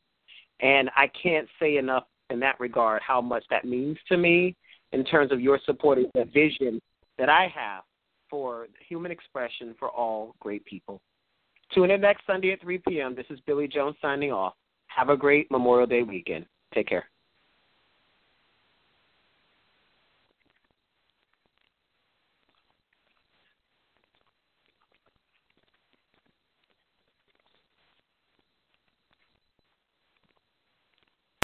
And 0.62 0.90
I 0.96 1.10
can't 1.22 1.48
say 1.60 1.78
enough 1.78 2.06
in 2.30 2.40
that 2.40 2.60
regard 2.60 3.02
how 3.06 3.22
much 3.22 3.44
that 3.52 3.66
means 3.66 3.98
to 4.10 4.18
me 4.18 4.56
in 4.94 5.04
terms 5.04 5.32
of 5.32 5.40
your 5.40 5.60
supporting 5.66 6.10
the 6.16 6.26
vision 6.26 6.82
that 7.20 7.30
I 7.30 7.52
have 7.56 7.84
for 8.30 8.68
human 8.88 9.12
expression 9.12 9.76
for 9.78 9.90
all 9.90 10.36
great 10.40 10.66
people. 10.66 11.00
Tune 11.74 11.90
in 11.90 12.02
next 12.02 12.26
Sunday 12.28 12.52
at 12.52 12.62
3 12.62 12.82
p.m. 12.88 13.16
This 13.16 13.26
is 13.30 13.40
Billy 13.48 13.68
Jones 13.68 13.96
signing 14.02 14.32
off. 14.32 14.54
Have 14.88 15.10
a 15.10 15.18
great 15.18 15.50
Memorial 15.50 15.88
Day 15.88 16.04
weekend. 16.04 16.46
Take 16.74 16.88
care. 16.88 17.06